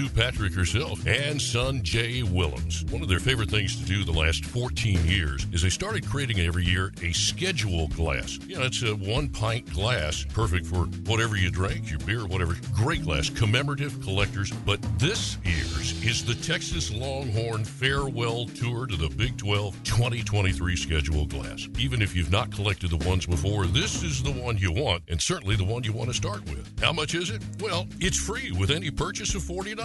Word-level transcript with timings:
Sue 0.00 0.08
Patrick 0.08 0.54
herself 0.54 1.06
and 1.06 1.40
son 1.40 1.82
Jay 1.82 2.22
Willems. 2.22 2.82
One 2.86 3.02
of 3.02 3.08
their 3.10 3.18
favorite 3.18 3.50
things 3.50 3.76
to 3.78 3.84
do 3.84 4.04
the 4.04 4.10
last 4.10 4.42
14 4.46 5.04
years 5.04 5.46
is 5.52 5.60
they 5.60 5.68
started 5.68 6.08
creating 6.08 6.40
every 6.40 6.64
year 6.64 6.94
a 7.02 7.12
schedule 7.12 7.88
glass. 7.88 8.38
You 8.46 8.56
know, 8.56 8.62
it's 8.62 8.82
a 8.82 8.96
one 8.96 9.28
pint 9.28 9.70
glass, 9.70 10.24
perfect 10.32 10.64
for 10.64 10.86
whatever 11.04 11.36
you 11.36 11.50
drink, 11.50 11.90
your 11.90 11.98
beer, 11.98 12.26
whatever. 12.26 12.56
Great 12.74 13.02
glass, 13.02 13.28
commemorative 13.28 14.00
collectors. 14.00 14.50
But 14.50 14.80
this 14.98 15.36
year's 15.44 16.02
is 16.02 16.24
the 16.24 16.36
Texas 16.36 16.90
Longhorn 16.90 17.62
Farewell 17.62 18.46
Tour 18.46 18.86
to 18.86 18.96
the 18.96 19.10
Big 19.10 19.36
12 19.36 19.84
2023 19.84 20.74
schedule 20.74 21.26
glass. 21.26 21.68
Even 21.78 22.00
if 22.00 22.16
you've 22.16 22.32
not 22.32 22.50
collected 22.50 22.88
the 22.88 23.06
ones 23.06 23.26
before, 23.26 23.66
this 23.66 24.02
is 24.02 24.22
the 24.22 24.32
one 24.32 24.56
you 24.56 24.72
want, 24.72 25.02
and 25.08 25.20
certainly 25.20 25.54
the 25.54 25.64
one 25.64 25.84
you 25.84 25.92
want 25.92 26.08
to 26.08 26.16
start 26.16 26.42
with. 26.46 26.80
How 26.80 26.94
much 26.94 27.14
is 27.14 27.28
it? 27.28 27.42
Well, 27.60 27.86
it's 28.00 28.18
free 28.18 28.52
with 28.52 28.70
any 28.70 28.90
purchase 28.90 29.34
of 29.34 29.42
$40 29.42 29.81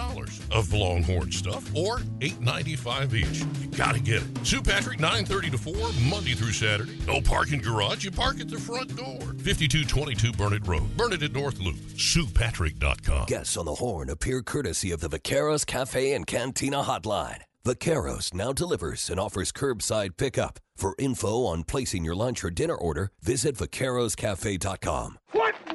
of 0.50 0.72
Longhorn 0.72 1.32
stuff 1.32 1.64
or 1.74 1.98
$8.95 2.20 3.14
each. 3.14 3.40
You 3.40 3.76
gotta 3.76 4.00
get 4.00 4.22
it. 4.22 4.46
Sue 4.46 4.62
Patrick, 4.62 4.98
9:30 4.98 5.50
to 5.50 5.58
4, 5.58 5.74
Monday 6.08 6.34
through 6.34 6.52
Saturday. 6.52 6.98
No 7.06 7.20
parking 7.20 7.60
garage, 7.60 8.04
you 8.04 8.10
park 8.10 8.40
at 8.40 8.48
the 8.48 8.58
front 8.58 8.94
door. 8.96 9.20
5222 9.42 10.32
Burnett 10.32 10.66
Road. 10.66 10.96
Burnett 10.96 11.22
at 11.22 11.32
North 11.32 11.58
Loop. 11.60 11.76
SuePatrick.com. 11.76 13.26
Guests 13.26 13.56
on 13.56 13.66
the 13.66 13.74
horn 13.74 14.10
appear 14.10 14.42
courtesy 14.42 14.92
of 14.92 15.00
the 15.00 15.08
Vaqueros 15.08 15.66
Cafe 15.66 16.12
and 16.12 16.26
Cantina 16.26 16.82
Hotline. 16.82 17.42
Vaqueros 17.64 18.32
now 18.32 18.52
delivers 18.52 19.10
and 19.10 19.20
offers 19.20 19.52
curbside 19.52 20.16
pickup. 20.16 20.58
For 20.76 20.94
info 20.96 21.44
on 21.44 21.64
placing 21.64 22.04
your 22.04 22.14
lunch 22.14 22.44
or 22.44 22.50
dinner 22.50 22.76
order, 22.76 23.10
visit 23.20 23.56
vaqueroscafe.com. 23.56 25.18
What 25.32 25.47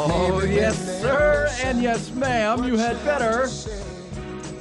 Oh, 0.00 0.44
yes, 0.44 1.00
sir, 1.00 1.48
and 1.64 1.82
yes, 1.82 2.12
ma'am. 2.12 2.62
You 2.62 2.76
had 2.76 3.04
better. 3.04 3.48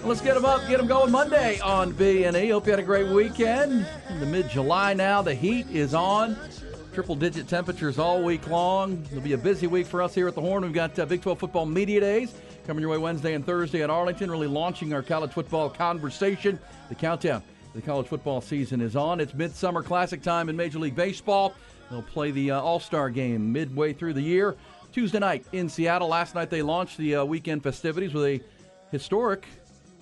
Let's 0.03 0.20
get 0.20 0.34
them 0.34 0.46
up, 0.46 0.68
get 0.68 0.78
them 0.78 0.88
going 0.88 1.12
Monday 1.12 1.59
on 1.59 1.92
B 1.92 2.24
and 2.24 2.36
E. 2.36 2.50
Hope 2.50 2.66
you 2.66 2.72
had 2.72 2.80
a 2.80 2.84
great 2.84 3.08
weekend. 3.08 3.86
In 4.09 4.20
the 4.20 4.25
mid-July 4.25 4.96
now, 4.96 5.22
the 5.22 5.36
heat 5.36 5.68
is 5.70 5.94
on. 5.94 6.36
Triple-digit 6.92 7.48
temperatures 7.48 8.00
all 8.00 8.24
week 8.24 8.48
long. 8.48 9.06
It'll 9.12 9.22
be 9.22 9.34
a 9.34 9.38
busy 9.38 9.68
week 9.68 9.86
for 9.86 10.02
us 10.02 10.16
here 10.16 10.28
at 10.28 10.34
the 10.34 10.42
Horn. 10.42 10.64
We've 10.64 10.74
got 10.74 10.98
uh, 10.98 11.06
Big 11.06 11.22
12 11.22 11.38
football 11.38 11.68
media 11.68 12.00
days 12.00 12.34
coming 12.66 12.81
your 12.81 12.90
way 12.90 12.98
Wednesday 12.98 13.36
and 13.36 13.46
Thursday 13.46 13.84
at 13.84 13.92
Arlington. 13.92 14.31
Really 14.31 14.48
launching 14.48 14.92
our 14.92 15.04
college 15.04 15.34
football 15.34 15.69
conversation. 15.69 16.58
The 16.90 16.96
countdown 16.96 17.44
the 17.75 17.81
college 17.84 18.08
football 18.08 18.42
season 18.42 18.81
is 18.81 18.96
on. 18.96 19.19
It's 19.19 19.36
midsummer 19.36 19.84
classic 19.84 20.24
time 20.24 20.50
in 20.50 20.58
Major 20.58 20.80
League 20.80 20.96
Baseball. 20.96 21.54
They'll 21.92 22.02
play 22.02 22.31
the 22.31 22.52
uh, 22.52 22.59
All-Star 22.59 23.12
game 23.12 23.52
midway 23.54 23.94
through 23.94 24.14
the 24.14 24.22
year. 24.22 24.56
Tuesday 24.92 25.20
night 25.20 25.46
in 25.52 25.70
Seattle. 25.70 26.08
Last 26.08 26.36
night 26.36 26.50
they 26.50 26.62
launched 26.62 26.98
the 26.98 27.18
uh, 27.18 27.25
weekend 27.25 27.64
festivities 27.64 28.14
with 28.14 28.25
a 28.25 28.42
historic 28.92 29.46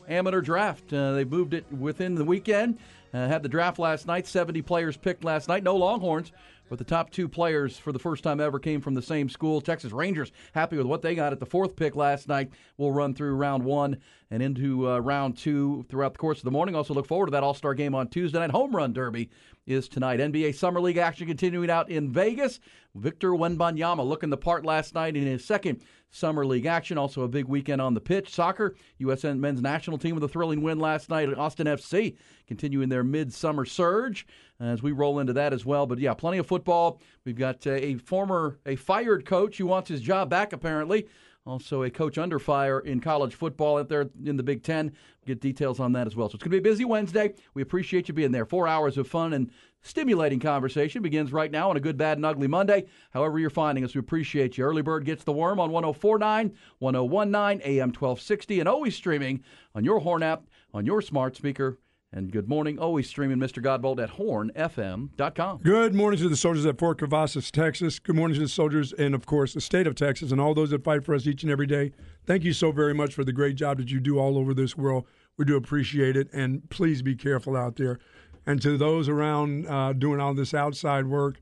amateur 0.07 0.41
draft. 0.41 0.91
Uh, 0.94 1.13
they 1.13 1.25
moved 1.25 1.53
it 1.53 1.66
within 1.72 2.16
the 2.16 2.23
weekend. 2.23 2.78
Uh, 3.13 3.28
had 3.28 3.44
the 3.44 3.50
draft 3.50 3.79
last 3.79 4.07
night. 4.07 4.28
70 4.28 4.62
players 4.62 4.97
picked 4.97 5.23
last 5.23 5.47
night. 5.47 5.63
No 5.63 5.75
Longhorns, 5.75 6.34
but 6.69 6.78
the 6.78 6.84
top 6.84 7.12
two 7.12 7.29
players 7.29 7.78
for 7.78 7.91
the 7.94 8.00
first 8.00 8.23
time 8.23 8.41
ever 8.41 8.59
came 8.59 8.81
from 8.81 8.94
the 8.94 9.01
same 9.01 9.29
school. 9.29 9.62
Texas 9.62 9.94
Rangers 9.94 10.31
happy 10.53 10.75
with 10.75 10.85
what 10.85 11.02
they 11.02 11.16
got 11.16 11.31
at 11.31 11.40
the 11.40 11.46
fourth 11.46 11.75
pick 11.75 11.96
last 11.96 12.28
night. 12.28 12.52
We'll 12.78 12.91
run 12.91 13.13
through 13.13 13.35
round 13.35 13.63
one 13.63 13.97
and 14.31 14.44
into 14.44 14.90
uh, 14.90 15.00
round 15.00 15.38
two 15.38 15.85
throughout 15.88 16.13
the 16.13 16.19
course 16.19 16.40
of 16.40 16.44
the 16.44 16.52
morning. 16.52 16.75
Also 16.75 16.94
look 16.94 17.07
forward 17.07 17.28
to 17.28 17.31
that 17.31 17.44
All 17.44 17.53
Star 17.53 17.73
game 17.73 17.96
on 17.96 18.09
Tuesday 18.09 18.40
night. 18.40 18.52
Home 18.52 18.75
Run 18.75 18.91
Derby 18.91 19.29
is 19.65 19.87
tonight. 19.89 20.19
NBA 20.19 20.55
Summer 20.55 20.79
League 20.79 20.97
action 20.97 21.27
continuing 21.27 21.69
out 21.69 21.89
in 21.89 22.11
Vegas. 22.11 22.59
Victor 22.93 23.31
Wembanyama 23.31 24.05
looking 24.07 24.29
the 24.29 24.37
part 24.37 24.65
last 24.65 24.93
night 24.95 25.17
in 25.17 25.25
his 25.25 25.43
second 25.43 25.81
Summer 26.11 26.45
League 26.45 26.65
action. 26.65 26.97
Also 26.97 27.23
a 27.23 27.27
big 27.27 27.45
weekend 27.45 27.81
on 27.81 27.93
the 27.93 27.99
pitch. 27.99 28.29
Soccer, 28.29 28.75
USN 29.01 29.39
men's 29.39 29.61
national 29.61 29.97
team 29.97 30.15
with 30.15 30.23
a 30.23 30.27
thrilling 30.27 30.61
win 30.61 30.79
last 30.79 31.09
night 31.09 31.29
at 31.29 31.37
Austin 31.37 31.67
FC, 31.67 32.15
continuing 32.47 32.89
their 32.89 33.03
midsummer 33.03 33.65
surge 33.65 34.25
as 34.59 34.81
we 34.81 34.91
roll 34.91 35.19
into 35.19 35.33
that 35.33 35.51
as 35.51 35.65
well. 35.65 35.85
But 35.85 35.99
yeah, 35.99 36.13
plenty 36.13 36.37
of 36.37 36.47
football. 36.47 37.01
We've 37.25 37.37
got 37.37 37.65
uh, 37.67 37.71
a 37.71 37.95
former, 37.95 38.59
a 38.65 38.75
fired 38.75 39.25
coach 39.25 39.57
who 39.57 39.65
wants 39.65 39.89
his 39.89 40.01
job 40.01 40.29
back 40.29 40.53
apparently. 40.53 41.07
Also, 41.45 41.83
a 41.83 41.91
coach 41.91 42.17
under 42.17 42.39
fire 42.39 42.79
in 42.79 43.00
college 43.00 43.35
football 43.35 43.78
out 43.78 43.88
there 43.88 44.09
in 44.25 44.35
the 44.35 44.41
Big 44.41 44.63
Ten. 44.63 44.91
Get 45.28 45.39
details 45.39 45.79
on 45.79 45.91
that 45.94 46.07
as 46.07 46.16
well. 46.16 46.28
So 46.28 46.35
it's 46.35 46.44
going 46.44 46.57
to 46.57 46.61
be 46.61 46.69
a 46.69 46.72
busy 46.72 46.85
Wednesday. 46.85 47.35
We 47.53 47.61
appreciate 47.61 48.07
you 48.07 48.16
being 48.16 48.31
there. 48.31 48.45
Four 48.45 48.67
hours 48.67 48.97
of 48.97 49.07
fun 49.07 49.31
and 49.31 49.51
stimulating 49.84 50.39
conversation 50.39 51.03
begins 51.03 51.31
right 51.31 51.51
now 51.51 51.69
on 51.69 51.78
a 51.78 51.79
good, 51.79 51.97
bad, 51.97 52.17
and 52.17 52.25
ugly 52.25 52.47
Monday. 52.47 52.85
However, 53.11 53.38
you're 53.38 53.51
finding 53.51 53.84
us, 53.84 53.94
we 53.94 54.00
appreciate 54.00 54.57
you. 54.57 54.63
Early 54.63 54.81
Bird 54.81 55.05
gets 55.05 55.23
the 55.23 55.34
worm 55.34 55.59
on 55.59 55.72
1049, 55.72 56.51
1019, 56.79 57.61
AM 57.63 57.89
1260, 57.89 58.59
and 58.59 58.67
always 58.67 58.95
streaming 58.95 59.44
on 59.75 59.84
your 59.84 60.00
Horn 60.00 60.23
app, 60.23 60.47
on 60.73 60.88
your 60.88 61.03
smart 61.03 61.35
speaker. 61.35 61.78
And 62.15 62.31
good 62.31 62.47
morning, 62.47 62.79
always 62.79 63.09
streaming 63.09 63.39
Mr. 63.39 63.61
Godbolt 63.61 64.01
at 64.01 64.11
hornfm.com. 64.11 65.57
Good 65.57 65.93
morning 65.93 66.17
to 66.21 66.29
the 66.29 66.37
soldiers 66.37 66.65
at 66.65 66.79
Fort 66.79 66.97
Cavazos, 66.97 67.51
Texas. 67.51 67.99
Good 67.99 68.15
morning 68.15 68.35
to 68.35 68.41
the 68.43 68.47
soldiers 68.47 68.93
and, 68.93 69.13
of 69.13 69.25
course, 69.25 69.53
the 69.53 69.59
state 69.59 69.85
of 69.85 69.95
Texas 69.95 70.31
and 70.31 70.39
all 70.39 70.53
those 70.53 70.69
that 70.69 70.85
fight 70.85 71.03
for 71.03 71.13
us 71.13 71.27
each 71.27 71.43
and 71.43 71.51
every 71.51 71.67
day. 71.67 71.91
Thank 72.25 72.45
you 72.45 72.53
so 72.53 72.71
very 72.71 72.93
much 72.93 73.13
for 73.13 73.25
the 73.25 73.33
great 73.33 73.57
job 73.57 73.79
that 73.79 73.91
you 73.91 73.99
do 73.99 74.17
all 74.17 74.37
over 74.37 74.53
this 74.53 74.77
world. 74.77 75.05
We 75.35 75.43
do 75.43 75.57
appreciate 75.57 76.16
it, 76.16 76.29
and 76.31 76.69
please 76.69 77.01
be 77.01 77.16
careful 77.16 77.57
out 77.57 77.75
there. 77.75 77.99
And 78.45 78.61
to 78.61 78.78
those 78.78 79.09
around 79.09 79.67
uh, 79.67 79.91
doing 79.91 80.22
all 80.22 80.34
this 80.34 80.53
outside 80.53 81.07
work, 81.07 81.41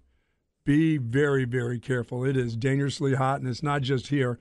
be 0.66 0.98
very, 0.98 1.46
very 1.46 1.78
careful. 1.78 2.26
It 2.26 2.36
is 2.36 2.56
dangerously 2.56 3.14
hot, 3.14 3.42
and 3.42 3.48
it's 3.48 3.62
not 3.62 3.84
just 3.84 4.08
here. 4.08 4.40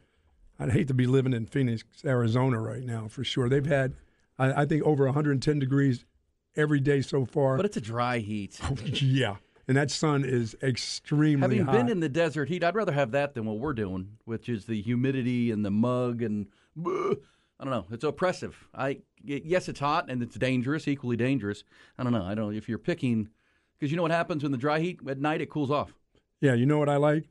I'd 0.59 0.73
hate 0.73 0.89
to 0.89 0.95
be 0.95 1.07
living 1.07 1.35
in 1.35 1.45
Phoenix, 1.45 1.85
Arizona 2.07 2.59
right 2.59 2.85
now 2.85 3.07
for 3.09 3.23
sure. 3.23 3.51
They've 3.51 3.67
had, 3.67 3.93
I, 4.39 4.63
I 4.63 4.65
think, 4.65 4.83
over 4.85 5.05
110 5.05 5.59
degrees 5.59 6.07
every 6.57 6.81
day 6.81 7.01
so 7.01 7.25
far. 7.25 7.57
But 7.57 7.67
it's 7.67 7.77
a 7.77 7.81
dry 7.81 8.19
heat. 8.19 8.59
yeah. 9.03 9.37
And 9.69 9.77
that 9.77 9.91
sun 9.91 10.25
is 10.25 10.57
extremely 10.63 11.59
Having 11.59 11.65
hot. 11.67 11.73
been 11.73 11.89
in 11.89 12.01
the 12.01 12.09
desert 12.09 12.49
heat, 12.49 12.65
I'd 12.65 12.75
rather 12.75 12.93
have 12.93 13.13
that 13.13 13.35
than 13.35 13.45
what 13.45 13.59
we're 13.59 13.75
doing, 13.75 14.19
which 14.25 14.49
is 14.49 14.67
the 14.67 14.81
humidity 14.83 15.51
and 15.51 15.65
the 15.65 15.71
mug 15.71 16.21
and 16.23 16.47
I 16.77 17.65
don't 17.65 17.71
know. 17.71 17.87
It's 17.93 18.03
oppressive. 18.03 18.57
I 18.75 18.99
yes, 19.23 19.69
it's 19.69 19.79
hot 19.79 20.11
and 20.11 20.23
it's 20.23 20.35
dangerous, 20.37 20.89
equally 20.89 21.17
dangerous. 21.17 21.63
I 21.97 22.03
don't 22.03 22.13
know. 22.13 22.25
I 22.25 22.35
don't 22.35 22.51
know 22.51 22.57
if 22.57 22.69
you're 22.69 22.79
picking 22.79 23.29
because 23.79 23.93
you 23.93 23.97
know 23.97 24.03
what 24.03 24.11
happens 24.11 24.43
when 24.43 24.53
the 24.53 24.59
dry 24.59 24.81
heat 24.81 24.99
at 25.09 25.19
night 25.19 25.41
it 25.41 25.49
cools 25.49 25.71
off. 25.71 25.95
Yeah, 26.41 26.55
you 26.55 26.67
know 26.67 26.79
what 26.79 26.89
I 26.89 26.97
like? 26.97 27.29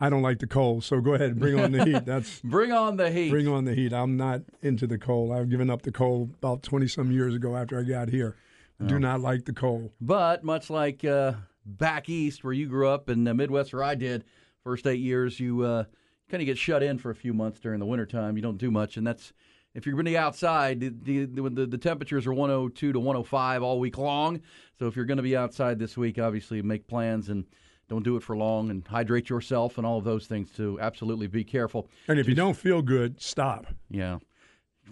I 0.00 0.10
don't 0.10 0.22
like 0.22 0.38
the 0.38 0.46
cold, 0.46 0.84
so 0.84 1.00
go 1.00 1.14
ahead 1.14 1.32
and 1.32 1.40
bring 1.40 1.58
on 1.58 1.72
the 1.72 1.84
heat. 1.84 2.04
That's 2.06 2.40
bring 2.40 2.72
on 2.72 2.96
the 2.96 3.10
heat. 3.10 3.30
Bring 3.30 3.48
on 3.48 3.64
the 3.64 3.74
heat. 3.74 3.92
I'm 3.92 4.16
not 4.16 4.42
into 4.62 4.86
the 4.86 4.96
cold. 4.96 5.32
I've 5.32 5.50
given 5.50 5.68
up 5.68 5.82
the 5.82 5.92
cold 5.92 6.34
about 6.38 6.62
20 6.62 6.86
some 6.86 7.10
years 7.10 7.34
ago 7.34 7.56
after 7.56 7.78
I 7.78 7.82
got 7.82 8.08
here. 8.08 8.36
Do 8.86 8.98
not 8.98 9.20
like 9.20 9.44
the 9.44 9.52
cold. 9.52 9.90
But 10.00 10.44
much 10.44 10.70
like 10.70 11.04
uh, 11.04 11.32
back 11.66 12.08
east 12.08 12.44
where 12.44 12.52
you 12.52 12.68
grew 12.68 12.88
up 12.88 13.10
in 13.10 13.24
the 13.24 13.34
Midwest 13.34 13.72
where 13.72 13.82
I 13.82 13.96
did, 13.96 14.24
first 14.62 14.86
eight 14.86 15.00
years, 15.00 15.40
you 15.40 15.62
uh, 15.62 15.84
kind 16.30 16.40
of 16.40 16.46
get 16.46 16.58
shut 16.58 16.82
in 16.82 16.98
for 16.98 17.10
a 17.10 17.14
few 17.14 17.34
months 17.34 17.58
during 17.58 17.80
the 17.80 17.86
wintertime. 17.86 18.36
You 18.36 18.42
don't 18.42 18.58
do 18.58 18.70
much, 18.70 18.96
and 18.96 19.06
that's 19.06 19.32
if 19.74 19.86
you're 19.86 19.94
going 19.94 20.04
to 20.04 20.10
be 20.10 20.16
outside, 20.16 20.80
the, 20.80 20.88
the, 20.88 21.26
the, 21.26 21.66
the 21.66 21.78
temperatures 21.78 22.26
are 22.26 22.32
102 22.32 22.92
to 22.92 22.98
105 22.98 23.62
all 23.62 23.78
week 23.78 23.98
long. 23.98 24.40
So 24.78 24.86
if 24.86 24.96
you're 24.96 25.04
going 25.04 25.18
to 25.18 25.22
be 25.22 25.36
outside 25.36 25.78
this 25.78 25.96
week, 25.96 26.18
obviously 26.18 26.62
make 26.62 26.86
plans 26.88 27.28
and 27.28 27.44
don't 27.88 28.02
do 28.02 28.16
it 28.16 28.22
for 28.22 28.36
long 28.36 28.70
and 28.70 28.86
hydrate 28.86 29.28
yourself 29.30 29.78
and 29.78 29.86
all 29.86 29.98
of 29.98 30.04
those 30.04 30.26
things 30.26 30.50
to 30.52 30.80
Absolutely 30.80 31.26
be 31.26 31.44
careful. 31.44 31.88
And 32.08 32.18
if 32.18 32.26
just, 32.26 32.30
you 32.30 32.34
don't 32.34 32.56
feel 32.56 32.82
good, 32.82 33.20
stop. 33.20 33.66
Yeah. 33.90 34.18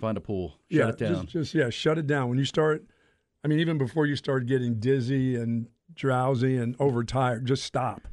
Find 0.00 0.16
a 0.16 0.20
pool. 0.20 0.58
Shut 0.70 0.78
yeah, 0.78 0.88
it 0.88 0.98
down. 0.98 1.22
Just, 1.22 1.32
just, 1.32 1.54
yeah, 1.54 1.70
shut 1.70 1.98
it 1.98 2.06
down. 2.06 2.28
When 2.28 2.38
you 2.38 2.44
start 2.44 2.84
I 3.46 3.48
mean, 3.48 3.60
even 3.60 3.78
before 3.78 4.06
you 4.06 4.16
start 4.16 4.46
getting 4.46 4.80
dizzy 4.80 5.36
and 5.36 5.68
drowsy 5.94 6.56
and 6.56 6.74
overtired, 6.80 7.46
just 7.46 7.62
stop. 7.62 8.08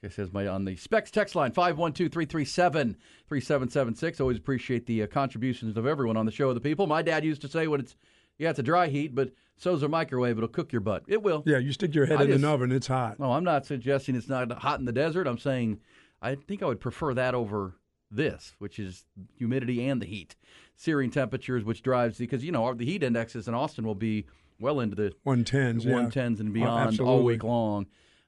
This 0.00 0.14
says 0.14 0.32
my 0.32 0.46
on 0.46 0.64
the 0.64 0.76
Specs 0.76 1.10
text 1.10 1.34
line 1.34 1.50
512-337-3776. 1.50 4.20
Always 4.20 4.38
appreciate 4.38 4.86
the 4.86 5.02
uh, 5.02 5.08
contributions 5.08 5.76
of 5.76 5.88
everyone 5.88 6.16
on 6.16 6.24
the 6.24 6.30
show 6.30 6.50
of 6.50 6.54
the 6.54 6.60
people. 6.60 6.86
My 6.86 7.02
dad 7.02 7.24
used 7.24 7.42
to 7.42 7.48
say 7.48 7.66
when 7.66 7.80
it's 7.80 7.96
yeah, 8.38 8.50
it's 8.50 8.60
a 8.60 8.62
dry 8.62 8.86
heat, 8.86 9.12
but 9.12 9.32
so's 9.56 9.82
a 9.82 9.88
microwave. 9.88 10.36
It'll 10.36 10.46
cook 10.46 10.70
your 10.70 10.82
butt. 10.82 11.02
It 11.08 11.20
will. 11.20 11.42
Yeah, 11.46 11.58
you 11.58 11.72
stick 11.72 11.92
your 11.92 12.06
head 12.06 12.20
I 12.20 12.22
in 12.22 12.28
just, 12.28 12.38
an 12.38 12.44
oven, 12.44 12.70
it's 12.70 12.86
hot. 12.86 13.18
No, 13.18 13.32
I'm 13.32 13.42
not 13.42 13.66
suggesting 13.66 14.14
it's 14.14 14.28
not 14.28 14.52
hot 14.52 14.78
in 14.78 14.84
the 14.84 14.92
desert. 14.92 15.26
I'm 15.26 15.36
saying 15.36 15.80
I 16.22 16.36
think 16.36 16.62
I 16.62 16.66
would 16.66 16.78
prefer 16.78 17.12
that 17.14 17.34
over 17.34 17.74
this, 18.08 18.54
which 18.60 18.78
is 18.78 19.04
humidity 19.34 19.88
and 19.88 20.00
the 20.00 20.06
heat. 20.06 20.36
Searing 20.76 21.10
temperatures, 21.10 21.64
which 21.64 21.82
drives 21.82 22.18
because 22.18 22.44
you 22.44 22.52
know 22.52 22.72
the 22.72 22.84
heat 22.84 23.02
indexes 23.02 23.48
in 23.48 23.54
Austin 23.54 23.84
will 23.84 23.96
be 23.96 24.26
well 24.58 24.80
into 24.80 24.96
the 24.96 25.12
110s, 25.26 25.84
110s 25.84 26.14
yeah. 26.14 26.22
and 26.22 26.52
beyond 26.52 27.00
oh, 27.00 27.04
all 27.04 27.22
week 27.22 27.44
long. 27.44 27.86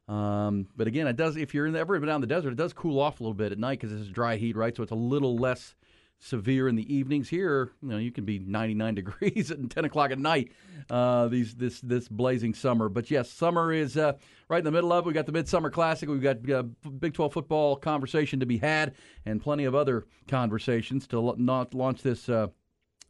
Um, 0.08 0.66
but 0.74 0.86
again, 0.86 1.06
it 1.06 1.16
does. 1.16 1.36
If 1.36 1.54
you're 1.54 1.66
in 1.66 1.74
the, 1.74 1.78
ever 1.78 1.98
been 1.98 2.08
down 2.08 2.16
in 2.16 2.20
the 2.22 2.26
desert, 2.26 2.52
it 2.52 2.56
does 2.56 2.72
cool 2.72 2.98
off 2.98 3.20
a 3.20 3.22
little 3.22 3.34
bit 3.34 3.52
at 3.52 3.58
night 3.58 3.80
because 3.80 3.98
it's 3.98 4.10
dry 4.10 4.36
heat, 4.36 4.56
right? 4.56 4.74
So 4.74 4.82
it's 4.82 4.92
a 4.92 4.96
little 4.96 5.36
less 5.36 5.74
severe 6.18 6.66
in 6.66 6.76
the 6.76 6.94
evenings. 6.94 7.28
Here, 7.28 7.72
you 7.82 7.88
know, 7.88 7.98
you 7.98 8.10
can 8.10 8.24
be 8.24 8.38
99 8.38 8.94
degrees 8.94 9.50
at 9.50 9.68
10 9.68 9.84
o'clock 9.84 10.10
at 10.10 10.18
night. 10.18 10.52
Uh, 10.88 11.28
these 11.28 11.54
this 11.54 11.80
this 11.82 12.08
blazing 12.08 12.54
summer, 12.54 12.88
but 12.88 13.10
yes, 13.10 13.30
summer 13.30 13.70
is 13.72 13.98
uh, 13.98 14.14
right 14.48 14.58
in 14.58 14.64
the 14.64 14.70
middle 14.70 14.92
of. 14.92 15.04
it. 15.04 15.08
We 15.08 15.12
got 15.12 15.26
the 15.26 15.32
Midsummer 15.32 15.68
Classic. 15.68 16.08
We've 16.08 16.22
got 16.22 16.48
uh, 16.50 16.62
Big 16.62 17.12
12 17.12 17.32
football 17.32 17.76
conversation 17.76 18.40
to 18.40 18.46
be 18.46 18.56
had, 18.56 18.94
and 19.26 19.42
plenty 19.42 19.64
of 19.64 19.74
other 19.74 20.06
conversations 20.26 21.06
to 21.08 21.34
not 21.36 21.74
launch 21.74 22.02
this. 22.02 22.30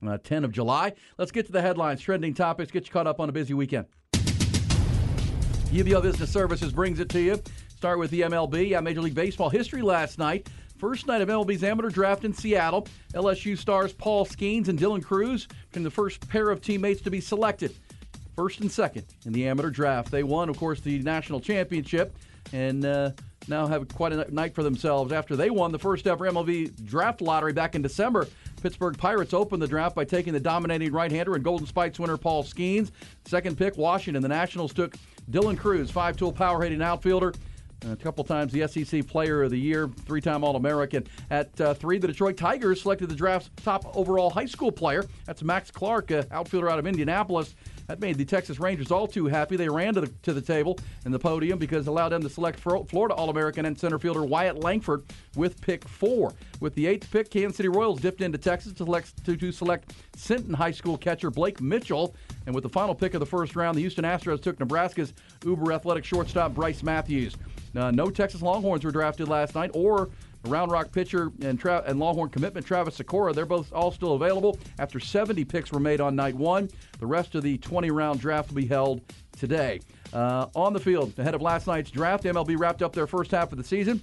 Uh, 0.04 0.10
uh, 0.10 0.18
10 0.22 0.44
of 0.44 0.52
July. 0.52 0.92
Let's 1.16 1.30
get 1.30 1.46
to 1.46 1.52
the 1.52 1.62
headlines, 1.62 2.00
trending 2.00 2.34
topics, 2.34 2.70
get 2.70 2.86
you 2.86 2.92
caught 2.92 3.06
up 3.06 3.20
on 3.20 3.28
a 3.28 3.32
busy 3.32 3.54
weekend. 3.54 3.86
UBEO 4.12 6.02
Business 6.02 6.30
Services 6.30 6.72
brings 6.72 6.98
it 6.98 7.08
to 7.10 7.20
you. 7.20 7.42
Start 7.76 7.98
with 7.98 8.10
the 8.10 8.22
MLB. 8.22 8.70
Yeah, 8.70 8.80
Major 8.80 9.02
League 9.02 9.14
Baseball 9.14 9.50
history 9.50 9.82
last 9.82 10.18
night. 10.18 10.48
First 10.78 11.06
night 11.06 11.20
of 11.20 11.28
MLB's 11.28 11.62
amateur 11.62 11.90
draft 11.90 12.24
in 12.24 12.32
Seattle. 12.32 12.86
LSU 13.12 13.58
stars 13.58 13.92
Paul 13.92 14.24
Skenes 14.24 14.68
and 14.68 14.78
Dylan 14.78 15.02
Crews 15.02 15.46
became 15.68 15.82
the 15.82 15.90
first 15.90 16.26
pair 16.28 16.50
of 16.50 16.60
teammates 16.60 17.02
to 17.02 17.10
be 17.10 17.20
selected. 17.20 17.74
First 18.34 18.60
and 18.60 18.70
second 18.70 19.04
in 19.26 19.32
the 19.32 19.48
amateur 19.48 19.70
draft. 19.70 20.10
They 20.10 20.22
won, 20.22 20.48
of 20.48 20.56
course, 20.56 20.80
the 20.80 21.00
national 21.00 21.40
championship 21.40 22.16
and 22.52 22.84
uh, 22.84 23.10
now 23.48 23.66
have 23.66 23.88
quite 23.88 24.12
a 24.12 24.32
night 24.32 24.54
for 24.54 24.62
themselves 24.62 25.12
after 25.12 25.36
they 25.36 25.50
won 25.50 25.72
the 25.72 25.78
first 25.78 26.06
ever 26.06 26.30
MLB 26.30 26.84
draft 26.84 27.20
lottery 27.20 27.52
back 27.52 27.74
in 27.74 27.82
December. 27.82 28.28
Pittsburgh 28.60 28.96
Pirates 28.96 29.34
opened 29.34 29.62
the 29.62 29.68
draft 29.68 29.94
by 29.94 30.04
taking 30.04 30.32
the 30.32 30.40
dominating 30.40 30.92
right-hander 30.92 31.34
and 31.34 31.44
Golden 31.44 31.66
Spikes 31.66 31.98
winner 31.98 32.16
Paul 32.16 32.44
Skenes. 32.44 32.90
Second 33.24 33.56
pick, 33.56 33.76
Washington. 33.76 34.22
The 34.22 34.28
Nationals 34.28 34.72
took 34.72 34.96
Dylan 35.30 35.58
Crews, 35.58 35.90
five-tool 35.90 36.32
power-hitting 36.32 36.82
outfielder. 36.82 37.32
A 37.88 37.94
couple 37.94 38.24
times 38.24 38.52
the 38.52 38.66
SEC 38.66 39.06
Player 39.06 39.44
of 39.44 39.50
the 39.52 39.58
Year, 39.58 39.88
three 40.04 40.20
time 40.20 40.42
All 40.42 40.56
American. 40.56 41.06
At 41.30 41.60
uh, 41.60 41.74
three, 41.74 41.98
the 41.98 42.08
Detroit 42.08 42.36
Tigers 42.36 42.82
selected 42.82 43.08
the 43.08 43.14
draft's 43.14 43.50
top 43.62 43.96
overall 43.96 44.30
high 44.30 44.46
school 44.46 44.72
player. 44.72 45.04
That's 45.26 45.44
Max 45.44 45.70
Clark, 45.70 46.10
uh, 46.10 46.24
outfielder 46.32 46.68
out 46.70 46.80
of 46.80 46.88
Indianapolis. 46.88 47.54
That 47.88 48.00
made 48.00 48.18
the 48.18 48.24
Texas 48.26 48.60
Rangers 48.60 48.90
all 48.90 49.06
too 49.06 49.26
happy. 49.26 49.56
They 49.56 49.68
ran 49.70 49.94
to 49.94 50.02
the, 50.02 50.08
to 50.24 50.34
the 50.34 50.42
table 50.42 50.78
and 51.06 51.14
the 51.14 51.18
podium 51.18 51.58
because 51.58 51.86
it 51.86 51.90
allowed 51.90 52.10
them 52.10 52.22
to 52.22 52.28
select 52.28 52.60
Florida 52.60 53.14
All 53.14 53.30
American 53.30 53.64
and 53.64 53.78
center 53.78 53.98
fielder 53.98 54.24
Wyatt 54.24 54.62
Langford 54.62 55.04
with 55.36 55.58
pick 55.62 55.88
four. 55.88 56.34
With 56.60 56.74
the 56.74 56.86
eighth 56.86 57.10
pick, 57.10 57.30
Kansas 57.30 57.56
City 57.56 57.70
Royals 57.70 58.00
dipped 58.00 58.20
into 58.20 58.36
Texas 58.36 58.72
to 58.72 58.84
select, 58.84 59.24
to, 59.24 59.38
to 59.38 59.50
select 59.50 59.94
Sinton 60.16 60.52
High 60.52 60.70
School 60.72 60.98
catcher 60.98 61.30
Blake 61.30 61.62
Mitchell. 61.62 62.14
And 62.44 62.54
with 62.54 62.62
the 62.62 62.68
final 62.68 62.94
pick 62.94 63.14
of 63.14 63.20
the 63.20 63.26
first 63.26 63.56
round, 63.56 63.74
the 63.74 63.80
Houston 63.80 64.04
Astros 64.04 64.42
took 64.42 64.60
Nebraska's 64.60 65.14
uber 65.42 65.72
athletic 65.72 66.04
shortstop 66.04 66.54
Brice 66.54 66.82
Matthews. 66.82 67.36
Uh, 67.74 67.90
no 67.90 68.10
Texas 68.10 68.42
Longhorns 68.42 68.84
were 68.84 68.90
drafted 68.90 69.28
last 69.28 69.54
night, 69.54 69.70
or 69.72 70.10
Round 70.44 70.70
Rock 70.70 70.92
pitcher 70.92 71.32
and, 71.42 71.58
Tra- 71.58 71.82
and 71.86 71.98
Longhorn 71.98 72.30
commitment 72.30 72.66
Travis 72.66 72.98
Sykora. 72.98 73.34
They're 73.34 73.46
both 73.46 73.72
all 73.72 73.90
still 73.90 74.14
available 74.14 74.58
after 74.78 75.00
70 75.00 75.44
picks 75.44 75.72
were 75.72 75.80
made 75.80 76.00
on 76.00 76.16
night 76.16 76.34
one. 76.34 76.70
The 76.98 77.06
rest 77.06 77.34
of 77.34 77.42
the 77.42 77.58
20 77.58 77.90
round 77.90 78.20
draft 78.20 78.48
will 78.48 78.56
be 78.56 78.66
held 78.66 79.00
today. 79.36 79.80
Uh, 80.12 80.46
on 80.54 80.72
the 80.72 80.80
field, 80.80 81.18
ahead 81.18 81.34
of 81.34 81.42
last 81.42 81.66
night's 81.66 81.90
draft, 81.90 82.24
MLB 82.24 82.58
wrapped 82.58 82.82
up 82.82 82.94
their 82.94 83.06
first 83.06 83.30
half 83.30 83.52
of 83.52 83.58
the 83.58 83.64
season. 83.64 84.02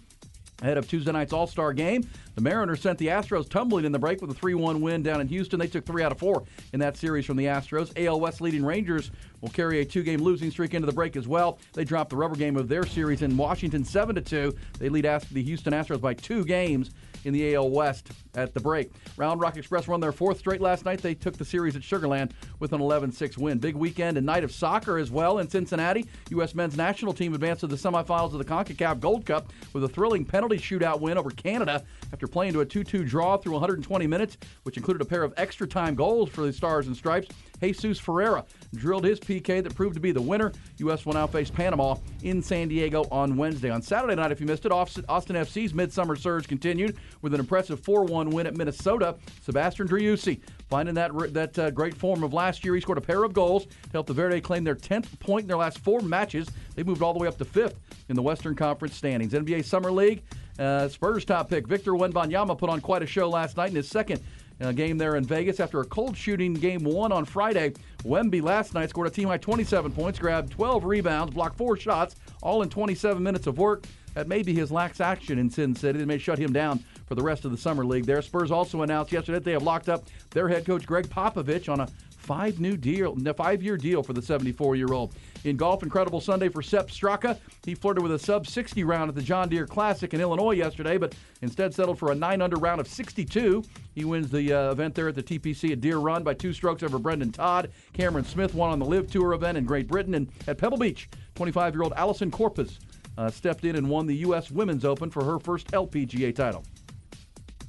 Ahead 0.61 0.77
of 0.77 0.87
Tuesday 0.87 1.11
night's 1.11 1.33
All 1.33 1.47
Star 1.47 1.73
game, 1.73 2.07
the 2.35 2.41
Mariners 2.41 2.81
sent 2.81 2.97
the 2.97 3.07
Astros 3.07 3.49
tumbling 3.49 3.83
in 3.83 3.91
the 3.91 3.99
break 3.99 4.21
with 4.21 4.31
a 4.31 4.33
3 4.33 4.53
1 4.53 4.79
win 4.79 5.03
down 5.03 5.19
in 5.19 5.27
Houston. 5.27 5.59
They 5.59 5.67
took 5.67 5.85
three 5.85 6.01
out 6.01 6.13
of 6.13 6.17
four 6.17 6.43
in 6.71 6.79
that 6.79 6.95
series 6.95 7.25
from 7.25 7.35
the 7.35 7.45
Astros. 7.45 7.91
AL 7.97 8.21
West 8.21 8.39
leading 8.39 8.63
Rangers 8.63 9.11
will 9.41 9.49
carry 9.49 9.81
a 9.81 9.85
two 9.85 10.01
game 10.01 10.21
losing 10.21 10.49
streak 10.51 10.73
into 10.73 10.85
the 10.85 10.93
break 10.93 11.17
as 11.17 11.27
well. 11.27 11.59
They 11.73 11.83
dropped 11.83 12.09
the 12.09 12.15
rubber 12.15 12.35
game 12.35 12.55
of 12.55 12.69
their 12.69 12.85
series 12.85 13.21
in 13.21 13.35
Washington 13.35 13.83
7 13.83 14.23
2. 14.23 14.55
They 14.79 14.87
lead 14.87 15.03
the 15.03 15.43
Houston 15.43 15.73
Astros 15.73 15.99
by 15.99 16.13
two 16.13 16.45
games 16.45 16.91
in 17.25 17.33
the 17.33 17.55
AL 17.55 17.69
West 17.69 18.11
at 18.35 18.53
the 18.53 18.59
break. 18.59 18.91
Round 19.17 19.39
Rock 19.39 19.57
Express 19.57 19.87
won 19.87 19.99
their 19.99 20.11
fourth 20.11 20.39
straight 20.39 20.61
last 20.61 20.85
night. 20.85 21.01
They 21.01 21.15
took 21.15 21.37
the 21.37 21.45
series 21.45 21.75
at 21.75 21.81
Sugarland 21.81 22.31
with 22.59 22.73
an 22.73 22.81
11 22.81 23.11
6 23.11 23.37
win. 23.37 23.57
Big 23.57 23.75
weekend 23.75 24.17
and 24.17 24.25
night 24.25 24.43
of 24.43 24.51
soccer 24.51 24.97
as 24.97 25.11
well 25.11 25.39
in 25.39 25.49
Cincinnati. 25.49 26.05
U.S. 26.31 26.55
men's 26.55 26.77
national 26.77 27.13
team 27.13 27.33
advanced 27.33 27.61
to 27.61 27.67
the 27.67 27.75
semifinals 27.75 28.33
of 28.33 28.39
the 28.39 28.45
CONCACAF 28.45 28.99
Gold 28.99 29.25
Cup 29.25 29.51
with 29.73 29.83
a 29.83 29.89
thrilling 29.89 30.25
penalty 30.25 30.57
shootout 30.57 30.99
win 30.99 31.17
over 31.17 31.31
Canada 31.31 31.83
after 32.13 32.27
playing 32.27 32.53
to 32.53 32.61
a 32.61 32.65
2 32.65 32.83
2 32.83 33.03
draw 33.03 33.37
through 33.37 33.53
120 33.53 34.07
minutes, 34.07 34.37
which 34.63 34.77
included 34.77 35.01
a 35.01 35.05
pair 35.05 35.23
of 35.23 35.33
extra 35.37 35.67
time 35.67 35.95
goals 35.95 36.29
for 36.29 36.41
the 36.41 36.53
Stars 36.53 36.87
and 36.87 36.95
Stripes. 36.95 37.27
Jesus 37.61 37.99
Ferreira 37.99 38.45
drilled 38.75 39.03
his 39.03 39.19
PK 39.19 39.63
that 39.63 39.73
proved 39.75 39.95
to 39.95 40.01
be 40.01 40.11
the 40.11 40.21
winner. 40.21 40.51
U.S. 40.77 41.05
will 41.05 41.13
now 41.13 41.27
face 41.27 41.49
Panama 41.49 41.95
in 42.23 42.41
San 42.41 42.67
Diego 42.67 43.05
on 43.11 43.37
Wednesday. 43.37 43.69
On 43.69 43.81
Saturday 43.81 44.15
night, 44.15 44.31
if 44.31 44.39
you 44.39 44.45
missed 44.45 44.65
it, 44.65 44.71
Austin 44.71 45.03
FC's 45.07 45.73
midsummer 45.73 46.15
surge 46.15 46.47
continued 46.47 46.97
with 47.21 47.33
an 47.33 47.39
impressive 47.39 47.81
4-1 47.81 48.31
win 48.31 48.47
at 48.47 48.55
Minnesota. 48.55 49.15
Sebastian 49.41 49.87
Driussi 49.87 50.41
finding 50.69 50.95
that 50.95 51.11
that 51.33 51.59
uh, 51.59 51.69
great 51.71 51.95
form 51.95 52.23
of 52.23 52.33
last 52.33 52.63
year. 52.63 52.75
He 52.75 52.81
scored 52.81 52.97
a 52.97 53.01
pair 53.01 53.23
of 53.23 53.33
goals 53.33 53.65
to 53.65 53.91
help 53.91 54.07
the 54.07 54.13
Verde 54.13 54.41
claim 54.41 54.63
their 54.63 54.75
10th 54.75 55.19
point 55.19 55.43
in 55.43 55.47
their 55.47 55.57
last 55.57 55.79
four 55.79 56.01
matches. 56.01 56.47
They 56.75 56.83
moved 56.83 57.01
all 57.01 57.13
the 57.13 57.19
way 57.19 57.27
up 57.27 57.37
to 57.37 57.45
fifth 57.45 57.79
in 58.09 58.15
the 58.15 58.21
Western 58.21 58.55
Conference 58.55 58.95
standings. 58.95 59.33
NBA 59.33 59.65
Summer 59.65 59.91
League, 59.91 60.23
uh, 60.59 60.87
Spurs 60.87 61.25
top 61.25 61.49
pick 61.49 61.67
Victor 61.67 61.91
Wembanyama 61.91 62.57
put 62.57 62.69
on 62.69 62.81
quite 62.81 63.03
a 63.03 63.07
show 63.07 63.29
last 63.29 63.57
night 63.57 63.69
in 63.69 63.75
his 63.75 63.89
second 63.89 64.21
uh, 64.61 64.71
game 64.71 64.97
there 64.97 65.15
in 65.15 65.25
Vegas 65.25 65.59
after 65.59 65.81
a 65.81 65.85
cold 65.85 66.15
shooting 66.15 66.53
game 66.53 66.83
one 66.83 67.11
on 67.11 67.25
Friday. 67.25 67.73
Wemby 68.03 68.41
last 68.41 68.73
night 68.73 68.89
scored 68.89 69.07
a 69.07 69.11
team 69.11 69.27
high 69.27 69.37
27 69.37 69.91
points, 69.91 70.19
grabbed 70.19 70.51
12 70.51 70.85
rebounds, 70.85 71.33
blocked 71.33 71.57
four 71.57 71.77
shots, 71.77 72.15
all 72.41 72.61
in 72.61 72.69
27 72.69 73.21
minutes 73.21 73.47
of 73.47 73.57
work. 73.57 73.85
That 74.13 74.29
may 74.29 74.43
be 74.43 74.53
his 74.53 74.71
lax 74.71 75.01
action 75.01 75.37
in 75.37 75.49
Sin 75.49 75.75
City. 75.75 75.99
They 75.99 76.05
may 76.05 76.17
shut 76.17 76.39
him 76.39 76.53
down 76.53 76.83
for 77.05 77.15
the 77.15 77.21
rest 77.21 77.43
of 77.43 77.51
the 77.51 77.57
summer 77.57 77.85
league. 77.85 78.05
There, 78.05 78.21
Spurs 78.21 78.49
also 78.49 78.81
announced 78.81 79.11
yesterday 79.11 79.39
that 79.39 79.43
they 79.43 79.51
have 79.51 79.63
locked 79.63 79.89
up 79.89 80.05
their 80.31 80.47
head 80.47 80.65
coach 80.65 80.85
Gregg 80.85 81.07
Popovich 81.07 81.67
on 81.67 81.81
a 81.81 81.89
five 82.25 82.59
new 82.59 82.75
deal, 82.75 83.15
five 83.37 83.61
year 83.61 83.77
deal 83.77 84.01
for 84.01 84.13
the 84.13 84.21
74 84.21 84.75
year 84.75 84.91
old. 84.91 85.13
In 85.43 85.55
golf, 85.55 85.83
incredible 85.83 86.19
Sunday 86.19 86.49
for 86.49 86.61
Sepp 86.61 86.87
Straka. 86.87 87.37
He 87.63 87.75
flirted 87.75 88.01
with 88.01 88.11
a 88.11 88.19
sub 88.19 88.47
60 88.47 88.83
round 88.83 89.09
at 89.09 89.15
the 89.15 89.21
John 89.21 89.47
Deere 89.47 89.67
Classic 89.67 90.13
in 90.13 90.19
Illinois 90.19 90.53
yesterday, 90.53 90.97
but 90.97 91.13
instead 91.41 91.73
settled 91.73 91.99
for 91.99 92.11
a 92.11 92.15
9 92.15 92.41
under 92.41 92.57
round 92.57 92.81
of 92.81 92.87
62. 92.87 93.63
He 93.93 94.05
wins 94.05 94.31
the 94.31 94.51
uh, 94.51 94.71
event 94.71 94.95
there 94.95 95.07
at 95.07 95.15
the 95.15 95.23
TPC 95.23 95.71
at 95.71 95.81
Deere 95.81 95.99
Run 95.99 96.23
by 96.23 96.33
two 96.33 96.51
strokes 96.51 96.81
over 96.81 96.97
Brendon 96.97 97.31
Todd. 97.31 97.71
Cameron 97.93 98.25
Smith 98.25 98.55
won 98.55 98.71
on 98.71 98.79
the 98.79 98.85
LIV 98.85 99.11
Tour 99.11 99.33
event 99.33 99.57
in 99.57 99.65
Great 99.65 99.87
Britain. 99.87 100.15
And 100.15 100.27
at 100.47 100.57
Pebble 100.57 100.77
Beach, 100.77 101.07
25 101.35 101.75
year 101.75 101.83
old 101.83 101.93
Allisen 101.93 102.31
Corpuz 102.31 102.79
uh, 103.17 103.29
stepped 103.29 103.65
in 103.65 103.75
and 103.75 103.87
won 103.87 104.07
the 104.07 104.17
U.S. 104.17 104.49
Women's 104.49 104.83
Open 104.83 105.09
for 105.09 105.23
her 105.23 105.39
first 105.39 105.67
LPGA 105.67 106.35
title. 106.35 106.63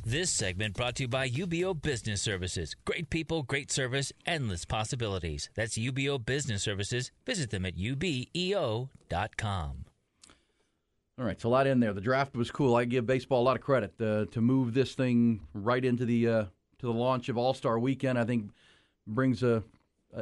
This 0.09 0.31
segment 0.31 0.75
brought 0.75 0.95
to 0.95 1.03
you 1.03 1.09
by 1.09 1.29
UBEO 1.29 1.83
Business 1.83 2.23
Services. 2.23 2.77
Great 2.85 3.11
people, 3.11 3.43
great 3.43 3.73
service, 3.73 4.13
endless 4.25 4.65
possibilities. 4.65 5.51
That's 5.57 5.77
UBEO 5.77 6.25
Business 6.25 6.63
Services. 6.63 7.11
Visit 7.27 7.51
them 7.51 7.67
at 7.67 7.77
ubeo.com. 7.77 8.89
All 11.19 11.25
right, 11.25 11.41
so 11.41 11.49
a 11.49 11.51
lot 11.51 11.67
in 11.67 11.81
there. 11.81 11.93
The 11.93 12.01
draft 12.01 12.37
was 12.37 12.53
cool. 12.53 12.77
I 12.77 12.85
give 12.85 13.05
baseball 13.05 13.43
a 13.43 13.47
lot 13.47 13.57
of 13.57 13.63
credit 13.63 14.01
uh, 14.01 14.27
to 14.27 14.41
move 14.41 14.75
this 14.75 14.95
thing 14.95 15.41
right 15.53 15.85
into 15.85 16.05
the 16.05 16.29
uh, 16.29 16.45
to 16.79 16.87
the 16.87 16.93
launch 16.93 17.29
of 17.29 17.37
All 17.37 17.53
Star 17.53 17.77
Weekend. 17.77 18.17
I 18.17 18.25
think 18.25 18.53
brings 19.09 19.43
a 19.43 19.65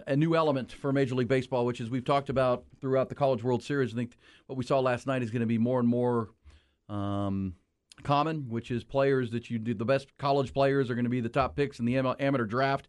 a 0.07 0.17
new 0.17 0.35
element 0.35 0.73
for 0.73 0.95
Major 0.95 1.15
League 1.15 1.29
Baseball, 1.29 1.67
which 1.67 1.83
is 1.83 1.91
we've 1.91 2.07
talked 2.07 2.31
about 2.31 2.65
throughout 2.81 3.11
the 3.11 3.15
College 3.15 3.45
World 3.45 3.63
Series. 3.63 3.93
I 3.93 3.97
think 3.97 4.17
what 4.47 4.57
we 4.57 4.65
saw 4.65 4.81
last 4.81 5.07
night 5.07 5.23
is 5.23 5.31
going 5.31 5.41
to 5.41 5.47
be 5.47 5.59
more 5.59 5.79
and 5.79 5.87
more 5.87 6.31
um, 6.89 7.55
common, 8.05 8.49
which 8.49 8.71
is 8.71 8.85
players 8.85 9.31
that 9.33 9.51
you 9.51 9.59
do 9.59 9.75
the 9.75 9.85
best 9.85 10.17
college 10.19 10.53
players 10.53 10.91
are 10.91 10.95
going 10.95 11.05
to 11.05 11.11
be 11.11 11.21
the 11.21 11.29
top 11.29 11.57
picks 11.57 11.81
in 11.81 11.85
the 11.85 11.97
amateur 11.97 12.45
draft 12.45 12.89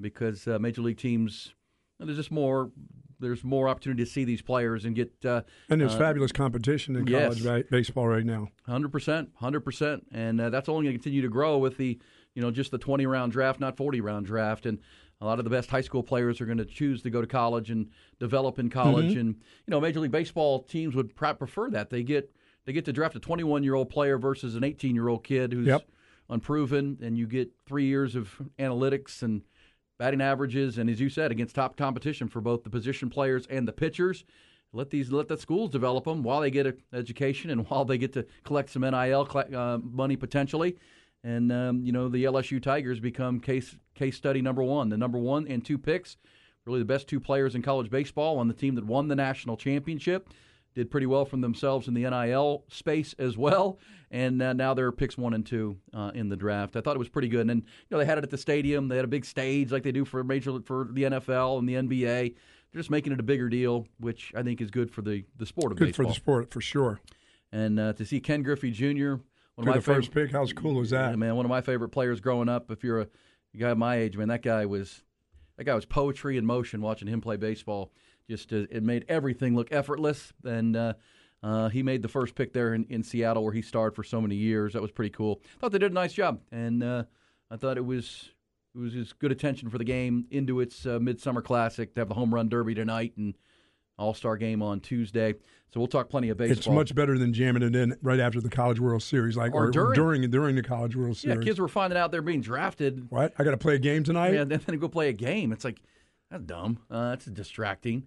because 0.00 0.46
uh, 0.46 0.58
major 0.58 0.82
league 0.82 0.98
teams 0.98 1.54
there's 1.98 2.16
just 2.16 2.30
more 2.30 2.70
there's 3.18 3.42
more 3.42 3.68
opportunity 3.68 4.04
to 4.04 4.10
see 4.10 4.24
these 4.24 4.42
players 4.42 4.84
and 4.84 4.94
get 4.94 5.12
uh, 5.24 5.42
and 5.70 5.80
there's 5.80 5.94
uh, 5.94 5.98
fabulous 5.98 6.32
competition 6.32 6.96
in 6.96 7.06
yes. 7.06 7.22
college 7.22 7.44
right, 7.44 7.70
baseball 7.70 8.06
right 8.06 8.26
now 8.26 8.48
100% 8.68 9.28
100% 9.40 10.00
and 10.12 10.40
uh, 10.40 10.50
that's 10.50 10.68
only 10.68 10.84
going 10.84 10.92
to 10.92 10.98
continue 10.98 11.22
to 11.22 11.28
grow 11.28 11.58
with 11.58 11.76
the 11.78 11.98
you 12.34 12.42
know 12.42 12.50
just 12.50 12.70
the 12.70 12.78
20 12.78 13.06
round 13.06 13.32
draft 13.32 13.60
not 13.60 13.76
40 13.76 14.00
round 14.00 14.26
draft 14.26 14.66
and 14.66 14.78
a 15.20 15.24
lot 15.24 15.38
of 15.38 15.44
the 15.44 15.50
best 15.50 15.70
high 15.70 15.80
school 15.80 16.02
players 16.02 16.42
are 16.42 16.46
going 16.46 16.58
to 16.58 16.66
choose 16.66 17.00
to 17.02 17.08
go 17.08 17.22
to 17.22 17.26
college 17.26 17.70
and 17.70 17.88
develop 18.20 18.58
in 18.58 18.68
college 18.68 19.12
Mm-hmm. 19.12 19.20
and 19.20 19.28
you 19.66 19.70
know 19.70 19.80
major 19.80 20.00
league 20.00 20.10
baseball 20.10 20.62
teams 20.62 20.94
would 20.94 21.16
prefer 21.16 21.70
that 21.70 21.88
they 21.88 22.02
get 22.02 22.34
they 22.66 22.72
get 22.72 22.84
to 22.84 22.92
draft 22.92 23.16
a 23.16 23.20
21 23.20 23.62
year 23.62 23.74
old 23.74 23.88
player 23.88 24.18
versus 24.18 24.54
an 24.56 24.64
18 24.64 24.94
year 24.94 25.08
old 25.08 25.24
kid 25.24 25.52
who's 25.52 25.66
Yep. 25.68 25.88
unproven, 26.28 26.98
and 27.00 27.16
you 27.16 27.26
get 27.26 27.50
three 27.66 27.86
years 27.86 28.14
of 28.14 28.42
analytics 28.58 29.22
and 29.22 29.42
batting 29.98 30.20
averages, 30.20 30.76
and 30.76 30.90
as 30.90 31.00
you 31.00 31.08
said, 31.08 31.30
against 31.30 31.54
top 31.54 31.76
competition 31.76 32.28
for 32.28 32.40
both 32.40 32.64
the 32.64 32.70
position 32.70 33.08
players 33.08 33.46
and 33.46 33.66
the 33.66 33.72
pitchers. 33.72 34.24
Let 34.72 34.90
these 34.90 35.10
let 35.10 35.28
the 35.28 35.38
schools 35.38 35.70
develop 35.70 36.04
them 36.04 36.22
while 36.22 36.40
they 36.40 36.50
get 36.50 36.66
an 36.66 36.76
education 36.92 37.50
and 37.50 37.66
while 37.70 37.84
they 37.84 37.96
get 37.96 38.12
to 38.14 38.26
collect 38.44 38.68
some 38.70 38.82
NIL 38.82 39.26
uh, 39.54 39.78
money 39.82 40.16
potentially. 40.16 40.76
And 41.24 41.50
um, 41.50 41.82
you 41.84 41.92
know 41.92 42.08
the 42.08 42.24
LSU 42.24 42.60
Tigers 42.62 43.00
become 43.00 43.40
case 43.40 43.76
case 43.94 44.16
study 44.16 44.42
number 44.42 44.62
one, 44.62 44.90
the 44.90 44.98
number 44.98 45.18
one 45.18 45.46
and 45.48 45.64
two 45.64 45.78
picks, 45.78 46.16
really 46.66 46.80
the 46.80 46.84
best 46.84 47.08
two 47.08 47.20
players 47.20 47.54
in 47.54 47.62
college 47.62 47.88
baseball 47.90 48.38
on 48.38 48.48
the 48.48 48.54
team 48.54 48.74
that 48.74 48.84
won 48.84 49.08
the 49.08 49.16
national 49.16 49.56
championship 49.56 50.28
did 50.76 50.90
pretty 50.90 51.06
well 51.06 51.24
from 51.24 51.40
themselves 51.40 51.88
in 51.88 51.94
the 51.94 52.08
NIL 52.08 52.64
space 52.68 53.14
as 53.18 53.36
well, 53.36 53.80
and 54.10 54.40
uh, 54.42 54.52
now 54.52 54.74
they're 54.74 54.92
picks 54.92 55.16
one 55.16 55.32
and 55.32 55.44
two 55.44 55.78
uh, 55.94 56.12
in 56.14 56.28
the 56.28 56.36
draft. 56.36 56.76
I 56.76 56.82
thought 56.82 56.94
it 56.94 56.98
was 56.98 57.08
pretty 57.08 57.28
good, 57.28 57.40
and 57.40 57.50
then, 57.50 57.56
you 57.58 57.86
know 57.90 57.98
they 57.98 58.04
had 58.04 58.18
it 58.18 58.24
at 58.24 58.30
the 58.30 58.38
stadium. 58.38 58.86
They 58.88 58.96
had 58.96 59.04
a 59.06 59.08
big 59.08 59.24
stage 59.24 59.72
like 59.72 59.82
they 59.82 59.90
do 59.90 60.04
for 60.04 60.22
major 60.22 60.60
for 60.66 60.86
the 60.92 61.04
NFL 61.04 61.58
and 61.58 61.68
the 61.68 61.74
NBA. 61.74 62.34
They're 62.72 62.80
just 62.80 62.90
making 62.90 63.14
it 63.14 63.20
a 63.20 63.22
bigger 63.22 63.48
deal, 63.48 63.86
which 63.98 64.32
I 64.36 64.42
think 64.42 64.60
is 64.60 64.70
good 64.70 64.90
for 64.90 65.00
the 65.00 65.24
the 65.38 65.46
sport 65.46 65.72
of 65.72 65.78
good 65.78 65.86
baseball. 65.86 66.06
Good 66.06 66.08
for 66.08 66.14
the 66.14 66.20
sport 66.20 66.50
for 66.52 66.60
sure 66.60 67.00
And 67.50 67.80
uh, 67.80 67.94
to 67.94 68.04
see 68.04 68.20
Ken 68.20 68.42
Griffey 68.42 68.70
Jr. 68.70 69.14
One 69.54 69.66
of 69.66 69.74
my 69.74 69.76
the 69.76 69.80
first 69.80 70.12
pick 70.12 70.32
how 70.32 70.44
cool 70.48 70.74
was 70.74 70.90
that 70.90 71.10
yeah, 71.10 71.16
man, 71.16 71.36
one 71.36 71.46
of 71.46 71.50
my 71.50 71.62
favorite 71.62 71.88
players 71.88 72.20
growing 72.20 72.50
up. 72.50 72.70
If 72.70 72.84
you're 72.84 73.00
a 73.00 73.08
guy 73.56 73.72
my 73.72 73.96
age, 73.96 74.18
man, 74.18 74.28
that 74.28 74.42
guy 74.42 74.66
was 74.66 75.02
that 75.56 75.64
guy 75.64 75.74
was 75.74 75.86
poetry 75.86 76.36
in 76.36 76.44
motion. 76.44 76.82
Watching 76.82 77.08
him 77.08 77.22
play 77.22 77.38
baseball, 77.38 77.92
just 78.28 78.52
uh, 78.52 78.66
it 78.70 78.82
made 78.82 79.04
everything 79.08 79.54
look 79.56 79.68
effortless. 79.72 80.32
And 80.44 80.76
uh, 80.76 80.94
uh, 81.42 81.68
he 81.68 81.82
made 81.82 82.02
the 82.02 82.08
first 82.08 82.34
pick 82.34 82.52
there 82.52 82.74
in, 82.74 82.84
in 82.90 83.02
Seattle, 83.02 83.44
where 83.44 83.52
he 83.52 83.62
starred 83.62 83.94
for 83.94 84.02
so 84.02 84.20
many 84.20 84.36
years. 84.36 84.72
That 84.72 84.82
was 84.82 84.90
pretty 84.90 85.10
cool. 85.10 85.40
Thought 85.60 85.72
they 85.72 85.78
did 85.78 85.92
a 85.92 85.94
nice 85.94 86.12
job, 86.12 86.40
and 86.50 86.82
uh, 86.82 87.04
I 87.50 87.56
thought 87.56 87.76
it 87.76 87.84
was 87.84 88.30
it 88.74 88.78
was 88.78 88.92
just 88.92 89.18
good 89.18 89.32
attention 89.32 89.70
for 89.70 89.78
the 89.78 89.84
game 89.84 90.26
into 90.30 90.60
its 90.60 90.84
uh, 90.86 90.98
midsummer 91.00 91.40
classic 91.42 91.94
to 91.94 92.00
have 92.02 92.08
the 92.08 92.14
home 92.14 92.34
run 92.34 92.48
derby 92.48 92.74
tonight 92.74 93.14
and 93.16 93.34
All 93.98 94.12
Star 94.12 94.36
game 94.36 94.60
on 94.62 94.80
Tuesday. 94.80 95.34
So 95.72 95.80
we'll 95.80 95.86
talk 95.88 96.08
plenty 96.08 96.28
of 96.30 96.36
baseball. 96.38 96.58
it's 96.58 96.68
much 96.68 96.94
better 96.94 97.18
than 97.18 97.32
jamming 97.32 97.62
it 97.62 97.74
in 97.74 97.96
right 98.02 98.20
after 98.20 98.40
the 98.40 98.48
college 98.48 98.78
world 98.80 99.02
series 99.02 99.36
like 99.36 99.52
Or 99.54 99.70
during. 99.70 99.94
during 99.94 100.30
during 100.30 100.56
the 100.56 100.62
college 100.62 100.94
world 100.96 101.16
Series. 101.16 101.38
yeah, 101.38 101.42
kids 101.44 101.58
were 101.58 101.68
finding 101.68 101.98
out 101.98 102.12
they're 102.12 102.22
being 102.22 102.40
drafted 102.40 103.10
what 103.10 103.34
i 103.38 103.44
got 103.44 103.50
to 103.50 103.56
play 103.58 103.74
a 103.74 103.78
game 103.78 104.02
tonight 104.04 104.32
Yeah, 104.32 104.44
then 104.44 104.60
then 104.64 104.78
go 104.78 104.88
play 104.88 105.08
a 105.08 105.12
game. 105.12 105.52
It's 105.52 105.64
like 105.64 105.80
that's 106.30 106.44
dumb. 106.44 106.78
Uh, 106.90 107.10
that's 107.10 107.24
distracting. 107.26 108.04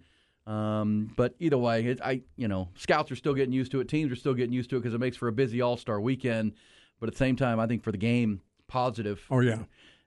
Um, 0.50 1.12
but 1.16 1.36
either 1.38 1.58
way, 1.58 1.84
it, 1.86 2.00
I 2.02 2.22
you 2.36 2.48
know 2.48 2.68
scouts 2.74 3.12
are 3.12 3.16
still 3.16 3.34
getting 3.34 3.52
used 3.52 3.70
to 3.72 3.80
it. 3.80 3.88
Teams 3.88 4.10
are 4.10 4.16
still 4.16 4.34
getting 4.34 4.52
used 4.52 4.68
to 4.70 4.76
it 4.76 4.80
because 4.80 4.94
it 4.94 4.98
makes 4.98 5.16
for 5.16 5.28
a 5.28 5.32
busy 5.32 5.60
All 5.60 5.76
Star 5.76 6.00
weekend. 6.00 6.54
But 6.98 7.08
at 7.08 7.12
the 7.14 7.18
same 7.18 7.36
time, 7.36 7.60
I 7.60 7.66
think 7.66 7.84
for 7.84 7.92
the 7.92 7.98
game, 7.98 8.40
positive. 8.66 9.24
oh 9.30 9.40
yeah 9.40 9.62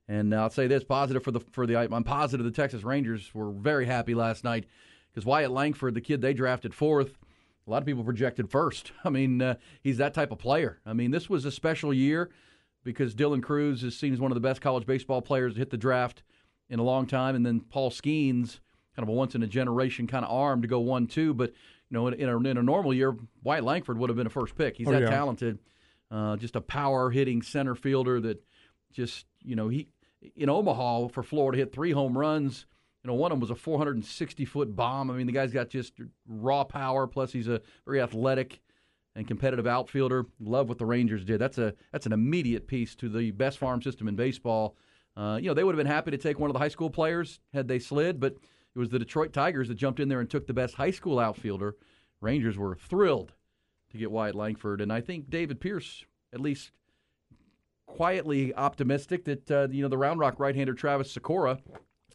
And 0.07 0.35
I'll 0.35 0.49
say 0.49 0.67
this: 0.67 0.83
positive 0.83 1.23
for 1.23 1.31
the 1.31 1.39
for 1.39 1.65
the 1.65 1.77
I'm 1.77 2.03
positive 2.03 2.45
the 2.45 2.51
Texas 2.51 2.83
Rangers 2.83 3.33
were 3.33 3.51
very 3.51 3.85
happy 3.85 4.15
last 4.15 4.43
night 4.43 4.65
because 5.13 5.25
Wyatt 5.25 5.51
Langford, 5.51 5.93
the 5.93 6.01
kid 6.01 6.21
they 6.21 6.33
drafted 6.33 6.73
fourth, 6.73 7.17
a 7.65 7.71
lot 7.71 7.81
of 7.81 7.85
people 7.85 8.03
projected 8.03 8.49
first. 8.49 8.91
I 9.05 9.09
mean, 9.09 9.41
uh, 9.41 9.55
he's 9.81 9.97
that 9.97 10.13
type 10.13 10.31
of 10.31 10.39
player. 10.39 10.79
I 10.85 10.91
mean, 10.91 11.11
this 11.11 11.29
was 11.29 11.45
a 11.45 11.51
special 11.51 11.93
year 11.93 12.31
because 12.83 13.15
Dylan 13.15 13.41
Crews 13.41 13.81
is 13.81 13.97
seen 13.97 14.11
as 14.11 14.19
one 14.19 14.31
of 14.31 14.35
the 14.35 14.41
best 14.41 14.59
college 14.59 14.85
baseball 14.85 15.21
players 15.21 15.53
to 15.53 15.59
hit 15.59 15.69
the 15.69 15.77
draft 15.77 16.21
in 16.69 16.79
a 16.79 16.83
long 16.83 17.05
time, 17.05 17.35
and 17.35 17.45
then 17.45 17.61
Paul 17.61 17.91
Skenes, 17.91 18.59
kind 18.95 19.03
of 19.07 19.09
a 19.09 19.13
once 19.17 19.35
in 19.35 19.43
a 19.43 19.47
generation 19.47 20.07
kind 20.07 20.23
of 20.25 20.31
arm 20.31 20.61
to 20.61 20.67
go 20.67 20.79
one 20.79 21.07
two. 21.07 21.33
But 21.33 21.51
you 21.89 21.95
know, 21.97 22.07
in, 22.07 22.13
in, 22.15 22.29
a, 22.29 22.37
in 22.37 22.57
a 22.57 22.63
normal 22.63 22.93
year, 22.93 23.15
Wyatt 23.43 23.63
Langford 23.63 23.97
would 23.97 24.09
have 24.09 24.17
been 24.17 24.27
a 24.27 24.31
first 24.31 24.55
pick. 24.55 24.77
He's 24.77 24.87
Oh, 24.87 24.91
that 24.91 25.01
yeah. 25.03 25.09
talented, 25.09 25.59
uh, 26.11 26.37
just 26.37 26.55
a 26.55 26.61
power 26.61 27.09
hitting 27.11 27.41
center 27.41 27.75
fielder 27.75 28.19
that 28.21 28.43
just 28.91 29.25
you 29.43 29.55
know 29.55 29.67
he 29.69 29.87
in 30.35 30.49
Omaha 30.49 31.07
for 31.09 31.23
Florida 31.23 31.57
hit 31.57 31.71
three 31.73 31.91
home 31.91 32.17
runs. 32.17 32.65
You 33.03 33.09
know, 33.09 33.15
one 33.15 33.33
of 33.33 33.35
them 33.35 33.41
was 33.41 33.49
a 33.49 33.55
460 33.55 34.45
foot 34.45 34.75
bomb. 34.75 35.11
I 35.11 35.15
mean, 35.15 35.27
the 35.27 35.33
guy's 35.33 35.51
got 35.51 35.67
just 35.69 35.93
raw 36.25 36.63
power. 36.63 37.05
Plus, 37.05 37.33
he's 37.33 37.49
a 37.49 37.61
very 37.85 37.99
athletic 37.99 38.61
and 39.15 39.27
competitive 39.27 39.67
outfielder. 39.67 40.25
Love 40.39 40.69
what 40.69 40.77
the 40.77 40.85
Rangers 40.85 41.25
did. 41.25 41.39
That's 41.39 41.57
a 41.57 41.73
that's 41.91 42.05
an 42.05 42.13
immediate 42.13 42.65
piece 42.65 42.95
to 42.95 43.09
the 43.09 43.31
best 43.31 43.57
farm 43.57 43.81
system 43.81 44.07
in 44.07 44.15
baseball. 44.15 44.77
Uh, 45.17 45.37
you 45.41 45.47
know, 45.49 45.53
they 45.53 45.63
would 45.63 45.75
have 45.75 45.83
been 45.83 45.91
happy 45.91 46.11
to 46.11 46.17
take 46.17 46.39
one 46.39 46.49
of 46.49 46.53
the 46.53 46.59
high 46.59 46.69
school 46.69 46.89
players 46.89 47.39
had 47.53 47.67
they 47.67 47.77
slid, 47.77 48.19
but 48.19 48.37
it 48.75 48.79
was 48.79 48.89
the 48.89 48.99
Detroit 48.99 49.33
Tigers 49.33 49.67
that 49.67 49.75
jumped 49.75 49.99
in 49.99 50.09
there 50.09 50.19
and 50.19 50.29
took 50.29 50.47
the 50.47 50.53
best 50.53 50.75
high 50.75 50.91
school 50.91 51.19
outfielder. 51.19 51.75
Rangers 52.21 52.57
were 52.57 52.75
thrilled 52.75 53.33
to 53.91 53.97
get 53.97 54.11
Wyatt 54.11 54.35
Langford, 54.35 54.81
and 54.81 54.91
I 54.91 55.01
think 55.01 55.29
David 55.29 55.59
Pierce 55.59 56.05
at 56.33 56.39
least 56.39 56.71
quietly 57.85 58.53
optimistic 58.55 59.25
that 59.25 59.51
uh, 59.51 59.67
you 59.69 59.81
know 59.83 59.89
the 59.89 59.97
Round 59.97 60.19
Rock 60.19 60.39
right-hander 60.39 60.73
Travis 60.73 61.15
Sykora 61.15 61.59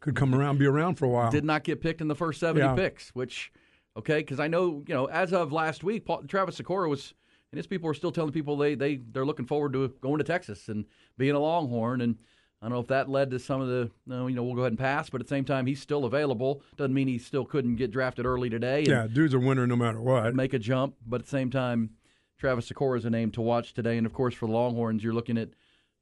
could 0.01 0.17
come 0.17 0.35
around 0.35 0.59
be 0.59 0.67
around 0.67 0.97
for 0.97 1.05
a 1.05 1.09
while 1.09 1.31
did 1.31 1.45
not 1.45 1.65
get 1.65 1.81
picked 1.81 2.01
in 2.01 2.09
the 2.09 2.15
first 2.15 2.41
70 2.41 2.65
Yeah. 2.65 2.75
picks, 2.75 3.11
which, 3.11 3.53
okay, 3.97 4.19
because 4.21 4.41
I 4.41 4.47
know, 4.49 4.83
you 4.87 4.95
know, 4.95 5.07
as 5.07 5.33
of 5.33 5.53
last 5.53 5.83
week, 5.85 6.07
Paul, 6.07 6.23
Travis 6.23 6.61
Sykora 6.61 6.89
was, 6.89 7.15
and 7.53 7.57
his 7.59 7.67
people 7.67 7.91
are 7.91 7.95
still 7.95 8.13
telling 8.13 8.33
people 8.33 8.57
they, 8.57 8.75
they, 8.75 8.97
they're 8.97 9.27
looking 9.27 9.47
forward 9.47 9.73
to 9.75 9.89
going 10.01 10.19
to 10.19 10.25
Texas 10.25 10.69
and 10.69 10.85
being 11.17 11.35
a 11.35 11.39
Longhorn. 11.41 12.01
And 12.01 12.17
I 12.61 12.67
don't 12.67 12.73
know 12.73 12.81
if 12.81 12.89
that 12.89 13.09
led 13.09 13.31
to 13.31 13.39
some 13.39 13.61
of 13.61 13.69
the, 13.69 13.91
you 14.07 14.35
know, 14.35 14.43
we'll 14.43 14.55
go 14.55 14.63
ahead 14.63 14.73
and 14.73 14.79
pass, 14.79 15.09
but 15.09 15.21
at 15.21 15.29
the 15.29 15.35
same 15.35 15.45
time, 15.45 15.67
he's 15.67 15.81
still 15.81 16.05
available. 16.05 16.63
Doesn't 16.77 16.95
mean 16.95 17.07
he 17.07 17.19
still 17.19 17.45
couldn't 17.45 17.77
get 17.77 17.93
drafted 17.93 18.27
early 18.27 18.51
today 18.51 18.79
and 18.79 18.89
yeah 18.89 19.07
dude's 19.07 19.35
a 19.35 19.39
winner 19.39 19.67
no 19.67 19.77
matter 19.77 20.01
what 20.01 20.35
make 20.35 20.55
a 20.55 20.59
jump. 20.59 20.97
But 21.07 21.21
at 21.21 21.27
the 21.27 21.31
same 21.31 21.51
time, 21.51 21.91
Travis 22.37 22.69
Sykora 22.71 22.99
is 22.99 23.05
a 23.05 23.11
name 23.11 23.31
to 23.33 23.41
watch 23.41 23.75
today. 23.75 23.97
And 23.97 24.07
of 24.07 24.13
course, 24.13 24.35
for 24.35 24.47
the 24.47 24.53
Longhorns, 24.53 25.05
you're 25.05 25.13
looking 25.13 25.39
at, 25.39 25.51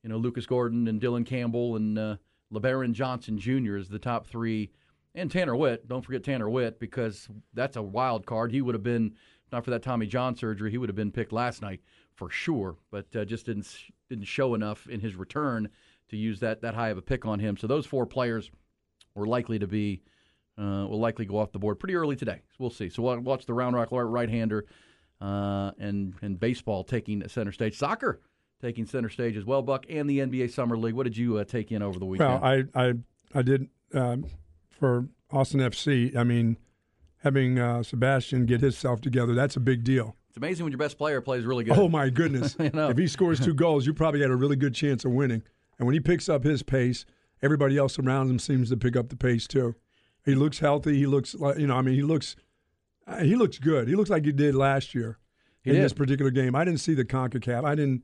you 0.03 0.09
know, 0.09 0.17
Lucas 0.17 0.47
Gordon 0.47 0.89
and 0.89 1.01
Dylan 1.01 1.27
Campbell 1.27 1.77
and 1.77 1.99
uh, 1.99 2.17
Lebarron 2.53 2.93
Johnson 2.93 3.39
Jr. 3.39 3.77
is 3.77 3.89
the 3.89 3.99
top 3.99 4.27
three, 4.27 4.71
and 5.15 5.31
Tanner 5.31 5.57
Witt. 5.57 5.89
Don't 5.89 6.05
forget 6.05 6.25
Tanner 6.25 6.49
Witt 6.49 6.79
because 6.79 7.29
that's 7.53 7.77
a 7.77 7.83
wild 7.83 8.25
card. 8.25 8.53
He 8.53 8.63
would 8.63 8.75
have 8.75 8.83
been 8.83 9.15
not 9.53 9.65
for 9.65 9.71
that 9.71 9.83
Tommy 9.83 10.07
John 10.07 10.37
surgery. 10.37 10.71
He 10.71 10.79
would 10.79 10.89
have 10.89 10.97
been 10.97 11.13
picked 11.13 11.33
last 11.33 11.63
night 11.63 11.81
for 12.15 12.31
sure, 12.31 12.77
but 12.91 13.15
uh, 13.15 13.25
just 13.25 13.47
didn't 13.47 13.69
didn't 14.09 14.25
show 14.25 14.55
enough 14.55 14.89
in 14.89 15.01
his 15.01 15.17
return 15.17 15.69
to 16.11 16.17
use 16.17 16.41
that 16.41 16.63
that 16.63 16.75
high 16.75 16.89
of 16.89 16.99
a 16.99 17.03
pick 17.03 17.27
on 17.27 17.39
him. 17.39 17.57
So 17.57 17.67
those 17.67 17.87
four 17.87 18.07
players 18.07 18.51
were 19.15 19.27
likely 19.27 19.59
to 19.59 19.67
be 19.67 20.03
uh, 20.59 20.87
will 20.89 21.01
likely 21.01 21.27
go 21.27 21.39
off 21.39 21.53
the 21.53 21.59
board 21.59 21.79
pretty 21.79 21.95
early 21.95 22.17
today. 22.17 22.43
We'll 22.59 22.71
see. 22.71 22.89
So 22.89 23.03
we'll 23.03 23.21
watch 23.21 23.47
the 23.47 23.55
Round 23.55 23.77
Rock 23.77 23.89
right 23.91 24.29
hander 24.29 24.67
uh, 25.21 25.73
and 25.79 26.15
and 26.23 26.39
baseball 26.39 26.85
taking 26.85 27.27
center 27.29 27.53
stage. 27.53 27.77
Soccer 27.77 28.21
taking 28.61 28.87
center 28.87 29.09
stage 29.09 29.37
as 29.37 29.45
well, 29.45 29.63
Buck, 29.63 29.85
and 29.89 30.09
the 30.09 30.19
NBA 30.21 30.51
Summer 30.51 30.77
League. 30.79 30.95
What 30.95 31.05
did 31.05 31.17
you 31.17 31.39
uh, 31.39 31.45
take 31.45 31.73
in 31.73 31.83
over 31.83 31.99
the 31.99 32.07
weekend? 32.07 32.41
Well, 32.43 32.45
I 32.45 32.65
I 32.75 32.95
I 33.35 33.43
did 33.43 33.69
um, 33.95 34.27
for 34.71 35.09
Austin 35.31 35.61
FC. 35.61 36.17
I 36.17 36.25
mean, 36.25 36.57
having 37.19 37.59
uh, 37.59 37.83
Sebastian 37.83 38.47
get 38.47 38.61
himself 38.61 39.01
together, 39.01 39.35
that's 39.35 39.57
a 39.57 39.61
big 39.61 39.85
deal. 39.85 40.17
it's 40.29 40.37
amazing 40.37 40.65
when 40.65 40.73
your 40.73 40.79
best 40.79 40.97
player 40.99 41.21
plays 41.21 41.45
really 41.45 41.65
good. 41.65 41.77
Oh 41.77 41.89
my 41.89 42.09
goodness! 42.09 42.57
I 42.61 42.71
know. 42.73 42.89
If 42.89 42.99
he 42.99 43.07
scores 43.07 43.41
two 43.41 43.55
goals, 43.55 43.87
you 43.87 43.95
probably 43.95 44.21
got 44.21 44.31
a 44.31 44.37
really 44.37 44.57
good 44.57 44.75
chance 44.75 45.05
of 45.05 45.13
winning. 45.13 45.43
And 45.79 45.87
when 45.87 45.95
he 45.95 46.01
picks 46.01 46.29
up 46.29 46.45
his 46.45 46.63
pace, 46.63 47.05
everybody 47.43 47.77
else 47.77 47.99
around 47.99 48.31
him 48.31 48.39
seems 48.39 48.71
to 48.71 48.77
pick 48.77 48.97
up 48.97 49.09
the 49.09 49.17
pace 49.17 49.47
too. 49.47 49.75
He 50.25 50.35
looks 50.35 50.59
healthy. 50.59 50.97
He 50.97 51.07
looks 51.07 51.35
like 51.35 51.59
you 51.59 51.67
know. 51.67 51.77
I 51.77 51.83
mean, 51.83 51.95
he 51.95 52.03
looks 52.03 52.35
uh, 53.07 53.23
he 53.23 53.37
looks 53.37 53.59
good. 53.59 53.89
He 53.89 53.95
looks 53.95 54.11
like 54.11 54.25
he 54.25 54.33
did 54.33 54.55
last 54.55 54.95
year 54.95 55.19
He 55.63 55.71
in 55.71 55.77
did. 55.77 55.85
this 55.85 55.93
particular 55.93 56.31
game. 56.31 56.55
I 56.57 56.65
didn't 56.65 56.81
see 56.81 56.95
the 56.95 57.05
Concacaf. 57.05 57.65
I 57.65 57.75
didn't. 57.75 58.03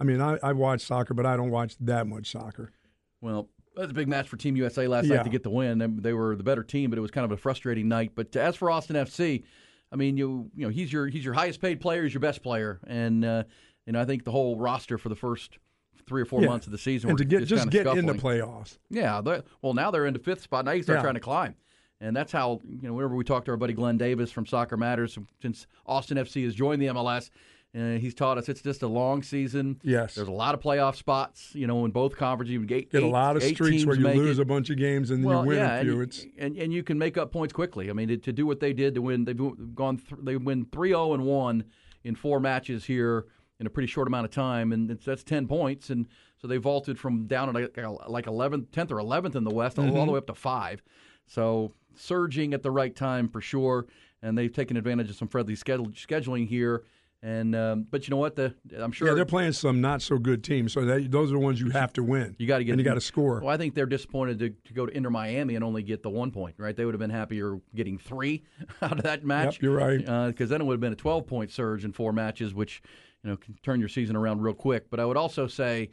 I 0.00 0.04
mean, 0.04 0.20
I, 0.20 0.38
I 0.42 0.52
watch 0.52 0.82
soccer, 0.82 1.14
but 1.14 1.24
I 1.26 1.36
don't 1.36 1.50
watch 1.50 1.76
that 1.80 2.06
much 2.06 2.30
soccer. 2.30 2.72
Well, 3.20 3.48
that 3.74 3.82
was 3.82 3.90
a 3.90 3.94
big 3.94 4.06
match 4.08 4.28
for 4.28 4.36
Team 4.36 4.54
USA 4.56 4.86
last 4.86 5.06
Yeah. 5.06 5.16
night 5.16 5.24
to 5.24 5.30
get 5.30 5.42
the 5.42 5.50
win. 5.50 5.78
They- 5.78 5.86
They 5.86 6.12
were 6.12 6.36
the 6.36 6.42
better 6.44 6.62
team, 6.62 6.90
but 6.90 6.98
it 6.98 7.02
was 7.02 7.10
kind 7.10 7.24
of 7.24 7.32
a 7.32 7.36
frustrating 7.36 7.88
night. 7.88 8.12
But 8.14 8.34
as 8.36 8.54
for 8.56 8.70
Austin 8.70 8.94
FC, 8.96 9.44
I 9.90 9.96
mean, 9.96 10.16
you 10.16 10.50
you 10.54 10.66
know, 10.66 10.68
he's 10.70 10.92
your 10.92 11.06
he's 11.08 11.24
your 11.24 11.34
highest 11.34 11.60
paid 11.60 11.80
player, 11.80 12.02
he's 12.04 12.12
your 12.14 12.20
best 12.20 12.42
player, 12.42 12.80
and 12.86 13.24
uh, 13.24 13.44
you 13.86 13.92
know, 13.94 14.00
I 14.00 14.04
think 14.04 14.24
the 14.24 14.30
whole 14.32 14.58
roster 14.58 14.98
for 14.98 15.08
the 15.08 15.16
first 15.16 15.58
three 16.06 16.22
or 16.22 16.24
four 16.24 16.42
Yeah. 16.42 16.48
months 16.48 16.66
of 16.66 16.72
the 16.72 16.78
season 16.78 17.10
and 17.10 17.18
to 17.18 17.24
get 17.24 17.44
just 17.46 17.70
kinda 17.70 17.84
get 17.84 17.98
in 17.98 18.06
the 18.06 18.14
playoffs. 18.14 18.78
Yeah, 18.90 19.20
well, 19.62 19.74
now 19.74 19.90
they're 19.90 20.06
into 20.06 20.20
fifth 20.20 20.42
spot. 20.42 20.64
Now 20.64 20.72
you 20.72 20.82
start 20.82 20.98
Yeah. 20.98 21.02
trying 21.02 21.14
to 21.14 21.20
climb, 21.20 21.54
and 22.00 22.14
that's 22.16 22.32
how 22.32 22.60
you 22.64 22.88
know. 22.88 22.94
Whenever 22.94 23.14
we 23.16 23.24
talk 23.24 23.44
to 23.46 23.50
our 23.50 23.56
buddy 23.56 23.72
Glenn 23.74 23.96
Davis 23.98 24.30
from 24.30 24.46
Soccer 24.46 24.76
Matters, 24.76 25.18
since 25.42 25.66
Austin 25.86 26.18
FC 26.18 26.44
has 26.44 26.54
joined 26.54 26.80
the 26.82 26.86
MLS, 26.88 27.30
uh, 27.76 27.98
he's 27.98 28.14
taught 28.14 28.38
us 28.38 28.48
it's 28.48 28.62
just 28.62 28.82
a 28.82 28.86
long 28.86 29.20
season. 29.22 29.80
Yes. 29.82 30.14
there's 30.14 30.28
a 30.28 30.32
lot 30.32 30.54
of 30.54 30.60
playoff 30.60 30.94
spots. 30.94 31.50
You 31.56 31.66
know, 31.66 31.84
in 31.84 31.90
both 31.90 32.16
conferences, 32.16 32.52
you 32.52 32.64
get 32.64 32.88
eight, 32.94 33.02
a 33.02 33.06
lot 33.06 33.36
of 33.36 33.42
streaks 33.42 33.84
where 33.84 33.96
you 33.96 34.06
lose 34.08 34.38
it. 34.38 34.42
a 34.42 34.44
bunch 34.44 34.70
of 34.70 34.76
games 34.76 35.10
and 35.10 35.24
Well, 35.24 35.42
you 35.42 35.48
win 35.48 35.58
yeah, 35.58 35.76
a 35.78 35.82
few. 35.82 35.92
and, 35.94 36.02
it's 36.02 36.26
and 36.38 36.56
and 36.56 36.72
you 36.72 36.82
can 36.84 36.98
make 36.98 37.16
up 37.18 37.32
points 37.32 37.52
quickly. 37.52 37.90
I 37.90 37.92
mean, 37.92 38.08
to, 38.08 38.16
to 38.18 38.32
do 38.32 38.46
what 38.46 38.60
they 38.60 38.72
did 38.72 38.94
to 38.94 39.02
win, 39.02 39.24
they've 39.24 39.74
gone 39.74 39.96
th- 39.98 40.20
they 40.22 40.36
win 40.36 40.66
3-0 40.66 41.14
and 41.14 41.24
one 41.24 41.64
in 42.04 42.14
four 42.14 42.38
matches 42.38 42.84
here 42.84 43.24
in 43.60 43.66
a 43.66 43.70
pretty 43.70 43.86
short 43.86 44.08
amount 44.08 44.24
of 44.24 44.30
time, 44.30 44.72
and 44.72 44.90
it's, 44.90 45.04
that's 45.04 45.22
ten 45.24 45.46
points, 45.46 45.90
and 45.90 46.06
so 46.40 46.48
they 46.48 46.56
vaulted 46.56 46.98
from 46.98 47.26
down 47.26 47.48
at 47.48 47.54
like, 47.54 47.76
like 48.08 48.26
11th, 48.26 48.66
10th 48.68 48.90
or 48.90 48.96
11th 48.96 49.34
in 49.36 49.44
the 49.44 49.50
West, 49.54 49.78
all, 49.78 49.84
Mm-hmm. 49.84 49.96
all 49.96 50.06
the 50.06 50.12
way 50.12 50.18
up 50.18 50.26
to 50.26 50.34
five. 50.34 50.82
So 51.26 51.72
surging 51.94 52.52
at 52.52 52.62
the 52.62 52.70
right 52.70 52.94
time 52.94 53.28
for 53.28 53.40
sure, 53.40 53.86
and 54.22 54.36
they've 54.36 54.52
taken 54.52 54.76
advantage 54.76 55.08
of 55.10 55.16
some 55.16 55.28
friendly 55.28 55.54
scheduling 55.54 56.46
here. 56.48 56.84
And 57.22 57.56
um, 57.56 57.86
but 57.90 58.06
you 58.06 58.10
know 58.10 58.18
what? 58.18 58.36
The 58.36 58.54
I'm 58.78 58.92
sure 58.92 59.08
yeah, 59.08 59.14
they're 59.14 59.24
playing 59.24 59.52
some 59.52 59.80
not 59.80 60.02
so 60.02 60.18
good 60.18 60.44
teams, 60.44 60.74
so 60.74 60.84
that, 60.84 61.10
those 61.10 61.30
are 61.30 61.34
the 61.34 61.38
ones 61.40 61.58
you 61.58 61.70
have 61.70 61.90
to 61.94 62.02
win. 62.02 62.36
You 62.38 62.46
got 62.46 62.58
to 62.58 62.64
get 62.64 62.72
and 62.72 62.80
you 62.80 62.84
got 62.84 62.94
to 62.94 63.00
score. 63.00 63.40
Well, 63.40 63.48
I 63.48 63.56
think 63.56 63.74
they're 63.74 63.86
disappointed 63.86 64.38
to, 64.40 64.50
to 64.50 64.74
go 64.74 64.84
to 64.84 64.94
Inter 64.94 65.08
Miami 65.08 65.54
and 65.54 65.64
only 65.64 65.82
get 65.82 66.02
the 66.02 66.10
one 66.10 66.30
point. 66.30 66.56
Right? 66.58 66.76
They 66.76 66.84
would 66.84 66.92
have 66.92 67.00
been 67.00 67.08
happier 67.08 67.58
getting 67.74 67.96
three 67.96 68.42
out 68.82 68.98
of 68.98 69.04
that 69.04 69.24
match. 69.24 69.54
Yep, 69.54 69.62
you're 69.62 69.74
right. 69.74 70.26
Because 70.26 70.50
then 70.50 70.60
it 70.60 70.64
would 70.64 70.74
have 70.74 70.80
been 70.82 70.92
a 70.92 70.96
12 70.96 71.26
point 71.26 71.50
surge 71.50 71.86
in 71.86 71.92
four 71.94 72.12
matches, 72.12 72.52
which 72.52 72.82
you 73.24 73.30
know 73.30 73.36
can 73.36 73.54
turn 73.62 73.80
your 73.80 73.88
season 73.88 74.14
around 74.16 74.40
real 74.42 74.54
quick. 74.54 74.90
But 74.90 75.00
I 75.00 75.04
would 75.04 75.16
also 75.16 75.46
say, 75.46 75.90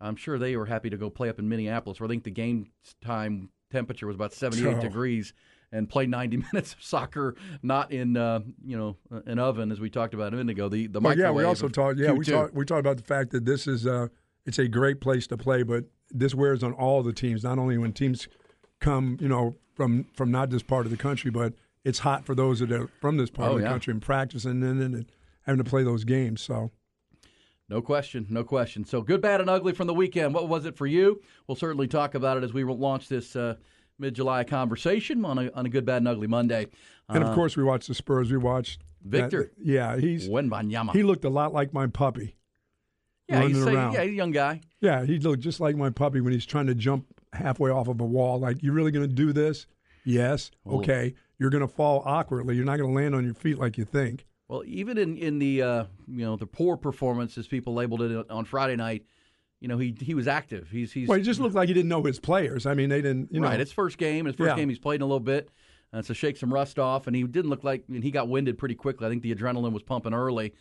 I'm 0.00 0.16
sure 0.16 0.38
they 0.38 0.56
were 0.56 0.66
happy 0.66 0.90
to 0.90 0.96
go 0.96 1.08
play 1.08 1.28
up 1.28 1.38
in 1.38 1.48
Minneapolis, 1.48 2.00
where 2.00 2.06
I 2.08 2.10
think 2.10 2.24
the 2.24 2.30
game 2.30 2.66
time 3.02 3.48
temperature 3.70 4.06
was 4.06 4.16
about 4.16 4.32
78 4.32 4.76
Oh. 4.76 4.80
degrees. 4.80 5.32
And 5.72 5.88
play 5.88 6.06
90 6.06 6.36
minutes 6.52 6.72
of 6.74 6.84
soccer, 6.84 7.34
not 7.60 7.90
in 7.90 8.16
uh, 8.16 8.40
you 8.64 8.76
know 8.78 8.96
an 9.26 9.40
oven, 9.40 9.72
as 9.72 9.80
we 9.80 9.90
talked 9.90 10.14
about 10.14 10.32
a 10.32 10.36
minute 10.36 10.52
ago. 10.52 10.68
The 10.68 10.86
the 10.86 11.00
Well, 11.00 11.18
yeah, 11.18 11.32
we 11.32 11.42
also 11.42 11.66
talked. 11.68 11.98
Yeah, 11.98 12.12
we 12.12 12.24
Q2. 12.24 12.30
talked. 12.30 12.54
We 12.54 12.64
talked 12.64 12.78
about 12.78 12.96
the 12.96 13.02
fact 13.02 13.30
that 13.32 13.44
this 13.44 13.66
is 13.66 13.84
uh, 13.84 14.06
it's 14.46 14.60
a 14.60 14.68
great 14.68 15.00
place 15.00 15.26
to 15.28 15.36
play, 15.36 15.64
but 15.64 15.86
this 16.12 16.32
wears 16.32 16.62
on 16.62 16.74
all 16.74 17.02
the 17.02 17.12
teams. 17.12 17.42
Not 17.42 17.58
only 17.58 17.76
when 17.76 17.92
teams 17.92 18.28
come, 18.80 19.16
you 19.20 19.26
know, 19.28 19.56
from 19.74 20.04
from 20.14 20.30
not 20.30 20.50
this 20.50 20.62
part 20.62 20.86
of 20.86 20.92
the 20.92 20.96
country, 20.96 21.32
but 21.32 21.54
it's 21.82 21.98
hot 22.00 22.24
for 22.24 22.36
those 22.36 22.60
that 22.60 22.70
are 22.70 22.86
from 23.00 23.16
this 23.16 23.30
part 23.30 23.48
Oh, 23.50 23.52
of 23.54 23.58
the 23.58 23.64
yeah. 23.64 23.70
country 23.72 23.90
and 23.90 24.00
practicing 24.00 24.62
and 24.62 24.80
then 24.80 25.06
having 25.46 25.62
to 25.62 25.68
play 25.68 25.82
those 25.82 26.04
games. 26.04 26.42
So 26.42 26.70
No 27.68 27.80
question, 27.80 28.26
no 28.30 28.44
question. 28.44 28.84
So 28.84 29.00
good, 29.02 29.20
bad, 29.20 29.40
and 29.40 29.48
ugly 29.48 29.72
from 29.72 29.86
the 29.86 29.94
weekend. 29.94 30.34
What 30.34 30.48
was 30.48 30.64
it 30.66 30.76
for 30.76 30.86
you? 30.86 31.20
We'll 31.46 31.56
certainly 31.56 31.88
talk 31.88 32.14
about 32.14 32.36
it 32.36 32.44
as 32.44 32.52
we 32.52 32.64
launch 32.64 33.08
this 33.08 33.34
uh, 33.36 33.56
mid-July 33.98 34.44
conversation 34.44 35.24
on 35.24 35.38
a, 35.38 35.50
on 35.52 35.66
a 35.66 35.68
good, 35.68 35.84
bad, 35.86 35.98
and 35.98 36.08
ugly 36.08 36.26
Monday. 36.26 36.66
and 37.08 37.24
Uh, 37.24 37.28
of 37.28 37.34
course 37.34 37.56
we 37.56 37.62
watched 37.64 37.88
the 37.88 37.94
Spurs. 37.94 38.30
We 38.30 38.38
watched 38.38 38.80
that- 39.06 39.30
Victor. 39.30 39.52
yeah, 39.58 39.96
he's 39.98 40.28
Wembanyama. 40.28 40.92
he 40.92 41.02
looked 41.02 41.24
a 41.24 41.30
lot 41.30 41.52
like 41.52 41.72
my 41.72 41.86
puppy. 41.86 42.36
yeah, 43.28 43.46
he's 43.46 43.58
around. 43.64 43.94
yeah, 43.94 44.02
he's 44.02 44.10
a 44.12 44.14
young 44.14 44.32
guy. 44.32 44.60
Yeah, 44.80 45.04
he 45.04 45.18
looked 45.18 45.42
just 45.42 45.60
like 45.60 45.76
my 45.76 45.90
puppy 45.90 46.20
when 46.20 46.32
he's 46.32 46.44
trying 46.46 46.66
to 46.66 46.74
jump 46.74 47.06
halfway 47.32 47.70
off 47.70 47.88
of 47.88 48.00
a 48.00 48.04
wall. 48.04 48.38
Like, 48.40 48.62
you 48.62 48.72
really 48.72 48.90
going 48.90 49.08
to 49.08 49.14
do 49.14 49.32
this? 49.32 49.66
Yes. 50.04 50.50
Oh. 50.66 50.78
Okay. 50.80 51.14
You're 51.38 51.50
going 51.50 51.66
to 51.66 51.72
fall 51.72 52.02
awkwardly. 52.04 52.54
You're 52.56 52.64
not 52.66 52.76
going 52.78 52.90
to 52.90 52.94
land 52.94 53.14
on 53.14 53.24
your 53.24 53.34
feet 53.34 53.58
like 53.58 53.76
you 53.78 53.84
think. 53.86 54.26
Well, 54.48 54.62
even 54.66 54.98
in 54.98 55.16
in 55.16 55.38
the 55.38 55.62
uh, 55.62 55.84
you 56.06 56.24
know 56.24 56.36
the 56.36 56.46
poor 56.46 56.76
performance, 56.76 57.38
as 57.38 57.46
people 57.46 57.74
labeled 57.74 58.02
it 58.02 58.30
on 58.30 58.44
Friday 58.44 58.76
night, 58.76 59.04
you 59.60 59.68
know 59.68 59.78
he 59.78 59.96
he 60.00 60.14
was 60.14 60.28
active. 60.28 60.68
He's 60.70 60.92
he's 60.92 61.08
Well, 61.08 61.16
he 61.18 61.24
just 61.24 61.40
looked 61.40 61.54
like 61.54 61.68
he 61.68 61.74
didn't 61.74 61.88
know 61.88 62.02
his 62.02 62.20
players. 62.20 62.66
I 62.66 62.74
mean, 62.74 62.90
they 62.90 63.00
didn't, 63.00 63.32
you 63.32 63.40
know. 63.40 63.48
right. 63.48 63.58
His 63.58 63.72
first 63.72 63.96
game, 63.96 64.26
his 64.26 64.36
first 64.36 64.48
Yeah. 64.50 64.56
game, 64.56 64.68
he's 64.68 64.78
played 64.78 64.96
in 64.96 65.02
a 65.02 65.06
little 65.06 65.20
bit, 65.20 65.48
uh, 65.92 66.02
so 66.02 66.12
shake 66.12 66.36
some 66.36 66.52
rust 66.52 66.78
off. 66.78 67.06
And 67.06 67.16
he 67.16 67.22
didn't 67.22 67.48
look 67.50 67.64
like, 67.64 67.84
and 67.88 68.04
he 68.04 68.10
got 68.10 68.28
winded 68.28 68.58
pretty 68.58 68.74
quickly. 68.74 69.06
I 69.06 69.10
think 69.10 69.22
the 69.22 69.34
adrenaline 69.34 69.72
was 69.72 69.82
pumping 69.82 70.12
early. 70.12 70.52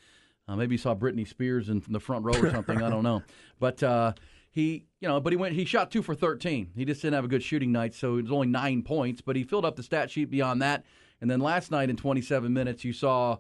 Uh, 0.48 0.56
maybe 0.56 0.76
he 0.76 0.78
saw 0.78 0.96
Britney 0.96 1.28
Spears 1.28 1.68
in 1.70 1.82
the 1.90 2.00
front 2.00 2.24
row 2.26 2.34
or 2.34 2.50
something. 2.52 2.82
I 2.82 2.90
don't 2.90 3.04
know, 3.04 3.22
but 3.60 3.84
uh, 3.84 4.14
he, 4.52 4.86
you 5.02 5.08
know, 5.10 5.20
but 5.20 5.34
he 5.34 5.38
went. 5.38 5.56
He 5.56 5.66
shot 5.66 5.92
two 5.92 6.02
for 6.02 6.16
thirteen. 6.16 6.72
He 6.76 6.86
just 6.86 7.02
didn't 7.02 7.16
have 7.16 7.26
a 7.26 7.30
good 7.30 7.44
shooting 7.44 7.74
night, 7.74 7.94
so 7.94 8.18
it 8.18 8.24
was 8.24 8.32
only 8.32 8.48
nine 8.48 8.82
points. 8.84 9.20
But 9.20 9.36
he 9.36 9.44
filled 9.44 9.66
up 9.66 9.76
the 9.76 9.84
stat 9.84 10.10
sheet 10.10 10.30
beyond 10.30 10.62
that. 10.62 10.86
And 11.22 11.30
then 11.32 11.40
last 11.40 11.72
night 11.72 11.90
in 11.90 11.96
27 11.96 12.52
minutes, 12.52 12.84
you 12.84 12.92
saw, 12.92 13.38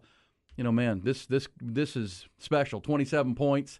you 0.57 0.63
know, 0.63 0.71
man, 0.71 1.01
this 1.03 1.25
this 1.25 1.47
this 1.61 1.95
is 1.95 2.27
special. 2.37 2.81
27 2.81 3.35
points. 3.35 3.79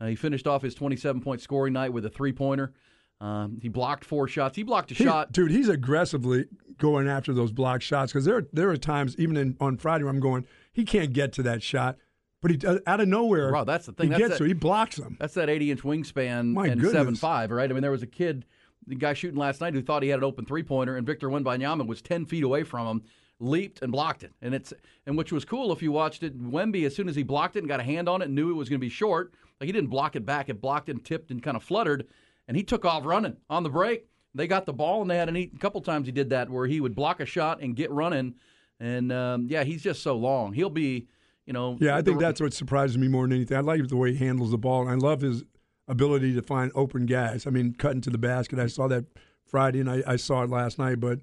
Uh, 0.00 0.06
he 0.06 0.14
finished 0.16 0.46
off 0.46 0.62
his 0.62 0.74
27 0.74 1.20
point 1.20 1.40
scoring 1.40 1.72
night 1.72 1.92
with 1.92 2.04
a 2.04 2.10
three 2.10 2.32
pointer. 2.32 2.72
Um, 3.20 3.58
he 3.62 3.68
blocked 3.68 4.04
four 4.04 4.26
shots. 4.26 4.56
He 4.56 4.64
blocked 4.64 4.90
a 4.90 4.94
He- 4.94 5.04
shot. 5.04 5.30
dude. 5.32 5.50
He's 5.52 5.68
aggressively 5.68 6.46
going 6.78 7.08
after 7.08 7.32
those 7.32 7.52
blocked 7.52 7.84
shots 7.84 8.12
because 8.12 8.24
there 8.24 8.46
there 8.52 8.68
are 8.70 8.76
times 8.76 9.14
even 9.18 9.36
in, 9.36 9.56
on 9.60 9.76
Friday 9.76 10.02
where 10.04 10.12
I'm 10.12 10.18
going, 10.20 10.44
he 10.72 10.84
can't 10.84 11.12
get 11.12 11.32
to 11.34 11.42
that 11.44 11.62
shot, 11.62 11.98
but 12.40 12.50
he 12.50 12.66
uh, 12.66 12.78
out 12.86 13.00
of 13.00 13.06
nowhere, 13.06 13.52
Wow, 13.52 13.62
that's 13.64 13.86
the 13.86 13.92
thing. 13.92 14.06
He 14.06 14.10
That's 14.10 14.18
gets 14.20 14.30
that- 14.32 14.38
to. 14.38 14.44
it. 14.44 14.48
He 14.48 14.54
blocks 14.54 14.96
them. 14.96 15.16
That's 15.20 15.34
that 15.34 15.48
80 15.48 15.70
inch 15.70 15.82
wingspan 15.82 16.52
My 16.52 16.66
and 16.66 16.80
goodness. 16.80 16.92
seven 16.92 17.14
five, 17.14 17.52
right? 17.52 17.70
I 17.70 17.72
mean, 17.72 17.82
there 17.82 17.92
was 17.92 18.02
a 18.02 18.08
kid, 18.08 18.44
the 18.88 18.96
guy 18.96 19.12
shooting 19.12 19.38
last 19.38 19.60
night, 19.60 19.74
who 19.74 19.82
thought 19.82 20.02
he 20.02 20.08
had 20.08 20.18
an 20.18 20.24
open 20.24 20.44
three 20.44 20.64
pointer, 20.64 20.96
and 20.96 21.06
Victor 21.06 21.28
Wembanyama 21.28 21.86
was 21.86 22.02
10 22.02 22.26
feet 22.26 22.42
away 22.42 22.64
from 22.64 22.88
him, 22.88 23.02
leaped 23.42 23.82
and 23.82 23.90
blocked 23.92 24.22
it. 24.22 24.32
And 24.40 24.54
it's 24.54 24.72
and 25.06 25.18
which 25.18 25.32
was 25.32 25.44
cool 25.44 25.72
if 25.72 25.82
you 25.82 25.92
watched 25.92 26.22
it. 26.22 26.40
Wemby, 26.40 26.86
as 26.86 26.94
soon 26.94 27.08
as 27.08 27.16
he 27.16 27.22
blocked 27.22 27.56
it 27.56 27.60
and 27.60 27.68
got 27.68 27.80
a 27.80 27.84
hand 27.84 28.08
on 28.08 28.22
it, 28.22 28.30
knew 28.30 28.50
it 28.50 28.54
was 28.54 28.68
going 28.68 28.80
to 28.80 28.84
be 28.84 28.88
short. 28.88 29.34
Like 29.60 29.66
he 29.66 29.72
didn't 29.72 29.90
block 29.90 30.16
it 30.16 30.24
back; 30.24 30.48
it 30.48 30.60
blocked 30.60 30.88
and 30.88 31.04
tipped 31.04 31.30
and 31.30 31.42
kind 31.42 31.56
of 31.56 31.62
fluttered, 31.62 32.06
and 32.48 32.56
he 32.56 32.62
took 32.62 32.84
off 32.84 33.04
running 33.04 33.36
on 33.50 33.62
the 33.62 33.70
break. 33.70 34.06
They 34.34 34.46
got 34.46 34.64
the 34.64 34.72
ball, 34.72 35.02
and 35.02 35.10
they 35.10 35.16
had 35.18 35.28
a 35.28 35.32
neat 35.32 35.52
a 35.54 35.58
couple 35.58 35.80
times 35.82 36.06
he 36.06 36.12
did 36.12 36.30
that 36.30 36.48
where 36.48 36.66
he 36.66 36.80
would 36.80 36.94
block 36.94 37.20
a 37.20 37.26
shot 37.26 37.60
and 37.60 37.76
get 37.76 37.90
running. 37.90 38.34
And 38.80 39.12
um, 39.12 39.46
yeah, 39.48 39.62
he's 39.62 39.82
just 39.82 40.02
so 40.02 40.16
long. 40.16 40.54
He'll 40.54 40.70
be, 40.70 41.06
you 41.46 41.52
know, 41.52 41.76
Yeah, 41.80 41.96
I 41.96 42.02
think 42.02 42.18
the- 42.18 42.24
that's 42.24 42.40
what 42.40 42.52
surprises 42.54 42.96
me 42.98 43.08
more 43.08 43.24
than 43.24 43.36
anything. 43.36 43.56
I 43.56 43.60
like 43.60 43.86
the 43.88 43.96
way 43.96 44.12
he 44.14 44.24
handles 44.24 44.50
the 44.50 44.58
ball, 44.58 44.82
and 44.82 44.90
I 44.90 44.94
love 44.94 45.20
his 45.20 45.44
ability 45.86 46.34
to 46.34 46.42
find 46.42 46.72
open 46.74 47.06
guys. 47.06 47.46
I 47.46 47.50
mean, 47.50 47.74
cutting 47.74 48.00
to 48.02 48.10
the 48.10 48.18
basket. 48.18 48.58
I 48.58 48.66
saw 48.68 48.88
that 48.88 49.04
Friday, 49.44 49.80
and 49.80 49.90
I, 49.90 50.02
I 50.06 50.16
saw 50.16 50.42
it 50.42 50.50
last 50.50 50.78
night. 50.78 50.98
But 50.98 51.20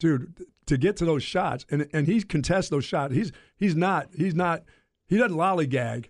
dude, 0.00 0.44
to 0.66 0.76
get 0.76 0.96
to 0.96 1.04
those 1.04 1.22
shots, 1.22 1.64
and 1.70 1.88
and 1.92 2.06
he 2.08 2.22
contests 2.22 2.68
those 2.70 2.84
shots. 2.84 3.14
He's 3.14 3.30
he's 3.56 3.76
not 3.76 4.08
he's 4.16 4.34
not 4.34 4.64
he 5.06 5.16
doesn't 5.16 5.36
lollygag. 5.36 6.06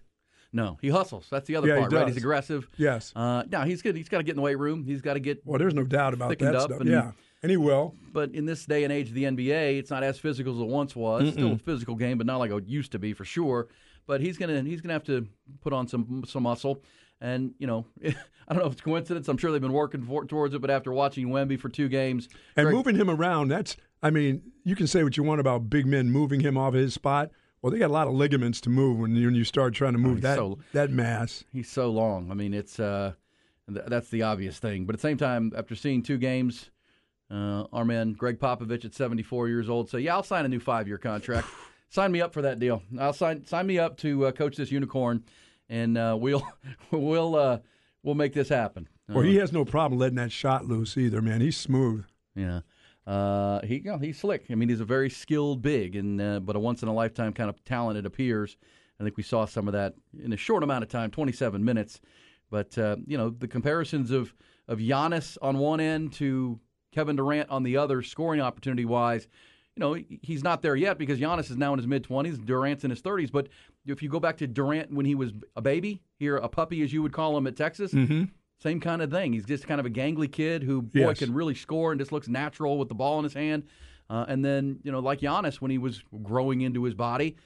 No, 0.53 0.79
he 0.81 0.88
hustles. 0.88 1.29
That's 1.31 1.46
the 1.46 1.55
other 1.57 1.68
Yeah, 1.68 1.74
he 1.74 1.81
part, 1.83 1.92
right? 1.92 2.07
He's 2.09 2.16
aggressive. 2.16 2.68
Yes. 2.76 3.12
Uh, 3.14 3.44
no, 3.53 3.61
he's 3.61 3.83
good. 3.83 3.94
He's 3.94 4.09
got 4.09 4.18
to 4.18 4.24
get 4.24 4.33
in 4.33 4.37
the 4.37 4.42
weight 4.42 4.59
room. 4.59 4.83
He's 4.83 5.00
got 5.00 5.14
to 5.14 5.20
get. 5.20 5.42
Well, 5.44 5.59
there's 5.61 5.74
no 5.74 5.85
doubt 5.85 6.12
about 6.14 6.37
that 6.38 6.55
up 6.57 6.62
stuff. 6.62 6.81
and- 6.81 6.90
yeah, 6.90 7.12
and 7.42 7.50
he 7.50 7.57
will. 7.57 7.94
But 8.12 8.33
in 8.35 8.46
this 8.46 8.66
day 8.66 8.83
and 8.83 8.92
age 8.92 9.09
of 9.11 9.14
the 9.14 9.24
NBA, 9.24 9.79
it's 9.79 9.90
not 9.90 10.03
as 10.03 10.18
physical 10.18 10.53
as 10.55 10.61
it 10.61 10.66
once 10.66 10.96
was. 10.96 11.22
It's 11.29 11.33
Still 11.35 11.53
a 11.53 11.59
physical 11.59 11.94
game, 11.94 12.18
but 12.18 12.26
not 12.26 12.38
like 12.38 12.50
it 12.50 12.66
used 12.66 12.90
to 12.92 12.98
be 12.98 13.12
for 13.12 13.24
sure. 13.24 13.68
But 14.09 14.20
he's 14.20 14.38
gonna 14.38 14.62
he's 14.62 14.81
gonna 14.81 14.94
have 14.94 15.05
to 15.05 15.29
put 15.61 15.72
on 15.72 15.87
some 15.87 16.24
some 16.26 16.42
muscle. 16.42 16.83
And 17.21 17.53
you 17.59 17.67
know, 17.67 17.87
I 18.05 18.15
don't 18.55 18.59
know 18.59 18.67
if 18.67 18.73
it's 18.73 18.81
coincidence. 18.81 19.29
I'm 19.29 19.37
sure 19.37 19.53
they've 19.53 19.61
been 19.61 19.73
working 19.73 20.03
for, 20.05 20.25
towards 20.25 20.55
it. 20.55 20.61
But 20.61 20.71
after 20.71 20.93
watching 20.93 21.29
Wemby 21.29 21.59
for 21.61 21.69
two 21.69 21.89
games, 21.89 22.29
And 22.57 22.65
Greg- 22.67 22.75
moving 22.75 22.97
him 22.97 23.11
around, 23.11 23.49
that's, 23.49 23.77
I 24.03 24.11
mean, 24.11 24.43
you 24.65 24.75
can 24.75 24.87
say 24.87 25.05
what 25.05 25.17
you 25.17 25.23
want 25.23 25.41
about 25.41 25.69
big 25.71 25.87
men 25.87 26.11
moving 26.11 26.41
him 26.41 26.57
off 26.57 26.75
his 26.75 26.95
spot. 26.95 27.31
Well, 27.63 27.71
they 27.71 27.79
got 27.79 27.91
a 27.91 27.93
lot 27.93 28.09
of 28.09 28.15
ligaments 28.15 28.59
to 28.63 28.71
move 28.71 28.99
when 28.99 29.15
you, 29.15 29.27
when 29.27 29.35
you 29.35 29.45
start 29.45 29.75
trying 29.75 29.93
to 29.93 29.99
move 29.99 30.23
that, 30.23 30.37
so- 30.37 30.59
that 30.73 30.91
mass. 30.91 31.45
he's 31.53 31.69
so 31.69 31.91
long. 31.91 32.31
I 32.31 32.35
mean, 32.35 32.55
it's 32.55 32.81
uh, 32.81 33.13
th- 33.69 33.85
that's 33.87 34.09
the 34.09 34.23
obvious 34.23 34.59
thing. 34.59 34.87
But 34.87 34.95
at 34.95 35.01
the 35.01 35.09
same 35.09 35.19
time, 35.19 35.53
after 35.55 35.75
seeing 35.75 36.03
two 36.03 36.17
games, 36.17 36.71
uh, 37.31 37.65
our 37.73 37.85
man 37.85 38.15
Gregg 38.15 38.39
Popovich 38.41 38.85
at 38.87 38.95
74 38.95 39.49
years 39.49 39.69
old 39.69 39.91
said, 39.91 40.03
"Yeah, 40.03 40.15
I'll 40.15 40.23
sign 40.23 40.45
a 40.47 40.49
new 40.49 40.59
five-year 40.59 40.97
contract. 40.99 41.47
sign 41.91 42.11
me 42.13 42.21
up 42.23 42.33
for 42.33 42.41
that 42.43 42.59
deal. 42.59 42.83
I'll 42.99 43.13
sign 43.13 43.45
sign 43.45 43.67
me 43.67 43.79
up 43.79 43.99
to 43.99 44.27
uh, 44.27 44.33
coach 44.33 44.57
this 44.57 44.73
unicorn, 44.73 45.23
and 45.71 45.97
uh, 45.97 46.17
we'll 46.21 46.47
we'll 46.91 47.37
uh, 47.37 47.59
we'll 48.03 48.15
make 48.15 48.35
this 48.35 48.51
happen." 48.51 48.89
Well, 49.09 49.25
he 49.25 49.37
has 49.37 49.53
no 49.53 49.65
problem 49.65 49.99
letting 49.99 50.17
that 50.17 50.31
shot 50.31 50.67
loose 50.67 50.97
either, 50.97 51.23
man. 51.23 51.41
He's 51.41 51.57
smooth. 51.57 52.05
Yeah. 52.37 52.61
Uh, 53.07 53.61
he 53.63 53.77
you 53.77 53.85
know, 53.85 53.99
he's 53.99 54.19
slick. 54.19 54.47
I 54.51 54.55
mean, 54.55 54.69
he's 54.69 54.81
a 54.81 54.85
very 54.85 55.11
skilled 55.11 55.63
big, 55.63 55.97
and 55.97 56.21
uh, 56.21 56.41
but 56.41 56.55
a 56.55 56.61
once 56.61 56.83
in 56.83 56.89
a 56.89 56.93
lifetime 56.93 57.33
kind 57.33 57.49
of 57.49 57.65
talent. 57.65 57.99
It 57.99 58.07
appears. 58.07 58.57
I 59.01 59.03
think 59.03 59.17
we 59.17 59.23
saw 59.23 59.47
some 59.47 59.67
of 59.67 59.73
that 59.73 59.95
in 60.23 60.33
a 60.33 60.37
short 60.37 60.63
amount 60.63 60.85
of 60.85 60.91
time, 60.91 61.11
27 61.11 61.65
minutes. 61.65 62.01
But 62.51 62.77
uh, 62.77 62.97
you 63.07 63.17
know, 63.17 63.31
the 63.31 63.49
comparisons 63.49 64.11
of 64.11 64.35
of 64.69 64.79
Giannis 64.79 65.39
on 65.41 65.59
one 65.59 65.81
end 65.81 66.13
to 66.15 66.61
Kevin 66.93 67.17
Durant 67.17 67.51
on 67.51 67.63
the 67.63 67.77
other, 67.77 68.03
scoring 68.03 68.41
opportunity 68.41 68.85
wise. 68.85 69.27
You 69.81 69.87
know, 69.97 70.03
he's 70.21 70.45
not 70.45 70.61
there 70.61 70.77
yet 70.77 70.99
because 70.99 71.19
Giannis 71.19 71.51
is 71.51 71.57
now 71.57 71.73
in 71.73 71.79
his 71.79 71.87
mid 71.87 72.05
20s, 72.05 72.45
Durant's 72.45 72.85
in 72.85 72.90
his 72.90 73.01
30s. 73.01 73.33
But 73.33 73.49
if 73.87 74.03
you 74.03 74.11
go 74.11 74.21
back 74.21 74.37
to 74.38 74.47
Durant 74.47 74.93
when 74.93 75.07
he 75.07 75.14
was 75.14 75.33
a 75.57 75.62
baby, 75.62 76.03
here 76.19 76.37
a 76.37 76.49
puppy 76.51 76.83
as 76.83 76.93
you 76.93 77.03
would 77.03 77.14
call 77.14 77.35
him 77.35 77.47
at 77.47 77.57
Texas, 77.57 77.90
same 78.59 78.79
kind 78.81 79.01
of 79.01 79.11
thing. 79.11 79.33
He's 79.33 79.47
just 79.47 79.66
kind 79.66 79.81
of 79.81 79.87
a 79.87 79.90
gangly 79.90 80.31
kid 80.31 80.62
who, 80.62 80.83
boy, 80.83 80.99
Yes. 81.09 81.19
can 81.21 81.33
really 81.33 81.55
score 81.55 81.93
and 81.93 81.99
just 81.99 82.12
looks 82.12 82.29
natural 82.29 82.77
with 82.79 82.88
the 82.88 82.95
ball 82.95 83.19
in 83.21 83.25
his 83.25 83.33
hand. 83.33 83.64
Uh, 84.11 84.27
and 84.29 84.45
then, 84.45 84.81
you 84.83 84.93
know, 84.93 84.99
like 84.99 85.21
Giannis, 85.21 85.62
when 85.62 85.71
he 85.71 85.79
was 85.79 86.03
growing 86.23 86.61
into 86.61 86.85
his 86.85 86.93
body, 86.93 87.37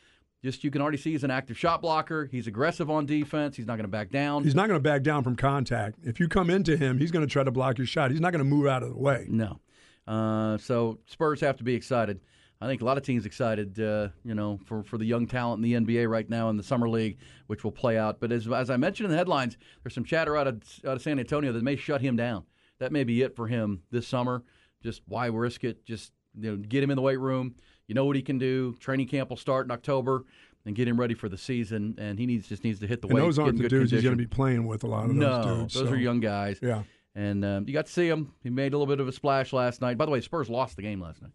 just 0.42 0.64
you 0.64 0.73
can 0.73 0.83
already 0.83 0.99
see 0.99 1.12
he's 1.12 1.23
an 1.23 1.31
active 1.31 1.57
shot 1.57 1.83
blocker. 1.83 2.27
He's 2.33 2.49
aggressive 2.49 2.90
on 2.90 3.07
defense. 3.07 3.55
He's 3.57 3.66
not 3.66 3.75
going 3.77 3.85
to 3.85 3.88
back 3.88 4.11
down. 4.11 4.42
He's 4.42 4.57
not 4.57 4.66
going 4.66 4.79
to 4.79 4.83
back 4.83 5.03
down 5.05 5.23
from 5.23 5.37
contact. 5.37 6.01
If 6.03 6.18
you 6.18 6.27
come 6.27 6.51
into 6.51 6.77
him, 6.77 6.99
he's 6.99 7.12
going 7.12 7.25
to 7.25 7.31
try 7.33 7.44
to 7.44 7.53
block 7.53 7.79
your 7.79 7.87
shot. 7.87 8.11
He's 8.11 8.20
not 8.20 8.33
going 8.33 8.42
to 8.44 8.51
move 8.51 8.66
out 8.66 8.83
of 8.83 8.88
the 8.90 8.99
way. 8.99 9.27
No. 9.29 9.61
Uh, 10.07 10.59
so 10.59 10.99
Spurs 11.07 11.40
have 11.40 11.57
to 11.57 11.64
be 11.64 11.75
excited. 11.75 12.21
I 12.61 12.67
think 12.67 12.83
a 12.83 12.85
lot 12.85 12.97
of 12.97 13.03
teams 13.03 13.27
excited, 13.27 13.79
uh, 13.81 14.09
you 14.25 14.35
know, 14.35 14.59
for, 14.64 14.83
for 14.83 14.97
the 14.97 15.05
young 15.05 15.27
talent 15.27 15.64
in 15.64 15.85
the 15.85 15.87
NBA 15.87 16.09
right 16.09 16.29
now 16.29 16.49
in 16.49 16.57
the 16.57 16.62
summer 16.62 16.88
league, 16.88 17.19
which 17.47 17.64
will 17.64 17.73
play 17.73 17.99
out. 17.99 18.21
But 18.21 18.33
as, 18.33 18.49
as 18.49 18.71
I 18.71 18.77
mentioned 18.77 19.07
in 19.07 19.11
the 19.11 19.19
headlines, 19.19 19.59
there's 19.83 19.95
some 19.95 20.05
chatter 20.05 20.37
out 20.37 20.47
of, 20.47 20.62
out 20.87 20.97
of 20.97 21.03
San 21.03 21.19
Antonio 21.19 21.53
that 21.53 21.62
may 21.62 21.77
shut 21.77 22.01
him 22.01 22.17
down. 22.17 22.45
That 22.79 22.93
may 22.93 23.05
be 23.05 23.23
it 23.23 23.37
for 23.37 23.49
him 23.49 23.83
this 23.90 24.07
summer. 24.07 24.45
Just 24.83 25.03
why 25.07 25.27
risk 25.27 25.64
it? 25.64 25.85
Just 25.85 26.12
you 26.38 26.51
know, 26.51 26.57
get 26.57 26.83
him 26.83 26.90
in 26.90 26.97
the 26.97 27.03
weight 27.03 27.21
room. 27.21 27.55
You 27.87 27.95
know 27.95 28.05
what 28.05 28.17
he 28.17 28.23
can 28.23 28.38
do. 28.38 28.75
Training 28.81 29.09
camp 29.09 29.31
will 29.31 29.37
start 29.37 29.67
in 29.67 29.71
October 29.71 30.25
and 30.67 30.75
get 30.75 30.88
him 30.88 30.99
ready 30.99 31.14
for 31.14 31.29
the 31.29 31.38
season. 31.38 31.95
And 31.99 32.19
he 32.19 32.27
needs 32.27 32.49
just 32.49 32.64
needs 32.64 32.81
to 32.81 32.87
hit 32.87 33.03
the 33.03 33.09
and 33.09 33.17
weight. 33.17 33.23
those 33.23 33.38
aren't 33.38 33.59
the 33.59 33.69
dudes 33.69 33.90
condition. 33.90 33.97
he's 33.97 34.05
going 34.05 34.19
to 34.19 34.23
be 34.23 34.27
playing 34.27 34.67
with. 34.67 34.85
A 34.85 34.87
lot 34.87 35.07
of 35.07 35.14
no, 35.14 35.43
those 35.43 35.45
dudes. 35.45 35.75
those 35.75 35.88
so. 35.88 35.95
are 35.95 35.97
young 35.97 36.21
guys. 36.21 36.59
Yeah. 36.62 36.83
And 37.14 37.44
um, 37.44 37.64
you 37.66 37.72
got 37.72 37.87
to 37.87 37.92
see 37.92 38.09
him. 38.09 38.33
He 38.42 38.50
made 38.50 38.72
a 38.74 38.79
little 38.79 38.92
bit 38.92 39.00
of 39.00 39.07
a 39.07 39.12
splash 39.12 39.53
last 39.53 39.81
night. 39.81 39.96
By 39.96 40.05
the 40.05 40.11
way, 40.11 40.20
Spurs 40.20 40.50
lost 40.50 40.77
the 40.77 40.83
game 40.83 41.00
last 41.00 41.22
night. 41.22 41.33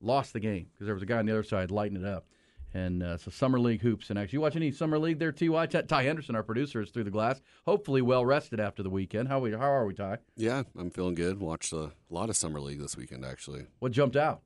Lost 0.00 0.32
the 0.32 0.40
game 0.40 0.68
because 0.72 0.86
there 0.86 0.94
was 0.94 1.02
a 1.02 1.06
guy 1.06 1.18
on 1.18 1.26
the 1.26 1.32
other 1.32 1.42
side 1.42 1.70
lighting 1.70 1.96
it 1.96 2.04
up. 2.04 2.26
And 2.74 3.02
uh, 3.02 3.16
so 3.16 3.30
summer 3.30 3.58
league 3.58 3.80
hoops. 3.80 4.10
And 4.10 4.18
actually, 4.18 4.36
you 4.36 4.40
watch 4.42 4.54
any 4.54 4.70
summer 4.70 4.98
league 4.98 5.18
there, 5.18 5.32
Ty? 5.32 5.66
Ty 5.66 6.02
Henderson, 6.02 6.36
our 6.36 6.42
producer, 6.42 6.82
is 6.82 6.90
through 6.90 7.04
the 7.04 7.10
glass. 7.10 7.40
Hopefully, 7.64 8.02
well 8.02 8.24
rested 8.24 8.60
after 8.60 8.82
the 8.82 8.90
weekend. 8.90 9.28
How 9.28 9.40
we? 9.40 9.52
How 9.52 9.70
are 9.72 9.86
we, 9.86 9.94
Ty? 9.94 10.18
Yeah, 10.36 10.64
I'm 10.78 10.90
feeling 10.90 11.14
good. 11.14 11.40
Watched 11.40 11.72
a 11.72 11.92
lot 12.10 12.28
of 12.28 12.36
summer 12.36 12.60
league 12.60 12.80
this 12.80 12.96
weekend, 12.96 13.24
actually. 13.24 13.66
What 13.78 13.92
jumped 13.92 14.16
out? 14.16 14.42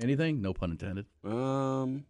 Anything? 0.00 0.40
No 0.40 0.52
pun 0.52 0.70
intended. 0.70 1.06
Um, 1.24 2.04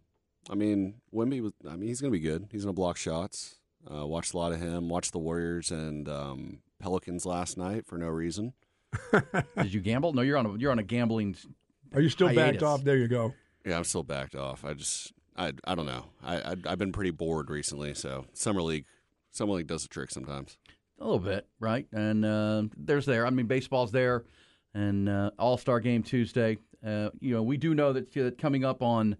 I 0.49 0.55
mean, 0.55 0.95
Wimby 1.13 1.41
was. 1.41 1.53
I 1.67 1.75
mean, 1.75 1.87
he's 1.89 2.01
gonna 2.01 2.11
be 2.11 2.19
good. 2.19 2.47
He's 2.51 2.63
gonna 2.63 2.73
block 2.73 2.97
shots. 2.97 3.55
Uh, 3.91 4.05
watched 4.05 4.33
a 4.33 4.37
lot 4.37 4.51
of 4.51 4.59
him. 4.59 4.89
Watched 4.89 5.11
the 5.13 5.19
Warriors 5.19 5.71
and 5.71 6.07
um, 6.07 6.59
Pelicans 6.79 7.25
last 7.25 7.57
night 7.57 7.85
for 7.85 7.97
no 7.97 8.07
reason. 8.07 8.53
Did 9.57 9.73
you 9.73 9.81
gamble? 9.81 10.13
No, 10.13 10.21
you're 10.21 10.37
on 10.37 10.45
a 10.45 10.57
you're 10.57 10.71
on 10.71 10.79
a 10.79 10.83
gambling. 10.83 11.35
Are 11.93 12.01
you 12.01 12.09
still 12.09 12.27
hiatus. 12.27 12.43
backed 12.43 12.63
off? 12.63 12.83
There 12.83 12.97
you 12.97 13.07
go. 13.07 13.33
Yeah, 13.65 13.77
I'm 13.77 13.83
still 13.83 14.03
backed 14.03 14.35
off. 14.35 14.63
I 14.63 14.73
just, 14.73 15.13
I, 15.35 15.53
I 15.65 15.75
don't 15.75 15.87
know. 15.87 16.05
I, 16.23 16.35
I, 16.37 16.55
I've 16.67 16.77
been 16.77 16.91
pretty 16.91 17.11
bored 17.11 17.49
recently. 17.49 17.93
So 17.95 18.25
summer 18.33 18.61
league, 18.61 18.85
summer 19.31 19.53
league 19.53 19.67
does 19.67 19.83
the 19.83 19.89
trick 19.89 20.11
sometimes. 20.11 20.57
A 20.99 21.03
little 21.03 21.19
bit, 21.19 21.47
right? 21.59 21.87
And 21.91 22.23
uh, 22.23 22.63
there's 22.77 23.05
there. 23.05 23.25
I 23.25 23.29
mean, 23.29 23.47
baseball's 23.47 23.91
there, 23.91 24.23
and 24.73 25.09
uh, 25.09 25.31
All 25.39 25.57
Star 25.57 25.79
Game 25.79 26.03
Tuesday. 26.03 26.57
Uh, 26.85 27.09
you 27.19 27.33
know, 27.33 27.41
we 27.41 27.57
do 27.57 27.73
know 27.73 27.91
that, 27.93 28.13
that 28.13 28.37
coming 28.37 28.63
up 28.63 28.81
on 28.81 29.17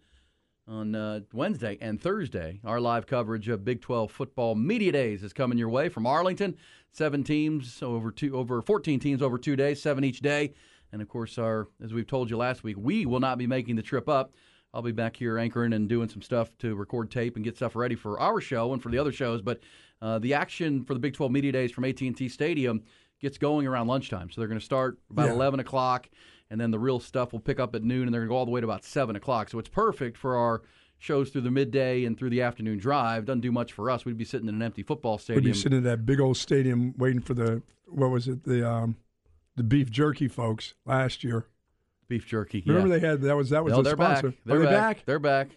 on 0.67 0.95
uh, 0.95 1.19
Wednesday 1.33 1.77
and 1.79 2.01
Thursday, 2.01 2.59
our 2.63 2.79
live 2.79 3.05
coverage 3.05 3.47
of 3.49 3.63
Big 3.63 3.81
12 3.81 4.11
football 4.11 4.55
media 4.55 4.91
days 4.91 5.23
is 5.23 5.31
coming 5.33 5.57
your 5.57 5.69
way 5.69 5.89
from 5.89 6.07
Arlington. 6.07 6.55
Seven 6.91 7.23
teams 7.23 7.81
over 7.83 8.09
two, 8.11 8.35
over 8.35 8.61
14 8.61 8.99
teams 8.99 9.21
over 9.21 9.37
two 9.37 9.55
days, 9.55 9.81
seven 9.81 10.03
each 10.03 10.21
day. 10.21 10.53
And 10.91 11.01
of 11.01 11.07
course, 11.09 11.37
our 11.37 11.67
as 11.83 11.93
we've 11.93 12.07
told 12.07 12.29
you 12.29 12.37
last 12.37 12.63
week, 12.63 12.77
we 12.79 13.05
will 13.05 13.19
not 13.19 13.37
be 13.37 13.47
making 13.47 13.75
the 13.75 13.81
trip 13.83 14.07
up. 14.09 14.33
I'll 14.73 14.81
be 14.81 14.91
back 14.91 15.15
here 15.15 15.37
anchoring 15.37 15.73
and 15.73 15.87
doing 15.87 16.09
some 16.09 16.21
stuff 16.21 16.57
to 16.59 16.75
record 16.75 17.11
tape 17.11 17.35
and 17.35 17.45
get 17.45 17.55
stuff 17.55 17.75
ready 17.75 17.95
for 17.95 18.19
our 18.19 18.41
show 18.41 18.73
and 18.73 18.81
for 18.81 18.89
the 18.89 18.97
other 18.97 19.11
shows. 19.11 19.41
But 19.41 19.61
uh, 20.01 20.19
the 20.19 20.33
action 20.33 20.83
for 20.83 20.93
the 20.93 20.99
Big 20.99 21.13
12 21.13 21.31
media 21.31 21.51
days 21.51 21.71
from 21.71 21.85
AT&T 21.85 22.27
Stadium 22.29 22.83
gets 23.21 23.37
going 23.37 23.65
around 23.67 23.87
lunchtime. 23.87 24.29
So 24.29 24.41
they're 24.41 24.47
going 24.49 24.59
to 24.59 24.65
start 24.65 24.97
about 25.09 25.27
Yeah. 25.27 25.33
11 25.35 25.59
o'clock, 25.61 26.09
and 26.49 26.59
then 26.59 26.71
the 26.71 26.79
real 26.79 26.99
stuff 26.99 27.31
will 27.33 27.39
pick 27.39 27.59
up 27.59 27.75
at 27.75 27.83
noon, 27.83 28.03
and 28.03 28.13
they're 28.13 28.21
going 28.21 28.29
to 28.29 28.33
go 28.33 28.37
all 28.37 28.45
the 28.45 28.51
way 28.51 28.61
to 28.61 28.67
about 28.67 28.83
7 28.83 29.15
o'clock. 29.15 29.49
So 29.49 29.59
it's 29.59 29.69
perfect 29.69 30.17
for 30.17 30.35
our 30.37 30.61
shows 30.97 31.29
through 31.29 31.41
the 31.41 31.51
midday 31.51 32.05
and 32.05 32.17
through 32.17 32.29
the 32.29 32.41
afternoon 32.41 32.77
drive. 32.77 33.25
Doesn't 33.25 33.41
do 33.41 33.51
much 33.51 33.73
for 33.73 33.89
us. 33.89 34.05
We'd 34.05 34.17
be 34.17 34.25
sitting 34.25 34.47
in 34.47 34.55
an 34.55 34.61
empty 34.61 34.83
football 34.83 35.17
stadium. 35.17 35.43
We'd 35.43 35.51
be 35.51 35.57
sitting 35.57 35.77
in 35.79 35.83
that 35.83 36.05
big 36.05 36.19
old 36.19 36.37
stadium 36.37 36.93
waiting 36.97 37.21
for 37.21 37.33
the 37.33 37.61
what 37.87 38.09
was 38.09 38.27
it 38.27 38.43
the 38.43 38.67
um, 38.67 38.95
the 39.55 39.63
beef 39.63 39.89
jerky 39.91 40.27
folks 40.27 40.73
last 40.85 41.23
year. 41.23 41.45
Beef 42.07 42.25
jerky. 42.25 42.63
Remember 42.65 42.87
yeah. 42.87 42.99
they 42.99 43.07
had 43.07 43.21
that 43.21 43.35
was 43.35 43.49
that 43.49 43.63
was 43.63 43.71
no, 43.71 43.77
the 43.77 43.83
they're 43.83 43.93
sponsor. 43.93 44.29
back. 44.29 44.39
They're 44.45 44.55
Are 44.55 44.59
they 44.59 44.65
back. 44.65 44.97
back? 44.97 45.05
They're 45.05 45.19
back. 45.19 45.49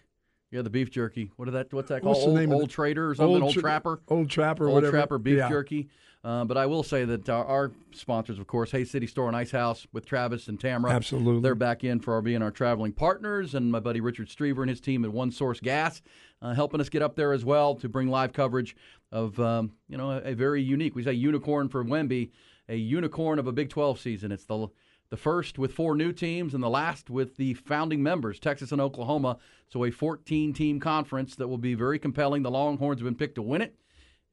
Yeah, 0.50 0.62
the 0.62 0.70
beef 0.70 0.90
jerky. 0.90 1.30
What 1.36 1.48
is 1.48 1.52
that? 1.54 1.72
What's 1.72 1.90
that 1.90 2.02
called? 2.02 2.16
What's 2.16 2.24
the 2.24 2.46
old, 2.46 2.62
old 2.62 2.70
Trader 2.70 3.10
or 3.10 3.14
something? 3.14 3.42
Old, 3.42 3.52
Tra- 3.52 3.62
Trapper. 3.62 4.00
Old 4.08 4.30
Trapper. 4.30 4.66
Old 4.66 4.76
whatever. 4.76 4.92
Trapper 4.92 5.18
beef 5.18 5.38
Yeah. 5.38 5.48
jerky. 5.48 5.88
Uh, 6.28 6.44
but 6.44 6.58
I 6.58 6.66
will 6.66 6.82
say 6.82 7.06
that 7.06 7.26
our, 7.30 7.44
our 7.46 7.72
sponsors, 7.92 8.38
of 8.38 8.46
course, 8.46 8.70
Hay 8.72 8.84
City 8.84 9.06
Store 9.06 9.28
and 9.28 9.36
Ice 9.36 9.50
House 9.50 9.86
with 9.94 10.04
Travis 10.04 10.48
and 10.48 10.60
Tamra. 10.60 10.90
Absolutely. 10.90 11.40
They're 11.40 11.54
back 11.54 11.84
in 11.84 12.00
for 12.00 12.12
our 12.12 12.20
being 12.20 12.42
our 12.42 12.50
traveling 12.50 12.92
partners, 12.92 13.54
and 13.54 13.72
my 13.72 13.80
buddy 13.80 14.02
Richard 14.02 14.28
Strever 14.28 14.58
and 14.58 14.68
his 14.68 14.78
team 14.78 15.06
at 15.06 15.10
One 15.10 15.30
Source 15.30 15.58
Gas 15.58 16.02
uh, 16.42 16.52
helping 16.52 16.82
us 16.82 16.90
get 16.90 17.00
up 17.00 17.16
there 17.16 17.32
as 17.32 17.46
well 17.46 17.74
to 17.76 17.88
bring 17.88 18.08
live 18.08 18.34
coverage 18.34 18.76
of 19.10 19.40
um, 19.40 19.72
you 19.88 19.96
know 19.96 20.10
a, 20.10 20.18
a 20.18 20.34
very 20.34 20.62
unique. 20.62 20.94
We 20.94 21.02
say 21.02 21.14
unicorn 21.14 21.70
for 21.70 21.82
Wemby, 21.82 22.28
a 22.68 22.76
unicorn 22.76 23.38
of 23.38 23.46
a 23.46 23.52
Big 23.52 23.70
12 23.70 23.98
season. 23.98 24.30
It's 24.30 24.44
the 24.44 24.68
the 25.08 25.16
first 25.16 25.58
with 25.58 25.72
four 25.72 25.94
new 25.94 26.12
teams 26.12 26.52
and 26.52 26.62
the 26.62 26.68
last 26.68 27.08
with 27.08 27.38
the 27.38 27.54
founding 27.54 28.02
members, 28.02 28.38
Texas 28.38 28.70
and 28.70 28.82
Oklahoma. 28.82 29.38
So 29.68 29.86
a 29.86 29.90
14 29.90 30.52
team 30.52 30.78
conference 30.78 31.36
that 31.36 31.48
will 31.48 31.56
be 31.56 31.72
very 31.72 31.98
compelling. 31.98 32.42
The 32.42 32.50
Longhorns 32.50 33.00
have 33.00 33.06
been 33.06 33.14
picked 33.14 33.36
to 33.36 33.42
win 33.42 33.62
it, 33.62 33.74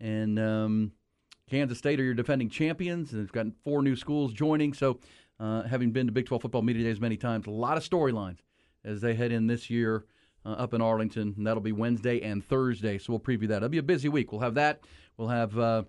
and 0.01 0.37
um, 0.37 0.91
Kansas 1.49 1.77
State 1.77 1.99
are 1.99 2.03
your 2.03 2.13
defending 2.13 2.49
champions, 2.49 3.13
and 3.13 3.21
they've 3.21 3.31
got 3.31 3.47
four 3.63 3.81
new 3.81 3.95
schools 3.95 4.33
joining. 4.33 4.73
So, 4.73 4.99
uh, 5.39 5.63
having 5.63 5.91
been 5.91 6.07
to 6.07 6.11
Big 6.11 6.25
12 6.25 6.41
football 6.41 6.61
media 6.61 6.83
days 6.83 6.99
many 6.99 7.17
times, 7.17 7.45
a 7.45 7.51
lot 7.51 7.77
of 7.77 7.83
storylines 7.83 8.37
as 8.83 9.01
they 9.01 9.15
head 9.15 9.31
in 9.31 9.47
this 9.47 9.69
year 9.69 10.05
uh, 10.45 10.49
up 10.51 10.73
in 10.73 10.81
Arlington, 10.81 11.33
and 11.37 11.45
that'll 11.45 11.61
be 11.61 11.71
Wednesday 11.71 12.21
and 12.21 12.43
Thursday. 12.43 12.97
So 12.97 13.13
we'll 13.13 13.19
preview 13.19 13.47
that. 13.49 13.57
It'll 13.57 13.69
be 13.69 13.77
a 13.77 13.83
busy 13.83 14.09
week. 14.09 14.31
We'll 14.31 14.41
have 14.41 14.55
that. 14.55 14.81
We'll 15.17 15.27
have 15.27 15.57
uh, 15.57 15.83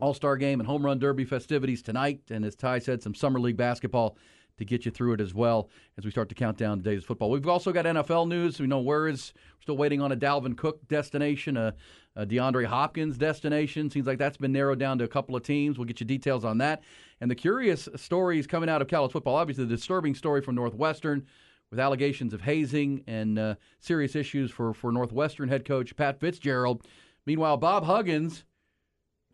All 0.00 0.14
Star 0.14 0.36
Game 0.36 0.60
and 0.60 0.66
Home 0.66 0.84
Run 0.84 0.98
Derby 0.98 1.24
festivities 1.24 1.82
tonight, 1.82 2.20
and 2.30 2.44
as 2.44 2.56
Ty 2.56 2.80
said, 2.80 3.02
some 3.02 3.14
summer 3.14 3.40
league 3.40 3.56
basketball 3.56 4.16
to 4.60 4.64
get 4.64 4.84
you 4.84 4.90
through 4.90 5.14
it 5.14 5.20
as 5.20 5.34
well 5.34 5.68
as 5.98 6.04
we 6.04 6.10
start 6.10 6.28
to 6.28 6.34
count 6.34 6.56
down 6.56 6.78
today's 6.78 7.04
football. 7.04 7.30
We've 7.30 7.46
also 7.48 7.72
got 7.72 7.84
NFL 7.84 8.28
news. 8.28 8.60
We 8.60 8.66
know 8.66 8.78
where 8.78 9.08
is 9.08 9.32
we're 9.56 9.62
still 9.62 9.76
waiting 9.76 10.00
on 10.00 10.12
a 10.12 10.16
Dalvin 10.16 10.56
Cook 10.56 10.86
destination, 10.88 11.56
a, 11.56 11.74
a 12.14 12.24
DeAndre 12.24 12.66
Hopkins 12.66 13.18
destination. 13.18 13.90
Seems 13.90 14.06
like 14.06 14.18
that's 14.18 14.36
been 14.36 14.52
narrowed 14.52 14.78
down 14.78 14.98
to 14.98 15.04
a 15.04 15.08
couple 15.08 15.34
of 15.34 15.42
teams. 15.42 15.76
We'll 15.76 15.86
get 15.86 16.00
you 16.00 16.06
details 16.06 16.44
on 16.44 16.58
that. 16.58 16.82
And 17.20 17.30
the 17.30 17.34
curious 17.34 17.88
stories 17.96 18.46
coming 18.46 18.68
out 18.68 18.80
of 18.80 18.88
college 18.88 19.12
football. 19.12 19.36
Obviously, 19.36 19.64
the 19.64 19.74
disturbing 19.74 20.14
story 20.14 20.40
from 20.40 20.54
Northwestern 20.54 21.26
with 21.70 21.80
allegations 21.80 22.32
of 22.32 22.40
hazing 22.40 23.04
and 23.06 23.38
uh, 23.38 23.54
serious 23.80 24.16
issues 24.16 24.50
for, 24.50 24.74
for 24.74 24.92
Northwestern 24.92 25.48
head 25.48 25.64
coach 25.64 25.94
Pat 25.96 26.18
Fitzgerald. 26.18 26.86
Meanwhile, 27.26 27.58
Bob 27.58 27.84
Huggins 27.84 28.44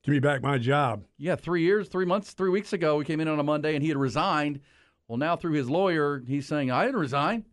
Give 0.02 0.12
me 0.12 0.20
back 0.20 0.40
my 0.40 0.56
job. 0.56 1.02
yeah, 1.18 1.34
three 1.34 1.62
years, 1.62 1.88
three 1.88 2.04
months, 2.04 2.32
three 2.32 2.50
weeks 2.50 2.72
ago, 2.72 2.96
we 2.96 3.04
came 3.04 3.18
in 3.18 3.26
on 3.26 3.40
a 3.40 3.42
Monday 3.42 3.74
and 3.74 3.82
he 3.82 3.88
had 3.88 3.98
resigned. 3.98 4.60
Well, 5.08 5.18
now 5.18 5.36
through 5.36 5.52
his 5.52 5.68
lawyer, 5.70 6.22
he's 6.26 6.46
saying, 6.46 6.70
I 6.70 6.84
didn't 6.84 7.00
resign. 7.00 7.44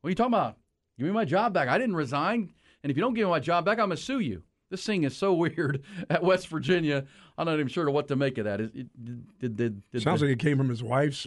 What 0.00 0.08
are 0.08 0.10
you 0.10 0.14
talking 0.14 0.34
about? 0.34 0.56
Give 0.98 1.06
me 1.06 1.12
my 1.12 1.24
job 1.24 1.52
back. 1.52 1.68
I 1.68 1.78
didn't 1.78 1.96
resign. 1.96 2.52
And 2.82 2.90
if 2.90 2.96
you 2.96 3.02
don't 3.02 3.14
give 3.14 3.26
me 3.26 3.30
my 3.30 3.40
job 3.40 3.64
back, 3.64 3.78
I'm 3.78 3.88
going 3.88 3.96
to 3.96 4.02
sue 4.02 4.20
you. 4.20 4.42
This 4.70 4.84
thing 4.84 5.04
is 5.04 5.16
so 5.16 5.34
weird 5.34 5.82
at 6.08 6.22
West 6.22 6.48
Virginia. 6.48 7.04
I'm 7.36 7.46
not 7.46 7.54
even 7.54 7.68
sure 7.68 7.90
what 7.90 8.08
to 8.08 8.16
make 8.16 8.38
of 8.38 8.44
that. 8.44 8.60
It, 8.60 8.72
did, 9.04 9.56
did, 9.56 9.56
did, 9.92 10.02
Sounds 10.02 10.22
like 10.22 10.30
it 10.30 10.38
came 10.38 10.56
from 10.56 10.68
his 10.70 10.82
wife's 10.82 11.26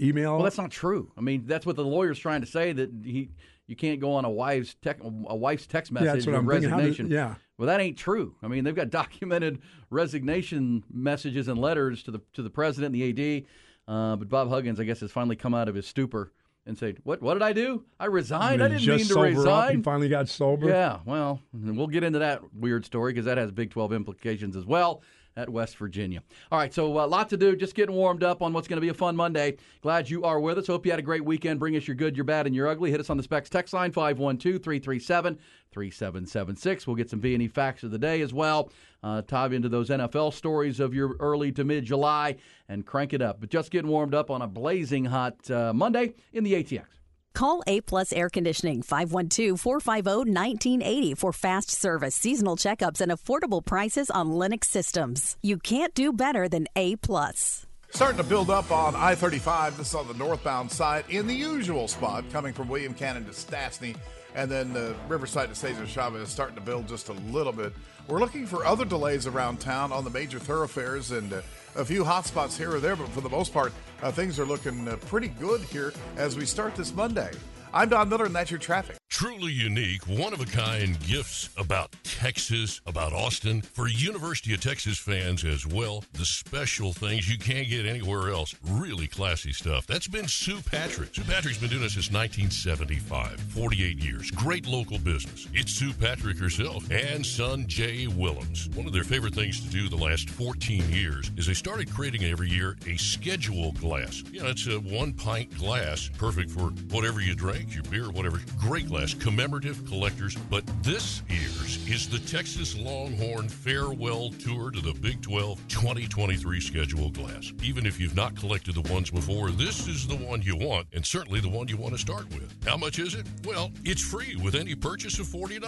email. 0.00 0.34
well, 0.36 0.44
that's 0.44 0.58
not 0.58 0.70
true. 0.70 1.12
I 1.18 1.20
mean, 1.20 1.44
that's 1.46 1.66
what 1.66 1.76
the 1.76 1.84
lawyer's 1.84 2.18
trying 2.18 2.40
to 2.40 2.46
say 2.46 2.72
that 2.72 2.90
he 3.04 3.30
you 3.66 3.76
can't 3.76 4.00
go 4.00 4.12
on 4.14 4.24
a 4.24 4.30
wife's 4.30 4.74
tech, 4.80 4.98
a 5.02 5.36
wife's 5.36 5.66
text 5.66 5.92
Yeah, 5.92 6.00
message 6.00 6.12
that's 6.14 6.26
what 6.26 6.34
of 6.36 6.40
I'm 6.44 6.48
thinking. 6.48 6.70
Did- 6.70 6.76
resignation. 6.76 7.10
yeah. 7.10 7.34
Well, 7.58 7.66
that 7.66 7.80
ain't 7.80 7.98
true. 7.98 8.34
I 8.42 8.48
mean, 8.48 8.64
they've 8.64 8.74
got 8.74 8.88
documented 8.90 9.60
resignation 9.90 10.84
messages 10.90 11.48
and 11.48 11.58
letters 11.58 12.02
to 12.04 12.10
the 12.12 12.20
to 12.34 12.42
the 12.42 12.48
president 12.50 12.94
and 12.94 13.14
the 13.14 13.38
AD. 13.40 13.44
Uh, 13.88 14.16
but 14.16 14.28
Bob 14.28 14.50
Huggins, 14.50 14.78
I 14.78 14.84
guess, 14.84 15.00
has 15.00 15.10
finally 15.10 15.34
come 15.34 15.54
out 15.54 15.68
of 15.68 15.74
his 15.74 15.86
stupor 15.86 16.32
and 16.66 16.76
said, 16.76 16.98
"What? 17.04 17.22
What 17.22 17.32
did 17.34 17.42
I 17.42 17.54
do? 17.54 17.84
I 17.98 18.06
resigned. 18.06 18.62
I 18.62 18.68
didn't 18.68 18.86
mean 18.86 18.98
to 18.98 19.04
sober 19.04 19.26
Up. 19.26 19.30
He 19.32 19.36
resign." 19.38 19.82
finally 19.82 20.08
got 20.10 20.28
sober. 20.28 20.68
Yeah, 20.68 20.98
well, 21.06 21.40
we'll 21.54 21.86
get 21.86 22.04
into 22.04 22.18
that 22.18 22.42
weird 22.54 22.84
story 22.84 23.14
because 23.14 23.24
that 23.24 23.38
has 23.38 23.50
Big 23.50 23.70
12 23.70 23.94
implications 23.94 24.56
as 24.56 24.66
well 24.66 25.02
at 25.38 25.48
West 25.48 25.76
Virginia. 25.76 26.22
All 26.50 26.58
right, 26.58 26.74
so 26.74 26.86
a 26.86 27.06
lot 27.06 27.28
to 27.30 27.36
do. 27.36 27.54
Just 27.54 27.74
getting 27.74 27.94
warmed 27.94 28.24
up 28.24 28.42
on 28.42 28.52
what's 28.52 28.66
going 28.66 28.76
to 28.78 28.80
be 28.82 28.88
a 28.88 28.94
fun 28.94 29.14
Monday. 29.14 29.56
Glad 29.80 30.10
you 30.10 30.24
are 30.24 30.40
with 30.40 30.58
us. 30.58 30.66
Hope 30.66 30.84
you 30.84 30.90
had 30.90 30.98
a 30.98 31.02
great 31.02 31.24
weekend. 31.24 31.60
Bring 31.60 31.76
us 31.76 31.86
your 31.86 31.94
good, 31.94 32.16
your 32.16 32.24
bad, 32.24 32.46
and 32.46 32.54
your 32.54 32.66
ugly. 32.66 32.90
Hit 32.90 33.00
us 33.00 33.08
on 33.08 33.16
the 33.16 33.22
Specs 33.22 33.48
text 33.48 33.72
line 33.72 33.92
512 33.92 34.62
337 34.62 35.38
3776. 35.70 36.86
We'll 36.86 36.96
get 36.96 37.08
some 37.08 37.20
B&E 37.20 37.46
facts 37.48 37.84
of 37.84 37.92
the 37.92 37.98
day 37.98 38.20
as 38.20 38.34
well. 38.34 38.70
Uh, 39.02 39.22
dive 39.26 39.52
into 39.52 39.68
those 39.68 39.90
NFL 39.90 40.34
stories 40.34 40.80
of 40.80 40.92
your 40.92 41.14
early 41.20 41.52
to 41.52 41.64
mid 41.64 41.84
July 41.84 42.36
and 42.68 42.84
crank 42.84 43.12
it 43.12 43.22
up. 43.22 43.40
But 43.40 43.50
just 43.50 43.70
getting 43.70 43.90
warmed 43.90 44.14
up 44.14 44.30
on 44.30 44.42
a 44.42 44.48
blazing 44.48 45.04
hot 45.04 45.48
uh, 45.50 45.72
Monday 45.72 46.14
in 46.32 46.42
the 46.42 46.54
ATX. 46.54 46.97
Call 47.38 47.62
A 47.68 47.80
Plus 47.82 48.12
Air 48.12 48.28
Conditioning 48.28 48.82
512-450-1980 48.82 51.16
for 51.16 51.32
fast 51.32 51.70
service, 51.70 52.16
seasonal 52.16 52.56
checkups, 52.56 53.00
and 53.00 53.12
affordable 53.12 53.64
prices 53.64 54.10
on 54.10 54.32
Lennox 54.32 54.68
systems. 54.68 55.36
You 55.40 55.58
can't 55.58 55.94
do 55.94 56.12
better 56.12 56.48
than 56.48 56.66
A 56.74 56.96
Plus. 56.96 57.64
Starting 57.90 58.16
to 58.16 58.24
build 58.24 58.50
up 58.50 58.72
on 58.72 58.96
I 58.96 59.14
35. 59.14 59.78
This 59.78 59.90
is 59.90 59.94
on 59.94 60.08
the 60.08 60.14
northbound 60.14 60.72
side 60.72 61.04
in 61.10 61.28
the 61.28 61.34
usual 61.34 61.86
spot, 61.86 62.24
coming 62.32 62.52
from 62.52 62.66
William 62.66 62.92
Cannon 62.92 63.24
to 63.26 63.30
Stassney. 63.30 63.94
And 64.34 64.50
then 64.50 64.72
the 64.72 64.96
Riverside 65.06 65.50
to 65.50 65.54
Cesar 65.54 65.86
Chavez 65.86 66.22
is 66.22 66.30
starting 66.30 66.56
to 66.56 66.60
build 66.60 66.88
just 66.88 67.08
a 67.08 67.12
little 67.12 67.52
bit. 67.52 67.72
We're 68.08 68.18
looking 68.18 68.46
for 68.46 68.66
other 68.66 68.84
delays 68.84 69.28
around 69.28 69.60
town 69.60 69.92
on 69.92 70.02
the 70.02 70.10
major 70.10 70.40
thoroughfares 70.40 71.12
and 71.12 71.32
uh, 71.32 71.42
a 71.76 71.84
few 71.84 72.04
hot 72.04 72.26
spots 72.26 72.56
here 72.56 72.74
or 72.74 72.80
there, 72.80 72.96
but 72.96 73.08
for 73.08 73.20
the 73.20 73.30
most 73.30 73.52
part, 73.52 73.72
uh, 74.02 74.12
things 74.12 74.38
are 74.38 74.46
looking 74.46 74.86
uh, 74.86 74.96
pretty 75.06 75.28
good 75.28 75.60
here 75.62 75.92
as 76.16 76.36
we 76.36 76.44
start 76.44 76.74
this 76.74 76.94
Monday. 76.94 77.30
I'm 77.72 77.88
Don 77.88 78.08
Miller, 78.08 78.26
and 78.26 78.34
that's 78.34 78.50
your 78.50 78.60
traffic. 78.60 78.97
Truly 79.18 79.50
unique, 79.50 80.06
one 80.06 80.32
of 80.32 80.40
a 80.40 80.44
kind 80.44 80.96
gifts 81.00 81.50
about 81.56 81.92
Texas, 82.04 82.80
about 82.86 83.12
Austin. 83.12 83.62
For 83.62 83.88
University 83.88 84.54
of 84.54 84.60
Texas 84.60 84.96
fans 84.96 85.44
as 85.44 85.66
well, 85.66 86.04
the 86.12 86.24
special 86.24 86.92
things 86.92 87.28
you 87.28 87.36
can't 87.36 87.68
get 87.68 87.84
anywhere 87.84 88.30
else. 88.30 88.54
Really 88.64 89.08
classy 89.08 89.52
stuff. 89.52 89.88
That's 89.88 90.06
been 90.06 90.28
Sue 90.28 90.60
Patrick. 90.60 91.16
Sue 91.16 91.24
Patrick's 91.24 91.58
been 91.58 91.68
doing 91.68 91.82
this 91.82 91.94
since 91.94 92.12
1975, 92.12 93.40
48 93.40 93.98
years. 93.98 94.30
Great 94.30 94.68
local 94.68 95.00
business. 95.00 95.48
It's 95.52 95.72
Sue 95.72 95.92
Patrick 95.92 96.38
herself 96.38 96.88
and 96.92 97.26
son 97.26 97.66
Jay 97.66 98.06
Willems. 98.06 98.68
One 98.76 98.86
of 98.86 98.92
their 98.92 99.02
favorite 99.02 99.34
things 99.34 99.58
to 99.58 99.68
do 99.68 99.88
the 99.88 99.96
last 99.96 100.30
14 100.30 100.88
years 100.90 101.32
is 101.36 101.48
they 101.48 101.54
started 101.54 101.92
creating 101.92 102.22
every 102.22 102.50
year 102.50 102.76
a 102.86 102.96
schedule 102.96 103.72
glass. 103.72 104.22
You 104.30 104.44
know, 104.44 104.48
it's 104.50 104.68
a 104.68 104.78
one 104.78 105.12
pint 105.12 105.58
glass, 105.58 106.08
perfect 106.18 106.52
for 106.52 106.70
whatever 106.94 107.20
you 107.20 107.34
drink, 107.34 107.74
your 107.74 107.82
beer, 107.90 108.10
whatever. 108.10 108.40
Great 108.60 108.86
glass, 108.86 109.07
commemorative 109.14 109.84
collectors. 109.86 110.34
But 110.50 110.64
this 110.82 111.22
year's 111.28 111.88
is 111.88 112.08
the 112.08 112.18
Texas 112.18 112.76
Longhorn 112.76 113.48
Farewell 113.48 114.30
Tour 114.30 114.70
to 114.70 114.80
the 114.80 114.94
Big 114.94 115.22
12 115.22 115.66
2023 115.68 116.60
schedule 116.60 117.10
glass. 117.10 117.52
Even 117.62 117.86
if 117.86 117.98
you've 118.00 118.16
not 118.16 118.36
collected 118.36 118.74
the 118.74 118.92
ones 118.92 119.10
before, 119.10 119.50
this 119.50 119.86
is 119.88 120.06
the 120.06 120.16
one 120.16 120.42
you 120.42 120.56
want, 120.56 120.86
and 120.92 121.04
certainly 121.04 121.40
the 121.40 121.48
one 121.48 121.68
you 121.68 121.76
want 121.76 121.94
to 121.94 121.98
start 121.98 122.28
with. 122.34 122.54
How 122.66 122.76
much 122.76 122.98
is 122.98 123.14
it? 123.14 123.26
Well, 123.44 123.70
it's 123.84 124.02
free 124.02 124.36
with 124.36 124.54
any 124.54 124.74
purchase 124.74 125.18
of 125.18 125.26
$40 125.26 125.62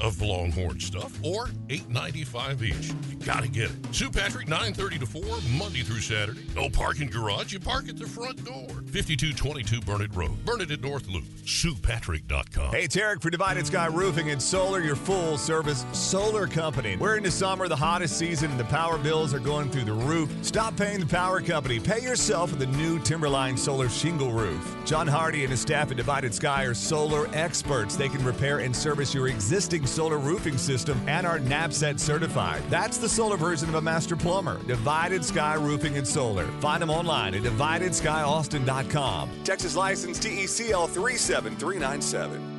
of 0.00 0.20
Longhorn 0.20 0.80
stuff 0.80 1.18
or 1.24 1.46
$8.95 1.68 2.62
each. 2.62 2.88
You 3.10 3.16
gotta 3.24 3.48
get 3.48 3.70
it. 3.70 3.94
Sue 3.94 4.10
Patrick, 4.10 4.48
930 4.48 4.98
to 5.00 5.06
4, 5.06 5.22
Monday 5.58 5.82
through 5.82 6.00
Saturday. 6.00 6.46
No 6.54 6.68
parking 6.68 7.08
garage, 7.08 7.52
you 7.52 7.60
park 7.60 7.88
at 7.88 7.96
the 7.98 8.06
front 8.06 8.44
door. 8.44 8.68
5222 8.86 9.80
Burnett 9.80 10.14
Road, 10.14 10.44
Burnett 10.44 10.70
at 10.70 10.80
North 10.80 11.08
Loop, 11.08 11.24
SuePatrick.com. 11.44 12.72
Hey, 12.78 12.86
Tarek 12.86 13.20
for 13.20 13.28
Divided 13.28 13.66
Sky 13.66 13.86
Roofing 13.86 14.30
and 14.30 14.40
Solar, 14.40 14.78
your 14.78 14.94
full 14.94 15.36
service 15.36 15.84
solar 15.90 16.46
company. 16.46 16.96
We're 16.96 17.16
into 17.16 17.32
summer, 17.32 17.66
the 17.66 17.74
hottest 17.74 18.16
season, 18.16 18.52
and 18.52 18.60
the 18.60 18.66
power 18.66 18.96
bills 18.98 19.34
are 19.34 19.40
going 19.40 19.68
through 19.68 19.86
the 19.86 19.92
roof. 19.92 20.30
Stop 20.42 20.76
paying 20.76 21.00
the 21.00 21.06
power 21.06 21.40
company. 21.40 21.80
Pay 21.80 22.02
yourself 22.02 22.52
with 22.52 22.60
the 22.60 22.68
new 22.78 23.00
Timberline 23.00 23.56
Solar 23.56 23.88
Shingle 23.88 24.30
Roof. 24.30 24.76
John 24.84 25.08
Hardy 25.08 25.42
and 25.42 25.50
his 25.50 25.60
staff 25.60 25.90
at 25.90 25.96
Divided 25.96 26.32
Sky 26.32 26.62
are 26.66 26.72
solar 26.72 27.28
experts. 27.32 27.96
They 27.96 28.08
can 28.08 28.24
repair 28.24 28.60
and 28.60 28.76
service 28.76 29.12
your 29.12 29.26
existing 29.26 29.84
solar 29.84 30.18
roofing 30.18 30.56
system 30.56 31.02
and 31.08 31.26
are 31.26 31.40
NABCEP 31.40 31.98
certified. 31.98 32.62
That's 32.70 32.98
the 32.98 33.08
solar 33.08 33.36
version 33.36 33.68
of 33.68 33.74
a 33.74 33.82
master 33.82 34.14
plumber. 34.14 34.62
Divided 34.68 35.24
Sky 35.24 35.54
Roofing 35.54 35.96
and 35.96 36.06
Solar. 36.06 36.46
Find 36.60 36.80
them 36.80 36.90
online 36.90 37.34
at 37.34 37.42
dividedskyAustin.com. 37.42 39.30
Texas 39.42 39.74
license 39.74 40.20
TECL 40.20 40.88
37397. 40.90 42.58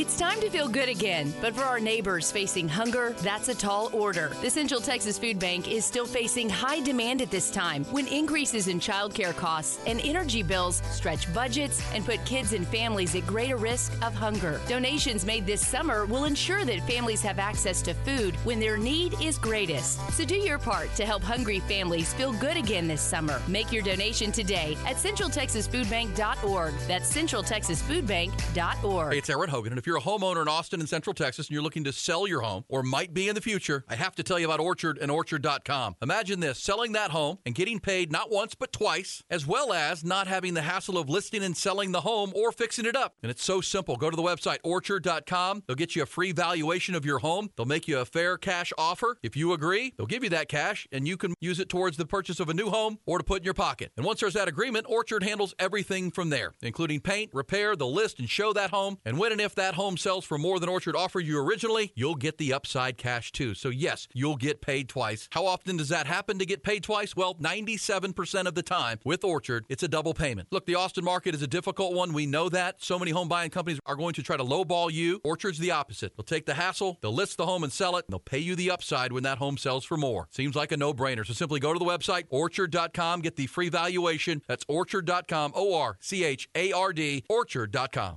It's 0.00 0.18
time 0.18 0.40
to 0.40 0.48
feel 0.48 0.66
good 0.66 0.88
again, 0.88 1.30
but 1.42 1.54
for 1.54 1.60
our 1.62 1.78
neighbors 1.78 2.32
facing 2.32 2.66
hunger, 2.66 3.14
that's 3.18 3.50
a 3.50 3.54
tall 3.54 3.90
order. 3.92 4.32
The 4.40 4.48
Central 4.48 4.80
Texas 4.80 5.18
Food 5.18 5.38
Bank 5.38 5.70
is 5.70 5.84
still 5.84 6.06
facing 6.06 6.48
high 6.48 6.80
demand 6.80 7.20
at 7.20 7.30
this 7.30 7.50
time 7.50 7.84
when 7.90 8.06
increases 8.06 8.68
in 8.68 8.80
childcare 8.80 9.36
costs 9.36 9.78
and 9.86 10.00
energy 10.00 10.42
bills 10.42 10.80
stretch 10.90 11.30
budgets 11.34 11.82
and 11.92 12.02
put 12.02 12.24
kids 12.24 12.54
and 12.54 12.66
families 12.68 13.14
at 13.14 13.26
greater 13.26 13.58
risk 13.58 13.92
of 14.02 14.14
hunger. 14.14 14.58
Donations 14.66 15.26
made 15.26 15.44
this 15.44 15.66
summer 15.66 16.06
will 16.06 16.24
ensure 16.24 16.64
that 16.64 16.80
families 16.86 17.20
have 17.20 17.38
access 17.38 17.82
to 17.82 17.92
food 17.92 18.34
when 18.36 18.58
their 18.58 18.78
need 18.78 19.20
is 19.20 19.36
greatest. 19.36 20.00
So 20.14 20.24
do 20.24 20.36
your 20.36 20.58
part 20.58 20.94
to 20.94 21.04
help 21.04 21.22
hungry 21.22 21.60
families 21.60 22.14
feel 22.14 22.32
good 22.32 22.56
again 22.56 22.88
this 22.88 23.02
summer. 23.02 23.38
Make 23.48 23.70
your 23.70 23.82
donation 23.82 24.32
today 24.32 24.78
at 24.86 24.96
centraltexasfoodbank.org. 24.96 26.74
That's 26.88 27.14
centraltexasfoodbank.org. 27.14 29.12
Hey, 29.12 29.18
it's 29.18 29.28
Erin 29.28 29.50
Hogan, 29.50 29.72
and 29.72 29.78
if 29.78 29.89
you're 29.90 29.98
a 29.98 30.00
homeowner 30.00 30.40
in 30.40 30.46
Austin 30.46 30.78
and 30.78 30.88
Central 30.88 31.12
Texas 31.12 31.48
and 31.48 31.52
you're 31.52 31.64
looking 31.64 31.82
to 31.82 31.92
sell 31.92 32.28
your 32.28 32.42
home 32.42 32.64
or 32.68 32.84
might 32.84 33.12
be 33.12 33.28
in 33.28 33.34
the 33.34 33.40
future, 33.40 33.84
I 33.88 33.96
have 33.96 34.14
to 34.14 34.22
tell 34.22 34.38
you 34.38 34.44
about 34.44 34.60
Orchard 34.60 34.98
and 34.98 35.10
Orchard.com. 35.10 35.96
Imagine 36.00 36.38
this 36.38 36.60
selling 36.60 36.92
that 36.92 37.10
home 37.10 37.38
and 37.44 37.56
getting 37.56 37.80
paid 37.80 38.12
not 38.12 38.30
once 38.30 38.54
but 38.54 38.72
twice, 38.72 39.24
as 39.30 39.48
well 39.48 39.72
as 39.72 40.04
not 40.04 40.28
having 40.28 40.54
the 40.54 40.62
hassle 40.62 40.96
of 40.96 41.08
listing 41.08 41.42
and 41.42 41.56
selling 41.56 41.90
the 41.90 42.02
home 42.02 42.30
or 42.36 42.52
fixing 42.52 42.86
it 42.86 42.94
up. 42.94 43.16
And 43.24 43.30
it's 43.30 43.42
so 43.42 43.60
simple. 43.60 43.96
Go 43.96 44.10
to 44.10 44.16
the 44.16 44.22
website 44.22 44.58
Orchard.com. 44.62 45.64
They'll 45.66 45.74
get 45.74 45.96
you 45.96 46.04
a 46.04 46.06
free 46.06 46.30
valuation 46.30 46.94
of 46.94 47.04
your 47.04 47.18
home. 47.18 47.50
They'll 47.56 47.66
make 47.66 47.88
you 47.88 47.98
a 47.98 48.04
fair 48.04 48.38
cash 48.38 48.72
offer. 48.78 49.18
If 49.24 49.36
you 49.36 49.54
agree, 49.54 49.92
they'll 49.96 50.06
give 50.06 50.22
you 50.22 50.30
that 50.30 50.48
cash 50.48 50.86
and 50.92 51.08
you 51.08 51.16
can 51.16 51.34
use 51.40 51.58
it 51.58 51.68
towards 51.68 51.96
the 51.96 52.06
purchase 52.06 52.38
of 52.38 52.48
a 52.48 52.54
new 52.54 52.70
home 52.70 53.00
or 53.06 53.18
to 53.18 53.24
put 53.24 53.38
in 53.38 53.44
your 53.44 53.54
pocket. 53.54 53.90
And 53.96 54.06
once 54.06 54.20
there's 54.20 54.34
that 54.34 54.46
agreement, 54.46 54.86
Orchard 54.88 55.24
handles 55.24 55.52
everything 55.58 56.12
from 56.12 56.30
there, 56.30 56.52
including 56.62 57.00
paint, 57.00 57.30
repair, 57.34 57.74
the 57.74 57.88
list, 57.88 58.20
and 58.20 58.30
show 58.30 58.52
that 58.52 58.70
home. 58.70 58.98
And 59.04 59.18
when 59.18 59.32
and 59.32 59.40
if 59.40 59.56
that 59.56 59.69
home 59.74 59.96
sells 59.96 60.24
for 60.24 60.38
more 60.38 60.58
than 60.58 60.68
Orchard 60.68 60.96
offered 60.96 61.20
you 61.20 61.38
originally, 61.38 61.92
you'll 61.94 62.14
get 62.14 62.38
the 62.38 62.52
upside 62.52 62.96
cash 62.96 63.32
too. 63.32 63.54
So, 63.54 63.68
yes, 63.68 64.08
you'll 64.12 64.36
get 64.36 64.60
paid 64.60 64.88
twice. 64.88 65.28
How 65.32 65.46
often 65.46 65.76
does 65.76 65.88
that 65.88 66.06
happen 66.06 66.38
to 66.38 66.46
get 66.46 66.62
paid 66.62 66.82
twice? 66.82 67.16
Well, 67.16 67.34
97% 67.36 68.46
of 68.46 68.54
the 68.54 68.62
time 68.62 68.98
with 69.04 69.24
Orchard, 69.24 69.66
it's 69.68 69.82
a 69.82 69.88
double 69.88 70.14
payment. 70.14 70.48
Look, 70.50 70.66
the 70.66 70.74
Austin 70.74 71.04
market 71.04 71.34
is 71.34 71.42
a 71.42 71.46
difficult 71.46 71.94
one. 71.94 72.12
We 72.12 72.26
know 72.26 72.48
that. 72.48 72.82
So 72.82 72.98
many 72.98 73.10
home 73.10 73.28
buying 73.28 73.50
companies 73.50 73.80
are 73.86 73.96
going 73.96 74.14
to 74.14 74.22
try 74.22 74.36
to 74.36 74.44
lowball 74.44 74.90
you. 74.92 75.20
Orchard's 75.24 75.58
the 75.58 75.70
opposite. 75.70 76.16
They'll 76.16 76.24
take 76.24 76.46
the 76.46 76.54
hassle, 76.54 76.98
they'll 77.00 77.12
list 77.12 77.36
the 77.36 77.46
home 77.46 77.64
and 77.64 77.72
sell 77.72 77.96
it, 77.96 78.04
and 78.06 78.12
they'll 78.12 78.20
pay 78.20 78.38
you 78.38 78.56
the 78.56 78.70
upside 78.70 79.12
when 79.12 79.22
that 79.24 79.38
home 79.38 79.56
sells 79.56 79.84
for 79.84 79.96
more. 79.96 80.28
Seems 80.30 80.56
like 80.56 80.72
a 80.72 80.76
no 80.76 80.92
brainer. 80.94 81.26
So, 81.26 81.32
simply 81.34 81.60
go 81.60 81.72
to 81.72 81.78
the 81.78 81.84
website, 81.84 82.24
orchard.com, 82.30 83.20
get 83.20 83.36
the 83.36 83.46
free 83.46 83.68
valuation. 83.68 84.42
That's 84.46 84.64
orchard.com, 84.68 85.52
O 85.54 85.74
R 85.74 85.98
C 86.00 86.24
H 86.24 86.48
A 86.54 86.72
R 86.72 86.92
D, 86.92 87.24
orchard.com. 87.28 88.16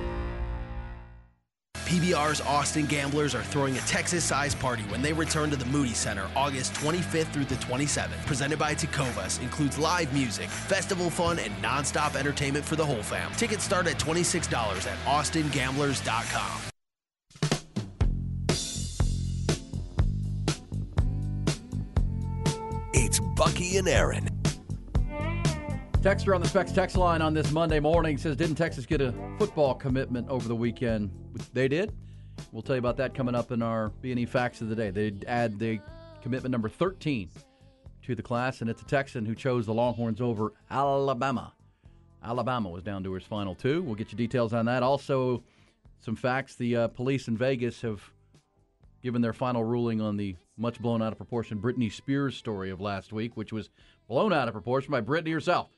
PBR's 1.91 2.39
Austin 2.39 2.85
Gamblers 2.85 3.35
are 3.35 3.43
throwing 3.43 3.75
a 3.75 3.81
Texas 3.81 4.23
sized 4.23 4.57
party 4.61 4.83
when 4.83 5.01
they 5.01 5.11
return 5.11 5.49
to 5.49 5.57
the 5.57 5.65
Moody 5.65 5.93
Center 5.93 6.25
August 6.37 6.73
25th 6.75 7.33
through 7.33 7.43
the 7.43 7.55
27th. 7.55 8.25
Presented 8.25 8.57
by 8.57 8.73
Tecovas, 8.73 9.41
includes 9.41 9.77
live 9.77 10.13
music, 10.13 10.47
festival 10.47 11.09
fun, 11.09 11.37
and 11.37 11.53
nonstop 11.61 12.15
entertainment 12.15 12.63
for 12.63 12.77
the 12.77 12.85
whole 12.85 13.03
fam. 13.03 13.29
Tickets 13.33 13.65
start 13.65 13.87
at 13.87 13.99
$26 13.99 14.53
at 14.87 14.97
austingamblers.com. 14.99 16.61
It's 22.93 23.19
Bucky 23.35 23.75
and 23.75 23.89
Erin. 23.89 24.30
Texter 26.01 26.33
on 26.33 26.41
the 26.41 26.47
Specs 26.47 26.71
text 26.71 26.97
line 26.97 27.21
on 27.21 27.31
this 27.31 27.51
Monday 27.51 27.79
morning 27.79 28.17
says, 28.17 28.35
Didn't 28.35 28.55
Texas 28.55 28.87
get 28.87 29.01
a 29.01 29.13
football 29.37 29.75
commitment 29.75 30.27
over 30.29 30.47
the 30.47 30.55
weekend? 30.55 31.11
They 31.53 31.67
did. 31.67 31.93
We'll 32.51 32.63
tell 32.63 32.75
you 32.75 32.79
about 32.79 32.97
that 32.97 33.13
coming 33.13 33.35
up 33.35 33.51
in 33.51 33.61
our 33.61 33.89
B&E 34.01 34.25
Facts 34.25 34.61
of 34.61 34.69
the 34.69 34.75
Day. 34.75 34.89
They 34.89 35.13
add 35.27 35.59
the 35.59 35.79
commitment 36.23 36.51
number 36.51 36.69
13 36.69 37.29
to 38.01 38.15
the 38.15 38.23
class, 38.23 38.61
and 38.61 38.69
it's 38.69 38.81
a 38.81 38.85
Texan 38.85 39.27
who 39.27 39.35
chose 39.35 39.67
the 39.67 39.75
Longhorns 39.75 40.21
over 40.21 40.53
Alabama. 40.71 41.53
Alabama 42.23 42.69
was 42.69 42.81
down 42.81 43.03
to 43.03 43.13
his 43.13 43.23
final 43.23 43.53
two. 43.53 43.83
We'll 43.83 43.93
get 43.93 44.11
you 44.11 44.17
details 44.17 44.53
on 44.53 44.65
that. 44.65 44.81
Also, 44.81 45.43
some 45.99 46.15
facts. 46.15 46.55
The 46.55 46.77
uh, 46.77 46.87
police 46.87 47.27
in 47.27 47.37
Vegas 47.37 47.79
have 47.81 48.01
given 49.03 49.21
their 49.21 49.33
final 49.33 49.63
ruling 49.63 50.01
on 50.01 50.17
the 50.17 50.35
much 50.57 50.79
blown 50.81 51.03
out 51.03 51.11
of 51.11 51.17
proportion 51.17 51.61
Britney 51.61 51.91
Spears 51.91 52.35
story 52.35 52.71
of 52.71 52.81
last 52.81 53.13
week, 53.13 53.37
which 53.37 53.53
was 53.53 53.69
blown 54.07 54.33
out 54.33 54.47
of 54.47 54.55
proportion 54.55 54.89
by 54.89 55.01
Britney 55.01 55.31
herself 55.31 55.69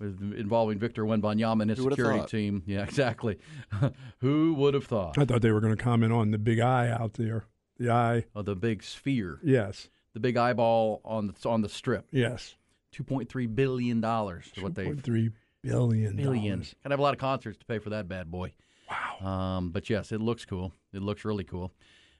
involving 0.00 0.78
Victor 0.78 1.04
Wembanyama 1.04 1.62
and 1.62 1.70
his 1.70 1.82
security 1.82 2.26
team. 2.26 2.62
Yeah, 2.66 2.82
exactly. 2.84 3.38
Who 4.20 4.54
would 4.54 4.74
have 4.74 4.84
thought? 4.84 5.18
I 5.18 5.24
thought 5.24 5.42
they 5.42 5.52
were 5.52 5.60
going 5.60 5.76
to 5.76 5.82
comment 5.82 6.12
on 6.12 6.30
the 6.30 6.38
big 6.38 6.60
eye 6.60 6.88
out 6.88 7.14
there. 7.14 7.44
The 7.78 7.90
eye. 7.90 8.24
Oh, 8.34 8.42
the 8.42 8.56
big 8.56 8.82
sphere. 8.82 9.38
Yes. 9.42 9.88
The 10.14 10.20
big 10.20 10.36
eyeball 10.36 11.00
on 11.04 11.28
the, 11.28 11.48
on 11.48 11.62
the 11.62 11.68
strip. 11.68 12.06
Yes. 12.10 12.56
$2.3 12.94 13.54
billion 13.54 13.98
is 13.98 14.62
what 14.62 14.74
they 14.74 14.86
2.3 14.86 15.32
Billion. 15.62 16.16
Billions. 16.16 16.74
Gotta 16.82 16.92
have 16.92 17.00
a 17.00 17.02
lot 17.02 17.14
of 17.14 17.20
concerts 17.20 17.58
to 17.58 17.66
pay 17.66 17.78
for 17.78 17.90
that 17.90 18.08
bad 18.08 18.30
boy. 18.30 18.52
Wow. 18.88 19.26
Um, 19.28 19.70
but 19.70 19.90
yes, 19.90 20.12
it 20.12 20.20
looks 20.20 20.44
cool. 20.44 20.72
It 20.92 21.02
looks 21.02 21.24
really 21.24 21.44
cool. 21.44 21.72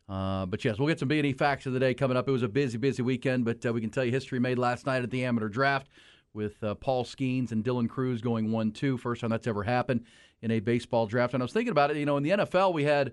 Uh, 0.08 0.46
but 0.46 0.64
yes, 0.64 0.78
we'll 0.78 0.88
get 0.88 0.98
some 0.98 1.08
B&E 1.08 1.32
facts 1.34 1.66
of 1.66 1.72
the 1.72 1.80
day 1.80 1.94
coming 1.94 2.16
up. 2.16 2.28
It 2.28 2.32
was 2.32 2.42
a 2.42 2.48
busy, 2.48 2.78
busy 2.78 3.02
weekend, 3.02 3.44
but 3.44 3.64
uh, 3.64 3.72
we 3.72 3.80
can 3.80 3.90
tell 3.90 4.04
you 4.04 4.10
history 4.10 4.38
made 4.38 4.58
last 4.58 4.86
night 4.86 5.02
at 5.02 5.10
the 5.10 5.24
amateur 5.24 5.48
draft 5.48 5.88
with 6.34 6.62
uh, 6.62 6.74
Paul 6.74 7.04
Skenes 7.04 7.52
and 7.52 7.64
Dylan 7.64 7.88
Crews 7.88 8.20
going 8.20 8.52
1 8.52 8.72
2. 8.72 8.96
First 8.98 9.20
time 9.20 9.30
that's 9.30 9.46
ever 9.46 9.62
happened 9.62 10.04
in 10.42 10.50
a 10.50 10.60
baseball 10.60 11.06
draft. 11.06 11.34
And 11.34 11.42
I 11.42 11.44
was 11.44 11.52
thinking 11.52 11.72
about 11.72 11.90
it, 11.90 11.96
you 11.96 12.06
know, 12.06 12.16
in 12.16 12.22
the 12.22 12.30
NFL, 12.30 12.72
we 12.72 12.84
had 12.84 13.12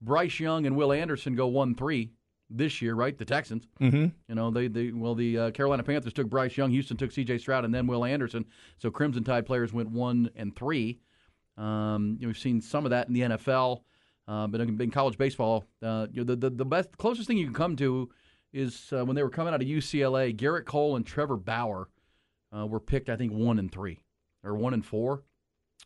Bryce 0.00 0.38
Young 0.38 0.66
and 0.66 0.76
Will 0.76 0.92
Anderson 0.92 1.34
go 1.34 1.46
1 1.46 1.74
3 1.74 2.10
this 2.50 2.80
year, 2.80 2.94
right? 2.94 3.16
The 3.16 3.24
Texans. 3.24 3.66
Mm-hmm. 3.80 4.06
You 4.28 4.34
know, 4.34 4.50
they, 4.50 4.68
they 4.68 4.90
well, 4.92 5.14
the 5.14 5.38
uh, 5.38 5.50
Carolina 5.50 5.82
Panthers 5.82 6.12
took 6.12 6.28
Bryce 6.28 6.56
Young, 6.56 6.70
Houston 6.70 6.96
took 6.96 7.12
C.J. 7.12 7.38
Stroud, 7.38 7.64
and 7.64 7.74
then 7.74 7.86
Will 7.86 8.04
Anderson. 8.04 8.44
So 8.78 8.90
Crimson 8.90 9.24
Tide 9.24 9.46
players 9.46 9.72
went 9.72 9.90
one 9.90 10.30
and 10.36 10.54
three. 10.54 11.00
Um, 11.56 12.16
you 12.20 12.26
know, 12.26 12.28
we've 12.28 12.38
seen 12.38 12.60
some 12.60 12.84
of 12.84 12.90
that 12.90 13.08
in 13.08 13.14
the 13.14 13.20
NFL, 13.20 13.80
uh, 14.28 14.46
but 14.46 14.60
in, 14.60 14.80
in 14.80 14.90
college 14.90 15.16
baseball, 15.16 15.64
uh, 15.82 16.06
you 16.12 16.20
know, 16.20 16.24
the, 16.24 16.36
the 16.36 16.50
the 16.50 16.64
best 16.66 16.96
closest 16.98 17.26
thing 17.26 17.38
you 17.38 17.46
can 17.46 17.54
come 17.54 17.76
to 17.76 18.10
is 18.52 18.92
uh, 18.92 19.04
when 19.04 19.16
they 19.16 19.22
were 19.22 19.30
coming 19.30 19.54
out 19.54 19.62
of 19.62 19.66
UCLA. 19.66 20.36
Gerrit 20.36 20.66
Cole 20.66 20.96
and 20.96 21.06
Trevor 21.06 21.36
Bauer 21.36 21.88
uh, 22.56 22.66
were 22.66 22.80
picked, 22.80 23.08
I 23.08 23.16
think, 23.16 23.32
one 23.32 23.58
and 23.58 23.70
three 23.70 24.00
or 24.44 24.54
one 24.54 24.74
and 24.74 24.84
four. 24.84 25.22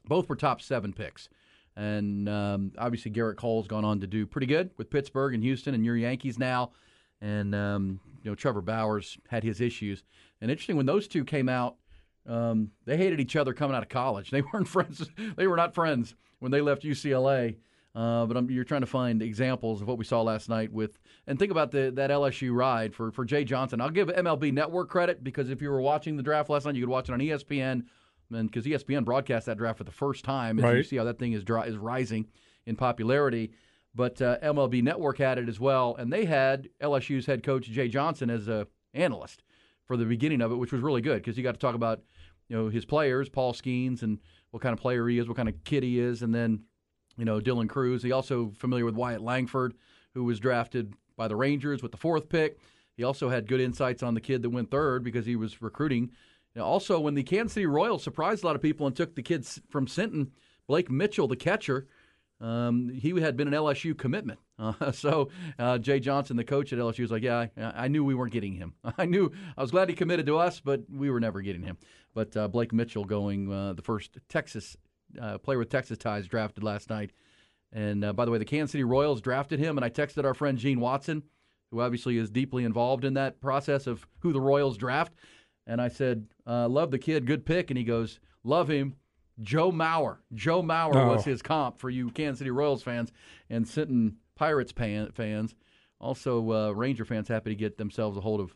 Both 0.07 0.29
were 0.29 0.37
top 0.37 0.61
seven 0.63 0.93
picks. 0.93 1.29
And 1.77 2.29
um, 2.29 2.73
obviously, 2.79 3.11
Gerrit 3.11 3.37
Cole's 3.37 3.67
gone 3.67 3.85
on 3.85 4.01
to 4.01 4.07
do 4.07 4.27
pretty 4.27 4.47
good 4.47 4.71
with 4.77 4.91
Pittsburgh 4.91 5.35
and 5.35 5.43
Houston 5.43 5.75
and 5.75 5.85
your 5.85 5.97
Yankees 5.97 6.39
now. 6.39 6.73
And, 7.21 7.55
um, 7.55 8.01
you 8.23 8.31
know, 8.31 8.35
Trevor 8.35 8.61
Bauer's 8.63 9.19
had 9.29 9.45
his 9.45 9.61
issues. 9.61 10.03
And 10.41 10.51
interesting, 10.51 10.77
when 10.77 10.87
those 10.87 11.07
two 11.07 11.25
came 11.25 11.49
out, 11.49 11.77
um, 12.27 12.71
they 12.87 12.97
hated 12.97 13.21
each 13.21 13.37
other 13.37 13.53
coming 13.53 13.77
out 13.77 13.83
of 13.83 13.89
college. 13.89 14.31
They 14.33 14.43
weren't 14.43 14.69
friends. 14.69 15.09
they 15.37 15.47
were 15.47 15.57
not 15.57 15.75
friends 15.75 16.15
when 16.39 16.53
they 16.53 16.61
left 16.61 16.83
UCLA. 16.83 17.57
Uh, 17.95 18.25
but 18.27 18.37
I'm, 18.37 18.49
you're 18.51 18.63
trying 18.65 18.83
to 18.83 18.87
find 18.87 19.21
examples 19.21 19.83
of 19.83 19.89
what 19.89 19.99
we 19.99 20.05
saw 20.05 20.23
last 20.23 20.49
night 20.49 20.73
with, 20.73 20.99
and 21.27 21.39
think 21.39 21.51
about 21.51 21.73
the, 21.73 21.91
that 21.97 22.11
LSU 22.11 22.55
ride 22.55 22.95
for, 22.95 23.11
for 23.11 23.25
Jay 23.25 23.43
Johnson. 23.45 23.81
I'll 23.81 23.91
give 23.91 24.07
MLB 24.09 24.53
Network 24.53 24.89
credit 24.89 25.25
because 25.25 25.51
if 25.51 25.61
you 25.61 25.71
were 25.71 25.81
watching 25.81 26.17
the 26.17 26.23
draft 26.23 26.49
last 26.51 26.67
night, 26.67 26.77
you 26.77 26.83
could 26.83 26.89
watch 26.91 27.09
it 27.09 27.13
on 27.13 27.19
ESPN 27.19 27.83
and 28.33 28.49
because 28.49 28.65
ESPN 28.65 29.05
broadcast 29.05 29.47
that 29.47 29.59
draft 29.59 29.79
for 29.79 29.85
the 29.85 29.91
first 29.91 30.25
time, 30.25 30.59
and 30.59 30.65
Right. 30.65 30.77
you 30.77 30.83
see 30.85 30.97
how 30.97 31.05
that 31.05 31.19
thing 31.19 31.33
is 31.33 31.43
dry, 31.43 31.65
is 31.67 31.77
rising 31.77 32.29
in 32.65 32.77
popularity. 32.77 33.51
But 33.93 34.23
uh, 34.23 34.39
MLB 34.41 34.85
Network 34.85 35.19
had 35.19 35.37
it 35.39 35.49
as 35.49 35.59
well, 35.59 35.97
and 35.99 36.13
they 36.13 36.27
had 36.27 36.69
LSU's 36.81 37.27
head 37.27 37.43
coach 37.43 37.65
Jay 37.67 37.89
Johnson 37.89 38.31
as 38.31 38.47
a 38.47 38.69
analyst 38.95 39.43
for 39.85 39.97
the 39.97 40.05
beginning 40.05 40.41
of 40.43 40.53
it, 40.53 40.55
which 40.55 40.71
was 40.71 40.81
really 40.81 41.01
good 41.01 41.17
because 41.17 41.37
you 41.37 41.43
got 41.43 41.55
to 41.55 41.59
talk 41.59 41.75
about 41.75 42.03
you 42.49 42.57
know 42.57 42.69
his 42.69 42.85
players, 42.85 43.29
Paul 43.29 43.53
Skenes, 43.53 44.03
and 44.05 44.21
what 44.53 44.63
kind 44.63 44.73
of 44.73 44.79
player 44.79 45.09
he 45.09 45.19
is, 45.19 45.27
what 45.27 45.37
kind 45.37 45.49
of 45.49 45.65
kid 45.65 45.83
he 45.83 45.99
is, 45.99 46.23
and 46.23 46.33
then 46.33 46.63
you 47.21 47.27
know 47.27 47.39
Dylan 47.39 47.69
Crews. 47.69 48.03
He 48.03 48.11
also 48.11 48.53
familiar 48.57 48.87
with 48.87 48.95
Wyatt 48.95 49.21
Langford, 49.21 49.75
who 50.15 50.25
was 50.25 50.41
drafted 50.41 50.95
by 51.17 51.29
the 51.29 51.37
Rangers 51.37 51.83
with 51.83 51.93
the 51.93 51.99
fourth 51.99 52.31
pick. 52.31 52.59
He 52.97 53.05
also 53.05 53.29
had 53.29 53.47
good 53.47 53.61
insights 53.61 54.03
on 54.03 54.15
the 54.15 54.21
kid 54.21 54.43
that 54.43 54.51
went 54.51 54.71
third 54.71 55.05
because 55.05 55.27
he 55.27 55.37
was 55.37 55.61
recruiting. 55.61 56.11
Know, 56.57 56.65
also, 56.65 56.99
when 56.99 57.15
the 57.15 57.23
Kansas 57.23 57.53
City 57.53 57.67
Royals 57.67 58.03
surprised 58.03 58.43
a 58.43 58.47
lot 58.47 58.57
of 58.57 58.63
people 58.63 58.87
and 58.87 58.97
took 58.97 59.15
the 59.15 59.23
kids 59.23 59.61
from 59.69 59.87
Sinton, 59.87 60.33
Blake 60.67 60.91
Mitchell, 60.91 61.29
the 61.29 61.37
catcher, 61.37 61.87
um, 62.41 62.89
he 62.89 63.21
had 63.21 63.37
been 63.37 63.49
an 63.49 63.55
LSU 63.55 63.97
commitment. 63.97 64.41
Uh, 64.61 64.93
so 64.93 65.31
uh, 65.59 65.79
Jay 65.79 65.99
Johnson, 65.99 66.37
the 66.37 66.45
coach 66.45 66.71
at 66.75 66.79
LSU, 66.79 67.01
was 67.01 67.11
like, 67.11 67.23
"Yeah, 67.23 67.47
I, 67.57 67.85
I 67.85 67.89
knew 67.89 68.05
we 68.05 68.15
weren't 68.15 68.31
getting 68.31 68.53
him. 68.53 68.75
I 68.99 69.07
knew 69.07 69.33
I 69.57 69.63
was 69.63 69.71
glad 69.71 69.89
he 69.89 69.95
committed 69.95 70.27
to 70.27 70.37
us, 70.37 70.61
but 70.61 70.83
we 70.93 71.09
were 71.09 71.19
never 71.19 71.41
getting 71.41 71.63
him." 71.63 71.79
But 72.13 72.37
uh, 72.37 72.47
Blake 72.47 72.71
Mitchell 72.71 73.07
going 73.07 73.51
uh, 73.51 73.73
the 73.73 73.81
first 73.81 74.19
Texas 74.29 74.77
uh, 75.21 75.39
player 75.39 75.59
with 75.59 75.71
Texas 75.71 75.99
ties 75.99 76.27
drafted 76.27 76.63
last 76.63 76.91
night. 76.91 77.11
And 77.73 78.05
uh, 78.05 78.13
by 78.13 78.25
the 78.25 78.31
way, 78.31 78.39
the 78.39 78.45
Kansas 78.45 78.73
City 78.73 78.85
Royals 78.85 79.21
drafted 79.21 79.59
him, 79.61 79.79
and 79.79 79.85
I 79.85 79.91
texted 79.91 80.25
our 80.25 80.35
friend 80.35 80.59
Gene 80.59 80.81
Watson, 80.81 81.23
who 81.71 81.81
obviously 81.81 82.17
is 82.19 82.31
deeply 82.31 82.65
involved 82.65 83.05
in 83.05 83.15
that 83.15 83.41
process 83.41 83.87
of 83.87 84.07
who 84.21 84.33
the 84.33 84.41
Royals 84.41 84.77
draft. 84.77 85.13
And 85.67 85.81
I 85.81 85.89
said, 85.89 86.27
uh, 86.47 86.69
"Love 86.69 86.91
the 86.91 86.99
kid, 86.99 87.27
good 87.27 87.47
pick." 87.47 87.71
And 87.71 87.79
he 87.79 87.85
goes, 87.85 88.19
"Love 88.43 88.69
him." 88.69 88.97
Joe 89.41 89.71
Mauer. 89.73 90.19
Joe 90.35 90.63
Mauer 90.63 90.95
Oh. 90.97 91.09
was 91.15 91.25
his 91.25 91.41
comp 91.41 91.79
for 91.79 91.89
you 91.89 92.11
Kansas 92.11 92.41
City 92.41 92.51
Royals 92.51 92.83
fans 92.83 93.11
and 93.49 93.67
Sinton 93.67 94.17
Pirates 94.35 94.73
pan, 94.73 95.13
fans. 95.13 95.55
Also, 95.99 96.51
uh, 96.53 96.71
Ranger 96.73 97.07
fans 97.07 97.29
happy 97.29 97.49
to 97.51 97.57
get 97.57 97.79
themselves 97.79 98.19
a 98.19 98.21
hold 98.21 98.41
of 98.41 98.55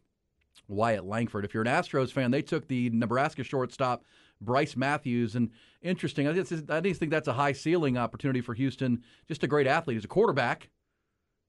Wyatt 0.69 1.05
Langford. 1.07 1.45
If 1.45 1.55
you're 1.55 1.63
an 1.63 1.69
Astros 1.69 2.11
fan, 2.13 2.31
they 2.33 2.43
took 2.43 2.69
the 2.69 2.91
Nebraska 2.91 3.45
shortstop 3.45 4.05
Brice 4.45 4.77
Matthews, 4.77 5.35
and 5.35 5.51
interesting. 5.83 6.29
I 6.29 6.33
just, 6.33 6.71
I 6.71 6.81
just 6.81 7.01
think 7.01 7.11
that's 7.11 7.29
a 7.29 7.33
high 7.33 7.53
ceiling 7.53 7.97
opportunity 7.99 8.41
for 8.41 8.55
Houston. 8.55 9.03
Just 9.27 9.43
a 9.43 9.47
great 9.47 9.67
athlete. 9.67 9.97
He's 9.97 10.05
a 10.05 10.09
quarterback. 10.09 10.71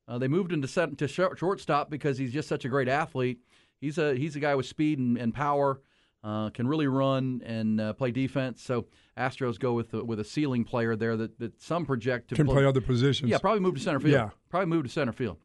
Uh, 0.08 0.18
they 0.18 0.28
moved 0.28 0.52
him 0.52 0.62
to, 0.62 0.68
set, 0.68 0.98
to 0.98 1.08
short- 1.08 1.38
shortstop 1.38 1.90
because 1.90 2.18
he's 2.18 2.32
just 2.32 2.48
such 2.48 2.66
a 2.66 2.70
great 2.70 2.88
athlete. 2.88 3.40
He's 3.82 3.98
a 3.98 4.16
he's 4.16 4.36
a 4.36 4.40
guy 4.40 4.56
with 4.56 4.66
speed 4.66 5.00
and, 5.00 5.18
and 5.18 5.34
power. 5.34 5.82
Uh, 6.24 6.50
can 6.50 6.68
really 6.68 6.88
run 6.88 7.40
and 7.46 7.80
uh, 7.80 7.94
play 7.94 8.10
defense. 8.10 8.60
So 8.64 8.88
Astros 9.16 9.60
go 9.60 9.74
with 9.74 9.94
a, 9.94 10.04
with 10.04 10.20
a 10.20 10.24
ceiling 10.24 10.64
player 10.64 10.96
there 10.96 11.16
that, 11.18 11.38
that 11.38 11.62
some 11.62 11.86
project 11.86 12.30
to 12.30 12.36
Can 12.36 12.48
play 12.48 12.66
other 12.66 12.82
positions. 12.82 13.30
Yeah, 13.30 13.38
probably 13.38 13.60
move 13.60 13.76
to 13.76 13.80
center 13.80 14.00
field. 14.00 14.14
Yeah. 14.14 14.30
probably 14.50 14.66
move 14.66 14.86
to 14.86 14.90
center 14.90 15.12
field. 15.12 15.38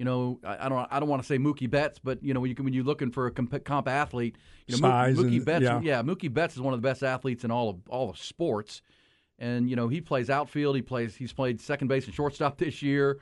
You 0.00 0.06
know, 0.06 0.40
I, 0.42 0.64
I 0.64 0.68
don't 0.70 0.88
I 0.90 0.98
don't 0.98 1.10
want 1.10 1.20
to 1.20 1.26
say 1.26 1.36
Mookie 1.36 1.68
Betts, 1.70 1.98
but 2.02 2.22
you 2.24 2.32
know 2.32 2.40
when 2.40 2.48
you 2.48 2.56
when 2.64 2.72
you're 2.72 2.82
looking 2.84 3.10
for 3.10 3.26
a 3.26 3.30
comp, 3.30 3.62
comp 3.66 3.86
athlete, 3.86 4.38
you 4.66 4.74
know 4.78 4.80
Mo- 4.88 4.90
Size 4.90 5.16
Mookie 5.18 5.36
and- 5.36 5.44
Betts, 5.44 5.62
yeah. 5.84 6.02
Mookie 6.02 6.32
Betts 6.32 6.54
is 6.54 6.62
one 6.62 6.72
of 6.72 6.80
the 6.80 6.88
best 6.88 7.02
athletes 7.02 7.44
in 7.44 7.50
all 7.50 7.68
of 7.68 7.76
all 7.86 8.08
of 8.08 8.16
sports, 8.16 8.80
and 9.38 9.68
you 9.68 9.76
know 9.76 9.88
he 9.88 10.00
plays 10.00 10.30
outfield. 10.30 10.74
He 10.74 10.80
plays 10.80 11.14
he's 11.14 11.34
played 11.34 11.60
second 11.60 11.88
base 11.88 12.06
and 12.06 12.14
shortstop 12.14 12.56
this 12.56 12.80
year. 12.80 13.18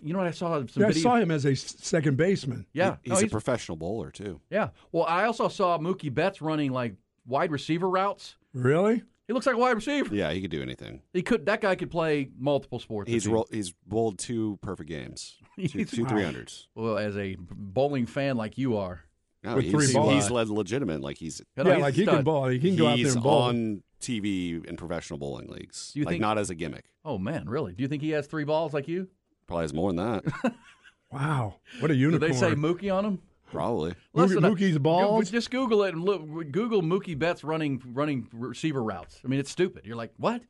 You 0.00 0.12
know 0.12 0.20
what 0.20 0.28
I 0.28 0.30
saw 0.30 0.64
some 0.64 0.80
Yeah, 0.82 0.86
I 0.86 0.88
video. 0.90 1.02
saw 1.02 1.16
him 1.16 1.32
as 1.32 1.44
a 1.44 1.56
second 1.56 2.16
baseman. 2.16 2.66
Yeah, 2.72 2.98
He's 3.02 3.20
no, 3.20 3.26
a 3.26 3.28
professional 3.28 3.76
bowler 3.76 4.12
too. 4.12 4.40
yeah. 4.48 4.68
Well, 4.92 5.04
I 5.06 5.24
also 5.24 5.48
saw 5.48 5.76
Mookie 5.78 6.14
Betts 6.14 6.40
running 6.40 6.70
like 6.70 6.94
wide 7.26 7.50
receiver 7.50 7.90
routes. 7.90 8.36
Really? 8.54 9.02
He 9.32 9.34
looks 9.34 9.46
like 9.46 9.54
a 9.54 9.58
wide 9.58 9.70
receiver. 9.76 10.14
Yeah, 10.14 10.30
he 10.32 10.42
could 10.42 10.50
do 10.50 10.60
anything. 10.60 11.00
He 11.14 11.22
could. 11.22 11.46
That 11.46 11.62
guy 11.62 11.74
could 11.74 11.90
play 11.90 12.28
multiple 12.38 12.78
sports. 12.78 13.10
He's 13.10 13.26
if 13.26 13.32
roll, 13.32 13.48
he's 13.50 13.72
bowled 13.86 14.18
two 14.18 14.58
perfect 14.60 14.90
games, 14.90 15.38
two, 15.56 15.62
He's- 15.62 15.90
two 15.90 16.04
three 16.04 16.22
hundreds. 16.22 16.68
Well, 16.74 16.98
as 16.98 17.16
a 17.16 17.36
bowling 17.40 18.04
fan 18.04 18.36
like 18.36 18.58
you 18.58 18.76
are, 18.76 19.04
No, 19.42 19.54
With 19.54 19.64
he's, 19.64 19.72
three 19.72 19.92
balls. 19.94 20.12
he's 20.12 20.30
led 20.30 20.48
legitimate. 20.50 21.00
Like 21.00 21.16
he's 21.16 21.40
You 21.56 21.64
know, 21.64 21.70
yeah, 21.70 21.76
he's 21.76 21.82
like 21.82 21.94
a 21.94 21.96
he 21.96 22.04
can 22.04 22.14
stud. 22.16 22.24
ball. 22.26 22.48
He 22.48 22.58
can 22.58 22.76
go 22.76 22.86
out 22.88 22.90
there 22.90 22.96
he's 22.98 23.14
and 23.14 23.22
bowl. 23.22 23.40
on 23.42 23.82
TV 24.02 24.62
in 24.66 24.76
professional 24.76 25.18
bowling 25.18 25.48
leagues. 25.48 25.92
Do 25.94 26.00
you 26.00 26.04
like 26.04 26.12
think- 26.12 26.20
not 26.20 26.36
as 26.36 26.50
a 26.50 26.54
gimmick. 26.54 26.84
Oh 27.04 27.16
man, 27.16 27.48
really? 27.48 27.72
Do 27.72 27.82
you 27.82 27.88
think 27.88 28.02
he 28.02 28.10
has 28.10 28.26
three 28.26 28.44
balls 28.44 28.74
like 28.74 28.86
you? 28.86 29.08
Probably 29.46 29.64
has 29.64 29.72
more 29.72 29.90
than 29.92 29.96
that. 30.22 30.54
Wow, 31.10 31.56
what 31.80 31.90
a 31.90 31.94
unicorn! 31.94 32.20
Do 32.20 32.26
unicorn! 32.36 32.50
they 32.50 32.56
say 32.56 32.88
Mookie 32.88 32.94
on 32.94 33.04
him? 33.04 33.18
Probably. 33.52 33.90
Mookie- 33.90 33.96
Listen, 34.14 34.42
Mookie's 34.42 34.78
balls? 34.78 35.30
Just 35.30 35.50
Google 35.50 35.82
it 35.84 35.94
and 35.94 36.02
look. 36.02 36.22
Google 36.50 36.82
Mookie 36.82 37.18
Betts 37.18 37.44
running 37.44 37.82
running 37.92 38.28
receiver 38.32 38.82
routes. 38.82 39.20
I 39.24 39.28
mean, 39.28 39.38
it's 39.38 39.50
stupid. 39.50 39.84
You're 39.84 39.96
like, 39.96 40.12
what? 40.16 40.42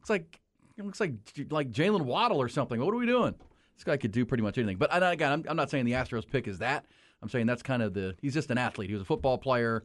It's 0.00 0.08
like 0.08 0.40
it 0.78 0.84
looks 0.84 1.00
like 1.00 1.14
like 1.50 1.70
Jaylen 1.72 2.02
Waddle 2.02 2.40
or 2.40 2.48
something. 2.48 2.80
What 2.80 2.94
are 2.94 2.98
we 2.98 3.06
doing? 3.06 3.34
This 3.74 3.84
guy 3.84 3.96
could 3.96 4.12
do 4.12 4.24
pretty 4.24 4.42
much 4.42 4.56
anything. 4.58 4.78
But 4.78 4.92
and 4.92 5.04
again, 5.04 5.32
I'm, 5.32 5.44
I'm 5.48 5.56
not 5.56 5.70
saying 5.70 5.84
the 5.84 5.92
Astros 5.92 6.26
pick 6.26 6.48
is 6.48 6.58
that. 6.58 6.86
I'm 7.22 7.28
saying 7.28 7.46
that's 7.46 7.62
kind 7.62 7.82
of 7.82 7.92
the. 7.94 8.14
He's 8.22 8.34
just 8.34 8.50
an 8.50 8.58
athlete. 8.58 8.88
He 8.88 8.94
was 8.94 9.02
a 9.02 9.06
football 9.06 9.38
player, 9.38 9.84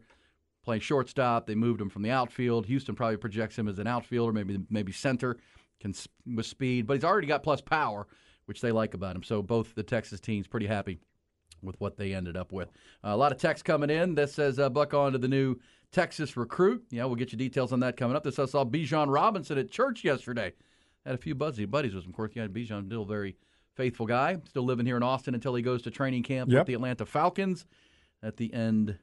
playing 0.63 0.81
shortstop. 0.81 1.47
They 1.47 1.55
moved 1.55 1.81
him 1.81 1.89
from 1.89 2.03
the 2.03 2.11
outfield. 2.11 2.67
Houston 2.67 2.93
probably 2.95 3.17
projects 3.17 3.57
him 3.57 3.67
as 3.67 3.79
an 3.79 3.87
outfielder, 3.87 4.31
maybe 4.33 4.59
maybe 4.69 4.91
center, 4.91 5.37
can 5.79 5.93
with 6.35 6.45
speed. 6.45 6.85
But 6.85 6.93
he's 6.95 7.03
already 7.03 7.27
got 7.27 7.41
plus 7.41 7.61
power, 7.61 8.07
which 8.45 8.61
they 8.61 8.71
like 8.71 8.93
about 8.93 9.15
him. 9.15 9.23
So 9.23 9.41
both 9.41 9.73
the 9.73 9.83
Texas 9.83 10.19
teams 10.19 10.47
pretty 10.47 10.67
happy 10.67 10.99
with 11.61 11.79
what 11.79 11.97
they 11.97 12.13
ended 12.13 12.35
up 12.37 12.51
with. 12.51 12.69
Uh, 13.03 13.09
a 13.09 13.17
lot 13.17 13.31
of 13.31 13.37
text 13.37 13.65
coming 13.65 13.89
in 13.89 14.15
that 14.15 14.29
says 14.29 14.59
uh, 14.59 14.69
buck 14.69 14.93
on 14.93 15.11
to 15.13 15.17
the 15.17 15.27
new 15.27 15.55
Texas 15.91 16.37
recruit. 16.37 16.83
Yeah, 16.89 17.05
we'll 17.05 17.15
get 17.15 17.31
you 17.31 17.37
details 17.37 17.73
on 17.73 17.81
that 17.81 17.97
coming 17.97 18.15
up. 18.15 18.23
This 18.23 18.39
I 18.39 18.45
saw 18.45 18.63
Bijan 18.65 19.07
Robinson 19.13 19.57
at 19.57 19.69
church 19.71 20.03
yesterday. 20.03 20.53
Had 21.05 21.15
a 21.15 21.17
few 21.17 21.35
buzzy 21.35 21.65
buddies 21.65 21.93
with 21.93 22.03
him. 22.05 22.11
Of 22.11 22.15
course, 22.15 22.31
yeah, 22.35 22.47
Bijan 22.47 22.85
still 22.85 23.03
a 23.03 23.05
very 23.05 23.35
faithful 23.75 24.05
guy. 24.05 24.37
Still 24.47 24.63
living 24.63 24.85
here 24.85 24.97
in 24.97 25.03
Austin 25.03 25.33
until 25.33 25.55
he 25.55 25.61
goes 25.63 25.81
to 25.83 25.91
training 25.91 26.23
camp 26.23 26.49
Yep. 26.51 26.59
with 26.61 26.67
the 26.67 26.73
Atlanta 26.75 27.05
Falcons 27.05 27.65
at 28.21 28.37
the 28.37 28.53
end 28.53 28.97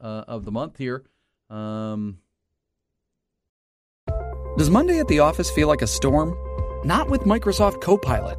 uh, 0.00 0.24
of 0.26 0.44
the 0.44 0.50
month 0.50 0.76
here. 0.76 1.04
Um, 1.50 2.18
Does 4.56 4.70
Monday 4.70 4.98
at 4.98 5.08
the 5.08 5.20
office 5.20 5.50
feel 5.50 5.68
like 5.68 5.82
a 5.82 5.86
storm? 5.86 6.36
Not 6.84 7.08
with 7.08 7.22
Microsoft 7.22 7.80
Copilot. 7.80 8.38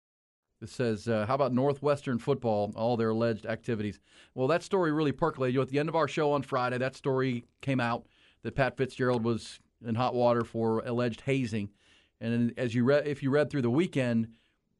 It 0.61 0.69
says, 0.69 1.07
uh, 1.07 1.25
"How 1.25 1.35
about 1.35 1.53
Northwestern 1.53 2.19
football? 2.19 2.71
All 2.75 2.97
their 2.97 3.09
alleged 3.09 3.45
activities." 3.45 3.99
Well, 4.35 4.47
that 4.47 4.63
story 4.63 4.91
really 4.91 5.11
percolated. 5.11 5.53
You 5.55 5.59
know, 5.59 5.63
at 5.63 5.69
the 5.69 5.79
end 5.79 5.89
of 5.89 5.95
our 5.95 6.07
show 6.07 6.31
on 6.31 6.43
Friday, 6.43 6.77
that 6.77 6.95
story 6.95 7.45
came 7.61 7.79
out 7.79 8.05
that 8.43 8.55
Pat 8.55 8.77
Fitzgerald 8.77 9.23
was 9.23 9.59
in 9.85 9.95
hot 9.95 10.13
water 10.13 10.43
for 10.43 10.83
alleged 10.85 11.21
hazing. 11.21 11.69
And 12.19 12.53
as 12.57 12.75
you 12.75 12.89
if 12.91 13.23
you 13.23 13.31
read 13.31 13.49
through 13.49 13.63
the 13.63 13.71
weekend, 13.71 14.27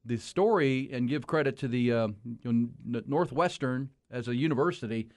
the 0.05 0.17
story 0.17 0.89
and 0.91 1.09
give 1.09 1.27
credit 1.27 1.57
to 1.59 1.67
the 1.67 1.91
uh, 1.91 2.07
Northwestern 2.43 3.89
as 4.09 4.27
a 4.27 4.35
university 4.35 5.09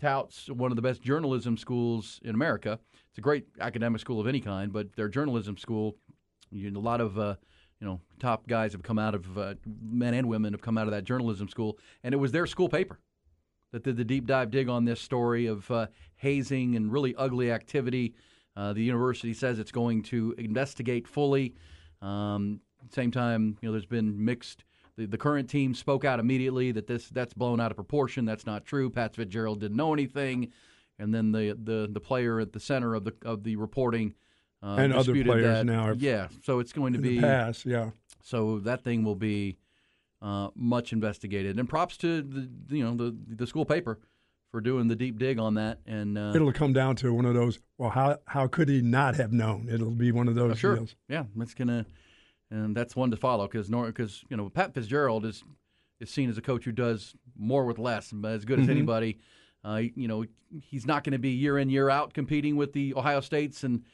touts 0.00 0.48
one 0.48 0.72
of 0.72 0.76
the 0.76 0.82
best 0.82 1.02
journalism 1.02 1.56
schools 1.56 2.20
in 2.24 2.34
America. 2.34 2.78
It's 3.08 3.18
a 3.18 3.20
great 3.20 3.46
academic 3.60 4.00
school 4.00 4.20
of 4.20 4.26
any 4.26 4.40
kind, 4.40 4.72
but 4.72 4.94
their 4.94 5.08
journalism 5.08 5.56
school, 5.56 5.96
you 6.50 6.70
know, 6.70 6.80
a 6.80 6.82
lot 6.82 7.00
of 7.00 7.18
uh, 7.18 7.36
you 7.82 7.88
know 7.88 8.00
top 8.20 8.46
guys 8.46 8.72
have 8.72 8.84
come 8.84 8.98
out 8.98 9.12
of 9.12 9.36
uh, 9.36 9.54
men 9.82 10.14
and 10.14 10.28
women 10.28 10.52
have 10.52 10.62
come 10.62 10.78
out 10.78 10.86
of 10.86 10.92
that 10.92 11.02
journalism 11.02 11.48
school, 11.48 11.76
and 12.04 12.14
it 12.14 12.16
was 12.16 12.30
their 12.30 12.46
school 12.46 12.68
paper 12.68 13.00
that 13.72 13.82
did 13.82 13.96
the 13.96 14.04
deep 14.04 14.24
dive 14.24 14.52
dig 14.52 14.68
on 14.68 14.84
this 14.84 15.00
story 15.00 15.46
of 15.46 15.68
uh, 15.68 15.88
hazing 16.14 16.76
and 16.76 16.92
really 16.92 17.12
ugly 17.16 17.50
activity. 17.50 18.14
Uh, 18.56 18.72
the 18.72 18.82
university 18.82 19.34
says 19.34 19.58
it's 19.58 19.72
going 19.72 20.00
to 20.02 20.32
investigate 20.38 21.08
fully. 21.08 21.56
Um, 22.00 22.60
same 22.90 23.10
time, 23.10 23.58
you 23.60 23.68
know, 23.68 23.72
there's 23.72 23.86
been 23.86 24.24
mixed. 24.24 24.64
The, 24.96 25.06
the 25.06 25.18
current 25.18 25.50
team 25.50 25.74
spoke 25.74 26.04
out 26.04 26.20
immediately 26.20 26.70
that 26.72 26.86
this 26.86 27.08
that's 27.08 27.34
blown 27.34 27.60
out 27.60 27.72
of 27.72 27.76
proportion. 27.76 28.24
That's 28.24 28.46
not 28.46 28.64
true. 28.64 28.90
Pat 28.90 29.16
Fitzgerald 29.16 29.58
didn't 29.58 29.76
know 29.76 29.92
anything, 29.92 30.52
and 31.00 31.12
then 31.12 31.32
the 31.32 31.58
the, 31.60 31.88
the 31.90 32.00
player 32.00 32.38
at 32.38 32.52
the 32.52 32.60
center 32.60 32.94
of 32.94 33.02
the 33.02 33.14
of 33.24 33.42
the 33.42 33.56
reporting 33.56 34.14
uh, 34.62 34.76
and 34.78 34.92
other 34.92 35.12
players 35.24 35.44
that. 35.44 35.66
now 35.66 35.86
have- 35.86 36.00
Yeah, 36.02 36.28
so 36.42 36.58
it's 36.60 36.72
going 36.72 36.92
to 36.92 36.98
be 36.98 37.20
past, 37.20 37.66
yeah. 37.66 37.90
So 38.22 38.60
that 38.60 38.84
thing 38.84 39.02
will 39.04 39.16
be 39.16 39.56
uh, 40.20 40.48
much 40.54 40.92
investigated, 40.92 41.58
and 41.58 41.68
props 41.68 41.96
to 41.98 42.22
the 42.22 42.48
you 42.76 42.84
know 42.84 42.94
the 42.94 43.16
the 43.36 43.46
school 43.46 43.64
paper 43.64 43.98
for 44.52 44.60
doing 44.60 44.86
the 44.86 44.94
deep 44.94 45.18
dig 45.18 45.38
on 45.38 45.54
that. 45.54 45.78
And 45.86 46.16
uh, 46.18 46.32
It'll 46.34 46.52
come 46.52 46.72
down 46.72 46.94
to 46.96 47.12
one 47.12 47.24
of 47.24 47.34
those. 47.34 47.58
Well, 47.78 47.90
how 47.90 48.18
how 48.26 48.46
could 48.46 48.68
he 48.68 48.80
not 48.82 49.16
have 49.16 49.32
known? 49.32 49.68
It'll 49.70 49.90
be 49.90 50.12
one 50.12 50.28
of 50.28 50.34
those 50.36 50.52
Oh, 50.52 50.54
sure. 50.54 50.76
deals. 50.76 50.94
Yeah, 51.08 51.24
that's 51.34 51.54
gonna, 51.54 51.84
and 52.50 52.76
that's 52.76 52.94
one 52.94 53.10
to 53.10 53.16
follow 53.16 53.48
because 53.48 53.68
because 53.68 54.24
you 54.30 54.36
know 54.36 54.48
Pat 54.48 54.74
Fitzgerald 54.74 55.24
is 55.24 55.42
is 55.98 56.10
seen 56.10 56.30
as 56.30 56.38
a 56.38 56.42
coach 56.42 56.64
who 56.64 56.72
does 56.72 57.14
more 57.36 57.64
with 57.64 57.78
less, 57.78 58.10
but 58.12 58.32
as 58.32 58.44
good 58.44 58.60
as 58.60 58.66
Mhm. 58.66 58.70
anybody. 58.70 59.18
Uh, 59.64 59.80
you 59.94 60.08
know, 60.08 60.24
he's 60.60 60.84
not 60.86 61.04
going 61.04 61.12
to 61.12 61.20
be 61.20 61.30
year 61.30 61.56
in 61.56 61.70
year 61.70 61.88
out 61.88 62.12
competing 62.12 62.56
with 62.56 62.72
the 62.72 62.92
Ohio 62.96 63.20
States 63.20 63.62
and 63.62 63.84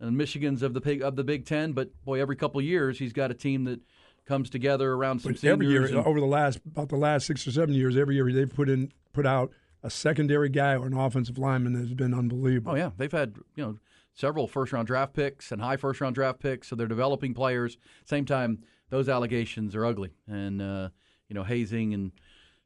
and 0.00 0.16
Michigans 0.16 0.62
of 0.62 0.74
the 0.74 0.80
big 0.80 1.02
of 1.02 1.16
the 1.16 1.24
Big 1.24 1.46
Ten. 1.46 1.72
But 1.72 1.90
boy, 2.04 2.20
every 2.20 2.36
couple 2.36 2.58
of 2.58 2.64
years 2.64 2.98
he's 2.98 3.12
got 3.12 3.30
a 3.30 3.34
team 3.34 3.64
that 3.64 3.80
comes 4.26 4.50
together 4.50 4.92
around 4.92 5.20
some 5.20 5.32
But 5.32 5.44
every 5.44 5.68
year, 5.68 5.84
and- 5.86 5.96
over 5.96 6.20
the 6.20 6.26
last 6.26 6.60
about 6.66 6.88
the 6.88 6.96
last 6.96 7.26
six 7.26 7.46
or 7.46 7.52
seven 7.52 7.74
years, 7.74 7.96
every 7.96 8.16
year 8.16 8.30
they've 8.32 8.52
put 8.52 8.68
in 8.68 8.92
put 9.12 9.26
out 9.26 9.52
a 9.82 9.90
secondary 9.90 10.48
guy 10.48 10.74
or 10.74 10.86
an 10.86 10.94
offensive 10.94 11.38
lineman 11.38 11.74
that 11.74 11.80
has 11.80 11.94
been 11.94 12.12
unbelievable. 12.12 12.72
Oh 12.72 12.74
yeah, 12.76 12.90
they've 12.96 13.12
had 13.12 13.36
you 13.54 13.64
know 13.64 13.78
several 14.14 14.46
first 14.48 14.72
round 14.72 14.86
draft 14.86 15.14
picks 15.14 15.52
and 15.52 15.60
high 15.60 15.76
first 15.76 16.00
round 16.00 16.14
draft 16.14 16.40
picks, 16.40 16.68
so 16.68 16.76
they're 16.76 16.86
developing 16.86 17.34
players. 17.34 17.78
Same 18.04 18.24
time, 18.24 18.62
those 18.90 19.08
allegations 19.08 19.74
are 19.76 19.84
ugly 19.84 20.10
and 20.26 20.60
uh, 20.60 20.88
you 21.28 21.34
know 21.34 21.44
hazing 21.44 21.94
and 21.94 22.12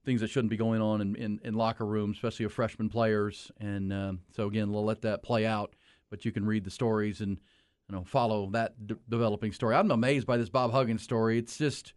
things 0.05 0.23
that 0.23 0.31
shouldn't 0.31 0.51
be 0.51 0.57
going 0.57 0.81
on 0.81 1.03
in, 1.03 1.15
in, 1.17 1.41
in 1.45 1.53
locker 1.53 1.85
rooms, 1.85 2.17
especially 2.17 2.47
of 2.47 2.53
freshman 2.53 2.89
players. 2.89 3.51
And 3.61 3.93
um, 3.93 4.21
so 4.35 4.47
again, 4.47 4.73
we'll 4.73 4.85
let 4.85 5.03
that 5.03 5.23
play 5.23 5.45
out, 5.45 5.75
but 6.11 6.25
you 6.25 6.33
can 6.33 6.45
read 6.45 6.65
the 6.65 6.71
stories 6.71 7.21
and 7.21 7.39
you 7.89 7.97
know 7.97 8.05
follow 8.05 8.51
that 8.51 8.87
d- 8.87 8.97
developing 9.09 9.53
story. 9.53 9.75
I'm 9.75 9.91
amazed 9.91 10.27
by 10.27 10.37
this 10.37 10.49
Bob 10.49 10.73
Huggins 10.73 11.03
story. 11.03 11.39
It's 11.39 11.57
just 11.57 11.95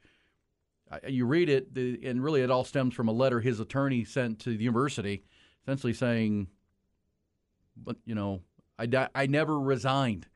you 1.08 1.26
read 1.26 1.50
it, 1.50 1.76
and 1.76 2.24
really 2.24 2.42
it 2.42 2.52
all 2.52 2.64
stems 2.64 2.94
from 2.94 3.08
a 3.08 3.12
letter 3.12 3.40
his 3.40 3.60
attorney 3.60 4.04
sent 4.04 4.40
to 4.40 4.50
the 4.56 4.64
university, 4.64 5.24
essentially 5.64 5.94
saying, 5.94 6.48
"But 7.76 7.98
you 8.06 8.16
know, 8.16 8.42
I, 8.78 9.10
I 9.16 9.26
never 9.28 9.60
resigned. 9.60 10.28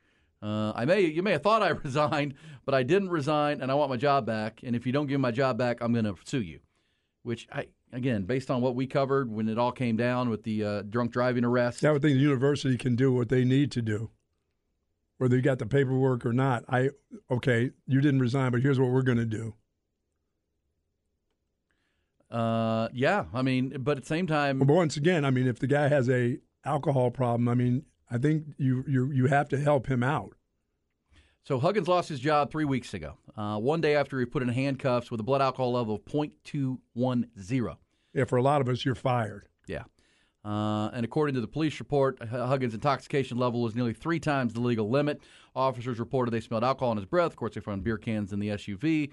Uh, 0.42 0.72
I 0.76 0.86
may 0.86 1.02
you 1.02 1.24
may 1.24 1.34
have 1.34 1.44
thought 1.44 1.62
I 1.62 1.70
resigned, 1.84 2.36
but 2.66 2.74
I 2.74 2.84
didn't 2.84 3.10
resign, 3.10 3.62
and 3.62 3.72
I 3.72 3.76
want 3.76 3.90
my 3.90 3.98
job 3.98 4.26
back. 4.26 4.62
And 4.64 4.76
if 4.76 4.86
you 4.86 4.92
don't 4.92 5.08
give 5.08 5.20
my 5.20 5.32
job 5.32 5.58
back, 5.58 5.78
I'm 5.82 5.94
going 5.94 6.06
to 6.06 6.16
sue 6.26 6.42
you." 6.42 6.60
Which 7.24 7.48
I 7.52 7.68
again, 7.94 8.24
based 8.24 8.50
on 8.52 8.62
what 8.62 8.76
we 8.76 8.88
covered 8.88 9.32
when 9.32 9.48
it 9.50 9.58
all 9.58 9.72
came 9.72 9.96
down 9.98 10.30
with 10.30 10.44
the 10.44 10.64
uh, 10.64 10.82
drunk 10.84 11.12
driving 11.12 11.44
arrest, 11.44 11.84
I 11.86 11.92
would 11.92 12.02
think 12.02 12.16
the 12.16 12.22
university 12.22 12.78
can 12.78 12.96
do 12.96 13.12
what 13.12 13.30
they 13.30 13.44
need 13.44 13.72
to 13.74 13.82
do, 13.82 14.10
whether 15.18 15.36
you 15.36 15.42
got 15.42 15.60
the 15.60 15.66
paperwork 15.66 16.26
or 16.26 16.34
not. 16.34 16.64
I 16.70 16.90
okay, 17.30 17.72
you 17.86 18.02
didn't 18.02 18.20
resign, 18.20 18.52
but 18.52 18.62
here's 18.62 18.80
what 18.80 18.90
we're 18.92 19.02
going 19.02 19.18
to 19.18 19.26
do. 19.26 19.56
uh, 22.32 22.90
yeah, 22.94 23.26
I 23.34 23.42
mean, 23.42 23.76
but 23.80 23.98
at 23.98 24.04
the 24.04 24.08
same 24.08 24.28
time, 24.28 24.60
But 24.60 24.68
once 24.68 24.98
again, 24.98 25.24
I 25.26 25.32
mean, 25.32 25.48
if 25.48 25.60
the 25.60 25.68
guy 25.68 25.88
has 25.88 26.10
a 26.10 26.40
alcohol 26.66 27.12
problem, 27.12 27.48
I 27.48 27.54
mean, 27.56 27.86
I 28.12 28.18
think 28.18 28.46
you 28.58 28.84
you 28.88 29.12
you 29.12 29.28
have 29.28 29.50
to 29.50 29.58
help 29.60 29.88
him 29.88 30.04
out. 30.04 30.34
So 31.48 31.60
Huggins 31.60 31.88
lost 31.88 32.10
his 32.10 32.20
job 32.20 32.52
three 32.52 32.66
weeks 32.66 32.94
ago, 32.94 33.14
uh, 33.38 33.58
one 33.58 33.80
day 33.80 33.96
after 33.96 34.20
he 34.20 34.26
put 34.26 34.44
in 34.44 34.50
handcuffs 34.50 35.10
with 35.10 35.22
a 35.22 35.24
blood 35.24 35.42
alcohol 35.42 35.72
level 35.72 35.96
of 35.96 36.04
.210. 36.04 37.78
Yeah, 38.14 38.26
for 38.26 38.36
a 38.36 38.42
lot 38.42 38.60
of 38.60 38.68
us, 38.68 38.84
you're 38.84 38.96
fired. 38.96 39.48
Yeah. 39.66 39.84
Uh, 40.44 40.90
and 40.90 41.06
according 41.06 41.36
to 41.36 41.40
the 41.40 41.48
police 41.48 41.80
report, 41.80 42.22
Huggins' 42.22 42.74
intoxication 42.74 43.38
level 43.38 43.62
was 43.62 43.76
nearly 43.76 43.94
three 43.94 44.20
times 44.20 44.56
the 44.56 44.60
legal 44.60 44.90
limit. 44.90 45.22
Officers 45.56 46.00
reported 46.00 46.32
they 46.32 46.42
smelled 46.42 46.66
alcohol 46.66 46.92
in 46.92 46.98
his 46.98 47.06
breath. 47.06 47.32
Of 47.32 47.38
course, 47.38 47.56
they 47.56 47.62
found 47.62 47.82
beer 47.82 47.98
cans 47.98 48.34
in 48.34 48.40
the 48.40 48.50
SUV. 48.50 49.10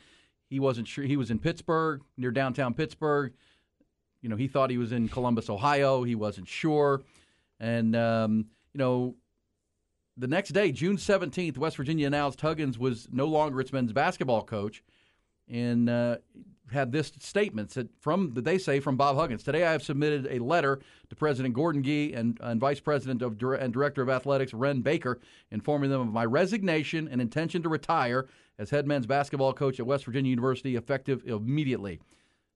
He 0.51 0.59
wasn't 0.59 0.89
sure. 0.89 1.05
He 1.05 1.17
was 1.17 1.31
in 1.31 1.39
Pittsburgh, 1.39 2.03
near 2.17 2.33
downtown 2.33 2.75
Pittsburgh. 2.75 3.33
You 4.23 4.29
know, 4.29 4.35
he 4.35 4.49
thought 4.49 4.71
he 4.71 4.79
was 4.79 4.91
in 4.91 5.07
Columbus, 5.07 5.49
Ohio. 5.49 6.03
He 6.03 6.17
wasn't 6.17 6.49
sure. 6.49 7.03
And, 7.61 7.95
um, 7.95 8.47
you 8.73 8.79
know, 8.79 9.15
the 10.17 10.27
next 10.29 10.51
day, 10.51 10.71
June 10.71 10.97
17th, 10.97 11.59
West 11.59 11.77
Virginia 11.77 12.07
announced 12.07 12.41
Huggins 12.41 12.79
was 12.79 13.09
no 13.11 13.27
longer 13.27 13.61
its 13.61 13.73
men's 13.73 13.93
basketball 13.93 14.43
coach 14.43 14.83
and 15.49 15.91
uh, 15.91 16.17
had 16.73 16.93
this 16.93 17.13
statement 17.19 17.77
from 18.01 18.33
that 18.35 18.45
they 18.45 18.59
say 18.59 18.81
from 18.81 18.97
Bob 18.97 19.17
Huggins. 19.17 19.43
Today, 19.43 19.65
I 19.65 19.73
have 19.73 19.83
submitted 19.83 20.27
a 20.31 20.39
letter 20.39 20.81
to 21.09 21.17
President 21.17 21.55
Gordon 21.55 21.83
Gee 21.83 22.13
and, 22.13 22.39
and 22.41 22.61
Vice 22.61 22.81
President 22.81 23.23
of 23.23 23.43
and 23.61 23.73
Director 23.73 24.03
of 24.03 24.09
Athletics 24.09 24.55
Wren 24.55 24.81
Baker, 24.81 25.21
informing 25.51 25.91
them 25.91 26.01
of 26.01 26.13
my 26.13 26.25
resignation 26.25 27.09
and 27.09 27.21
intention 27.21 27.63
to 27.63 27.69
retire 27.69 28.27
as 28.59 28.71
head 28.71 28.87
men's 28.87 29.07
basketball 29.07 29.53
coach 29.53 29.81
at 29.81 29.87
West 29.87 30.05
Virginia 30.05 30.31
University, 30.31 30.77
effective 30.77 31.23
immediately. 31.27 32.01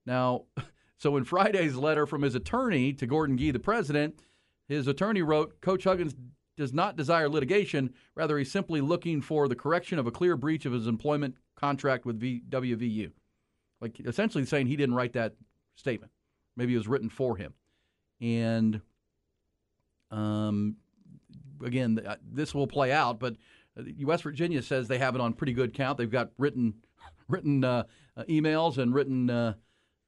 Now, 0.07 0.45
so 0.97 1.17
in 1.17 1.25
Friday's 1.25 1.77
letter 1.77 2.07
from 2.07 2.23
his 2.23 2.35
attorney 2.35 2.93
to 2.95 3.07
Gordon 3.07 3.37
Gee, 3.37 3.51
the 3.51 3.59
president, 3.59 4.21
his 4.69 4.87
attorney 4.87 5.23
wrote, 5.23 5.61
Coach 5.61 5.85
Huggins 5.85 6.15
does 6.59 6.75
not 6.75 6.97
desire 6.97 7.29
litigation. 7.29 7.95
Rather, 8.15 8.37
he's 8.37 8.51
simply 8.53 8.81
looking 8.83 9.23
for 9.23 9.49
the 9.49 9.55
correction 9.55 9.99
of 9.99 10.07
a 10.07 10.11
clear 10.11 10.37
breach 10.37 10.67
of 10.67 10.73
his 10.73 10.87
employment 10.87 11.37
contract 11.57 12.05
with 12.05 12.21
v- 12.21 12.43
WVU. 12.49 13.13
Like 13.81 13.99
essentially 14.01 14.45
saying 14.45 14.67
he 14.67 14.77
didn't 14.77 14.95
write 14.97 15.15
that 15.15 15.35
statement. 15.77 16.13
Maybe 16.57 16.75
it 16.75 16.79
was 16.79 16.89
written 16.89 17.09
for 17.09 17.37
him. 17.37 17.55
And 18.21 18.81
um, 20.11 20.77
again, 21.65 22.01
uh, 22.05 22.17
this 22.23 22.55
will 22.55 22.67
play 22.67 22.93
out, 22.93 23.21
but 23.21 23.37
uh, 23.79 23.85
West 24.03 24.25
Virginia 24.25 24.61
says 24.61 24.89
they 24.89 24.99
have 24.99 25.15
it 25.15 25.21
on 25.21 25.33
pretty 25.33 25.53
good 25.53 25.73
count. 25.73 25.97
They've 25.99 26.11
got 26.11 26.31
written 26.37 26.75
written 27.29 27.63
uh, 27.63 27.85
uh, 28.17 28.25
emails 28.25 28.79
and 28.79 28.93
written 28.93 29.31
uh, 29.31 29.55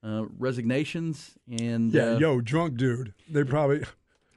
uh, 0.03 0.25
resignations 0.39 1.39
and 1.49 1.93
Yeah, 1.93 2.15
uh, 2.15 2.19
yo, 2.19 2.41
drunk 2.41 2.77
dude. 2.77 3.15
They 3.29 3.45
probably 3.45 3.85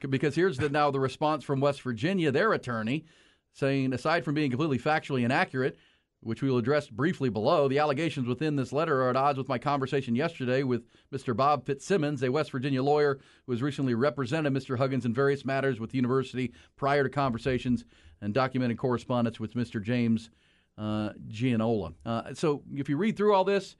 because 0.08 0.34
here's 0.34 0.58
the, 0.58 0.68
now 0.68 0.90
the 0.90 1.00
response 1.00 1.44
from 1.44 1.60
West 1.60 1.82
Virginia, 1.82 2.30
their 2.30 2.52
attorney, 2.52 3.04
saying 3.52 3.92
aside 3.92 4.24
from 4.24 4.34
being 4.34 4.50
completely 4.50 4.78
factually 4.78 5.24
inaccurate, 5.24 5.76
which 6.20 6.42
we 6.42 6.50
will 6.50 6.58
address 6.58 6.88
briefly 6.88 7.28
below, 7.28 7.68
the 7.68 7.78
allegations 7.78 8.26
within 8.26 8.56
this 8.56 8.72
letter 8.72 9.02
are 9.02 9.10
at 9.10 9.16
odds 9.16 9.38
with 9.38 9.48
my 9.48 9.58
conversation 9.58 10.16
yesterday 10.16 10.62
with 10.62 10.84
Mr. 11.12 11.36
Bob 11.36 11.66
Fitzsimmons, 11.66 12.22
a 12.22 12.30
West 12.30 12.50
Virginia 12.50 12.82
lawyer 12.82 13.20
who 13.46 13.52
has 13.52 13.62
recently 13.62 13.94
represented 13.94 14.52
Mr. 14.52 14.78
Huggins 14.78 15.04
in 15.04 15.12
various 15.12 15.44
matters 15.44 15.78
with 15.78 15.90
the 15.90 15.96
university 15.96 16.52
prior 16.76 17.04
to 17.04 17.10
conversations 17.10 17.84
and 18.22 18.32
documented 18.32 18.78
correspondence 18.78 19.38
with 19.38 19.54
Mr. 19.54 19.82
James 19.82 20.30
uh, 20.78 21.10
Gianola. 21.28 21.92
Uh, 22.06 22.34
so 22.34 22.62
if 22.72 22.88
you 22.88 22.96
read 22.96 23.16
through 23.16 23.34
all 23.34 23.44
this, 23.44 23.76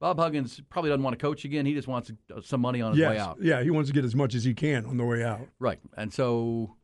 Bob 0.00 0.18
Huggins 0.18 0.60
probably 0.70 0.90
doesn't 0.90 1.02
want 1.02 1.18
to 1.18 1.22
coach 1.22 1.44
again. 1.44 1.66
He 1.66 1.74
just 1.74 1.86
wants 1.86 2.10
uh, 2.34 2.40
some 2.42 2.60
money 2.62 2.80
on 2.80 2.92
his 2.92 3.00
yes, 3.00 3.10
way 3.10 3.18
out. 3.18 3.38
yeah, 3.40 3.62
he 3.62 3.70
wants 3.70 3.90
to 3.90 3.94
get 3.94 4.04
as 4.04 4.14
much 4.14 4.34
as 4.34 4.44
he 4.44 4.54
can 4.54 4.86
on 4.86 4.96
the 4.96 5.04
way 5.04 5.22
out. 5.22 5.46
Right. 5.58 5.78
And 5.96 6.12
so, 6.12 6.76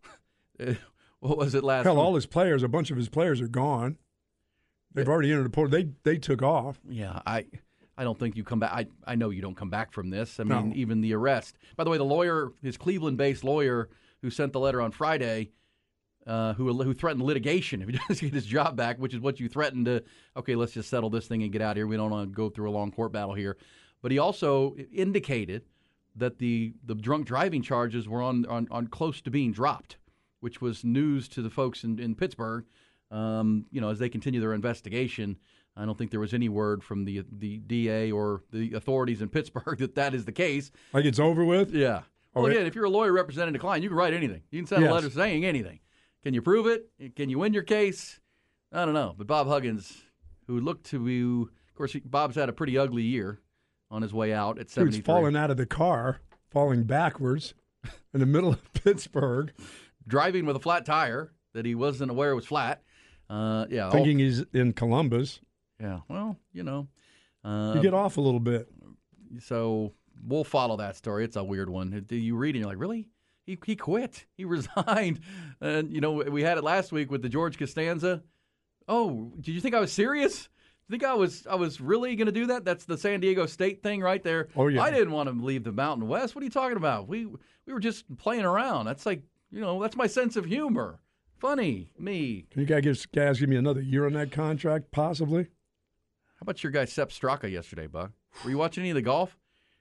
what 1.20 1.38
was 1.38 1.54
it 1.54 1.64
last 1.64 1.84
Hell, 1.84 1.94
week? 1.96 2.04
all 2.04 2.14
his 2.14 2.26
players, 2.26 2.62
a 2.62 2.68
bunch 2.68 2.90
of 2.90 2.96
his 2.96 3.08
players 3.08 3.40
are 3.40 3.48
gone. 3.48 3.96
They've 4.94 5.08
already 5.08 5.30
entered 5.30 5.44
the 5.44 5.50
portal. 5.50 5.70
They 5.78 5.88
they 6.04 6.18
took 6.18 6.42
off. 6.42 6.80
Yeah, 6.88 7.20
I 7.26 7.44
I 7.98 8.04
don't 8.04 8.18
think 8.18 8.36
you 8.36 8.44
come 8.44 8.60
back. 8.60 8.72
I, 8.72 8.86
I 9.06 9.14
know 9.14 9.30
you 9.30 9.42
don't 9.42 9.56
come 9.56 9.68
back 9.70 9.92
from 9.92 10.10
this. 10.10 10.38
I 10.40 10.44
mean, 10.44 10.70
No. 10.70 10.74
even 10.74 11.00
the 11.00 11.14
arrest. 11.14 11.56
By 11.76 11.84
the 11.84 11.90
way, 11.90 11.98
the 11.98 12.04
lawyer, 12.04 12.52
his 12.62 12.76
Cleveland 12.76 13.16
based 13.18 13.44
lawyer 13.44 13.88
who 14.22 14.30
sent 14.30 14.52
the 14.54 14.60
letter 14.60 14.80
on 14.80 14.92
Friday, 14.92 15.50
uh, 16.26 16.54
who 16.54 16.72
who 16.82 16.92
threatened 16.92 17.22
litigation 17.24 17.82
if 17.82 17.88
he 17.88 17.98
doesn't 18.08 18.26
get 18.26 18.34
his 18.34 18.46
job 18.46 18.76
back, 18.76 18.98
which 18.98 19.14
is 19.14 19.20
what 19.20 19.38
you 19.40 19.48
threatened 19.48 19.86
to. 19.86 20.02
Okay, 20.36 20.54
let's 20.54 20.72
just 20.72 20.88
settle 20.90 21.10
this 21.10 21.26
thing 21.26 21.42
and 21.42 21.52
get 21.52 21.62
out 21.62 21.72
of 21.72 21.76
here. 21.76 21.86
We 21.86 21.96
don't 21.96 22.10
want 22.10 22.30
to 22.30 22.34
go 22.34 22.48
through 22.50 22.70
a 22.70 22.72
long 22.72 22.90
court 22.90 23.12
battle 23.12 23.34
here. 23.34 23.56
But 24.02 24.12
he 24.12 24.18
also 24.18 24.76
indicated 24.92 25.62
that 26.16 26.38
the 26.38 26.74
the 26.84 26.94
drunk 26.94 27.26
driving 27.26 27.62
charges 27.62 28.08
were 28.08 28.22
on 28.22 28.46
on, 28.46 28.68
on 28.70 28.88
close 28.88 29.20
to 29.22 29.30
being 29.30 29.52
dropped, 29.52 29.96
which 30.40 30.60
was 30.60 30.84
news 30.84 31.28
to 31.28 31.42
the 31.42 31.50
folks 31.50 31.84
in, 31.84 31.98
in 31.98 32.14
Pittsburgh. 32.14 32.64
Um, 33.10 33.66
you 33.70 33.80
know, 33.80 33.90
as 33.90 33.98
they 33.98 34.08
continue 34.08 34.40
their 34.40 34.52
investigation. 34.54 35.36
I 35.78 35.84
don't 35.84 35.98
think 35.98 36.10
there 36.10 36.20
was 36.20 36.32
any 36.32 36.48
word 36.48 36.82
from 36.82 37.04
the 37.04 37.22
the 37.30 37.58
DA 37.58 38.10
or 38.10 38.42
the 38.50 38.72
authorities 38.72 39.20
in 39.20 39.28
Pittsburgh 39.28 39.78
that 39.78 39.94
that 39.96 40.14
is 40.14 40.24
the 40.24 40.32
case. 40.32 40.70
Like 40.94 41.04
it's 41.04 41.18
over 41.20 41.44
with? 41.44 41.74
Yeah. 41.74 42.00
Oh, 42.34 42.42
well, 42.42 42.50
again, 42.50 42.66
if 42.66 42.74
you're 42.74 42.84
a 42.84 42.90
lawyer 42.90 43.12
representing 43.12 43.54
a 43.54 43.58
client, 43.58 43.82
you 43.82 43.90
can 43.90 43.96
write 43.98 44.14
anything. 44.14 44.42
You 44.50 44.60
can 44.60 44.66
send 44.66 44.82
Yes. 44.82 44.90
a 44.90 44.94
letter 44.94 45.10
saying 45.10 45.44
anything. 45.44 45.80
Can 46.26 46.34
you 46.34 46.42
prove 46.42 46.66
it? 46.66 46.90
Can 47.14 47.30
you 47.30 47.38
win 47.38 47.54
your 47.54 47.62
case? 47.62 48.18
I 48.72 48.84
don't 48.84 48.94
know. 48.94 49.14
But 49.16 49.28
Bob 49.28 49.46
Huggins, 49.46 50.02
who 50.48 50.58
looked 50.58 50.86
to 50.86 50.98
be, 50.98 51.20
of 51.22 51.74
course, 51.76 51.92
he, 51.92 52.00
Bob's 52.00 52.34
had 52.34 52.48
a 52.48 52.52
pretty 52.52 52.76
ugly 52.76 53.04
year 53.04 53.38
on 53.92 54.02
his 54.02 54.12
way 54.12 54.32
out 54.32 54.58
at 54.58 54.66
Dude's 54.66 54.72
73. 54.72 55.02
falling 55.02 55.36
out 55.36 55.52
of 55.52 55.56
the 55.56 55.66
car, 55.66 56.18
falling 56.50 56.82
backwards 56.82 57.54
in 58.12 58.18
the 58.18 58.26
middle 58.26 58.50
of 58.50 58.72
Pittsburgh, 58.72 59.52
Driving 60.08 60.46
with 60.46 60.56
a 60.56 60.58
flat 60.58 60.84
tire 60.84 61.30
that 61.54 61.64
he 61.64 61.76
wasn't 61.76 62.10
aware 62.10 62.34
was 62.34 62.44
flat. 62.44 62.82
Uh, 63.30 63.66
yeah. 63.70 63.84
all- 63.84 63.92
thinking 63.92 64.18
he's 64.18 64.40
in 64.52 64.72
Columbus. 64.72 65.38
yeah. 65.80 66.00
Well, 66.08 66.36
you 66.52 66.64
know. 66.64 66.88
Uh, 67.44 67.74
You 67.76 67.82
get 67.82 67.94
off 67.94 68.16
a 68.16 68.20
little 68.20 68.40
bit. 68.40 68.66
So 69.38 69.92
we'll 70.26 70.42
follow 70.42 70.76
that 70.78 70.96
story. 70.96 71.22
It's 71.24 71.36
a 71.36 71.44
weird 71.44 71.70
one. 71.70 72.04
Do 72.04 72.16
you 72.16 72.34
read 72.34 72.56
it 72.56 72.58
and 72.58 72.62
you're 72.64 72.68
like, 72.72 72.80
really? 72.80 73.06
He, 73.46 73.56
he 73.64 73.76
quit. 73.76 74.26
He 74.36 74.44
resigned. 74.44 75.20
And, 75.60 75.92
you 75.92 76.00
know, 76.00 76.12
we 76.12 76.42
had 76.42 76.58
it 76.58 76.64
last 76.64 76.92
week 76.92 77.10
with 77.10 77.22
the 77.22 77.28
George 77.28 77.58
Costanza. 77.58 78.22
Oh, 78.88 79.32
did 79.40 79.52
you 79.54 79.60
think 79.60 79.74
I 79.74 79.80
was 79.80 79.92
serious? 79.92 80.48
You 80.88 80.92
think 80.92 81.04
I 81.04 81.14
was 81.14 81.46
I 81.48 81.56
was 81.56 81.80
really 81.80 82.14
going 82.14 82.26
to 82.26 82.32
do 82.32 82.46
that? 82.46 82.64
That's 82.64 82.84
the 82.84 82.96
San 82.96 83.18
Diego 83.20 83.46
State 83.46 83.82
thing 83.82 84.00
right 84.00 84.22
there. 84.22 84.48
Oh, 84.54 84.68
yeah. 84.68 84.82
I 84.82 84.90
didn't 84.90 85.10
want 85.12 85.28
to 85.28 85.44
leave 85.44 85.64
the 85.64 85.72
Mountain 85.72 86.06
West. 86.06 86.34
What 86.34 86.42
are 86.42 86.44
you 86.44 86.50
talking 86.50 86.76
about? 86.76 87.08
We 87.08 87.26
we 87.26 87.72
were 87.72 87.80
just 87.80 88.04
playing 88.18 88.44
around. 88.44 88.84
That's 88.86 89.04
like, 89.04 89.22
you 89.50 89.60
know, 89.60 89.80
that's 89.82 89.96
my 89.96 90.06
sense 90.06 90.36
of 90.36 90.44
humor. 90.44 91.00
Funny, 91.38 91.90
me. 91.98 92.46
Can 92.50 92.60
you 92.60 92.66
guys 92.66 92.82
give, 92.82 93.12
guys 93.12 93.40
give 93.40 93.48
me 93.48 93.56
another 93.56 93.82
year 93.82 94.06
on 94.06 94.12
that 94.14 94.30
contract, 94.30 94.90
possibly? 94.90 95.42
How 95.42 96.42
about 96.42 96.62
your 96.62 96.70
guy 96.72 96.84
Sepp 96.84 97.10
Straka 97.10 97.50
yesterday, 97.50 97.86
Buck? 97.86 98.12
Were 98.44 98.50
you 98.50 98.58
watching 98.58 98.82
any 98.82 98.90
of 98.90 98.94
the 98.94 99.02
golf? 99.02 99.36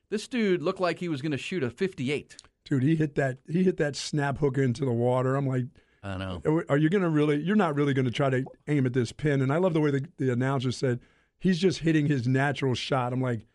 This 0.09 0.27
dude 0.27 0.61
looked 0.61 0.79
like 0.79 0.99
he 0.99 1.09
was 1.09 1.21
going 1.21 1.31
to 1.31 1.37
shoot 1.37 1.63
a 1.63 1.69
58. 1.69 2.37
Dude, 2.65 2.83
he 2.83 2.95
hit 2.95 3.15
that 3.15 3.37
he 3.47 3.63
hit 3.63 3.77
that 3.77 3.95
snap 3.95 4.39
hook 4.39 4.57
into 4.57 4.85
the 4.85 4.91
water. 4.91 5.35
I'm 5.35 5.47
like, 5.47 5.65
I 6.03 6.17
know. 6.17 6.41
are 6.67 6.77
you 6.77 6.89
going 6.89 7.03
to 7.03 7.09
really? 7.09 7.41
You're 7.41 7.55
not 7.55 7.75
really 7.75 7.93
going 7.93 8.05
to 8.05 8.11
try 8.11 8.29
to 8.29 8.43
aim 8.67 8.85
at 8.85 8.93
this 8.93 9.11
pin. 9.11 9.41
And 9.41 9.53
I 9.53 9.57
love 9.57 9.73
the 9.73 9.81
way 9.81 9.91
the, 9.91 10.07
the 10.17 10.31
announcer 10.31 10.71
said 10.71 10.99
he's 11.39 11.59
just 11.59 11.79
hitting 11.79 12.07
his 12.07 12.27
natural 12.27 12.73
shot. 12.73 13.13
I'm 13.13 13.21
like, 13.21 13.45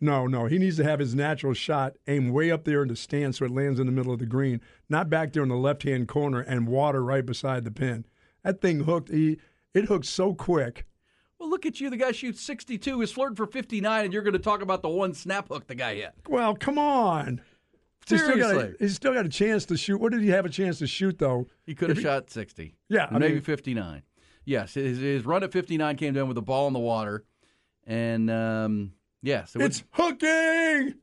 no, 0.00 0.26
no, 0.26 0.46
he 0.46 0.58
needs 0.58 0.76
to 0.76 0.84
have 0.84 0.98
his 0.98 1.14
natural 1.14 1.54
shot 1.54 1.94
aim 2.06 2.32
way 2.32 2.50
up 2.50 2.64
there 2.64 2.82
in 2.82 2.88
the 2.88 2.96
stand 2.96 3.34
so 3.34 3.44
it 3.44 3.50
lands 3.50 3.80
in 3.80 3.86
the 3.86 3.92
middle 3.92 4.12
of 4.12 4.18
the 4.18 4.26
green, 4.26 4.60
not 4.88 5.08
back 5.08 5.32
there 5.32 5.42
in 5.42 5.48
the 5.48 5.56
left 5.56 5.84
hand 5.84 6.06
corner 6.06 6.40
and 6.40 6.68
water 6.68 7.02
right 7.02 7.24
beside 7.24 7.64
the 7.64 7.70
pin. 7.70 8.04
That 8.44 8.60
thing 8.60 8.80
hooked. 8.80 9.10
He 9.10 9.38
it 9.74 9.86
hooked 9.86 10.06
so 10.06 10.34
quick. 10.34 10.86
Well, 11.38 11.50
look 11.50 11.66
at 11.66 11.80
you. 11.80 11.90
The 11.90 11.96
guy 11.96 12.12
shoots 12.12 12.40
62, 12.40 13.02
is 13.02 13.12
flirting 13.12 13.36
for 13.36 13.46
59, 13.46 14.04
and 14.04 14.12
you're 14.12 14.22
going 14.22 14.32
to 14.32 14.38
talk 14.38 14.62
about 14.62 14.82
the 14.82 14.88
one 14.88 15.12
snap 15.12 15.48
hook 15.48 15.66
the 15.66 15.74
guy 15.74 15.96
hit. 15.96 16.14
Well, 16.28 16.54
come 16.54 16.78
on. 16.78 17.42
He's 18.08 18.22
still, 18.22 18.36
got 18.38 18.50
a, 18.50 18.58
Seriously. 18.58 18.76
he's 18.78 18.94
still 18.94 19.14
got 19.14 19.26
a 19.26 19.28
chance 19.28 19.64
to 19.66 19.76
shoot. 19.76 20.00
What 20.00 20.12
did 20.12 20.22
he 20.22 20.28
have 20.28 20.46
a 20.46 20.48
chance 20.48 20.78
to 20.78 20.86
shoot 20.86 21.18
though? 21.18 21.46
He 21.64 21.74
could 21.74 21.88
have 21.90 22.00
shot 22.00 22.30
60. 22.30 22.74
Yeah, 22.88 23.08
I 23.10 23.18
maybe 23.18 23.34
mean- 23.34 23.42
59. 23.42 24.02
Yes, 24.44 24.74
his, 24.74 24.98
his 24.98 25.24
run 25.26 25.42
at 25.42 25.50
59 25.52 25.96
came 25.96 26.14
down 26.14 26.28
with 26.28 26.38
a 26.38 26.42
ball 26.42 26.68
in 26.68 26.72
the 26.72 26.78
water. 26.78 27.24
And, 27.84 28.30
um, 28.30 28.92
yes. 29.22 29.56
It 29.56 29.58
was, 29.58 29.66
It's 29.66 29.84
hooking. 29.90 30.94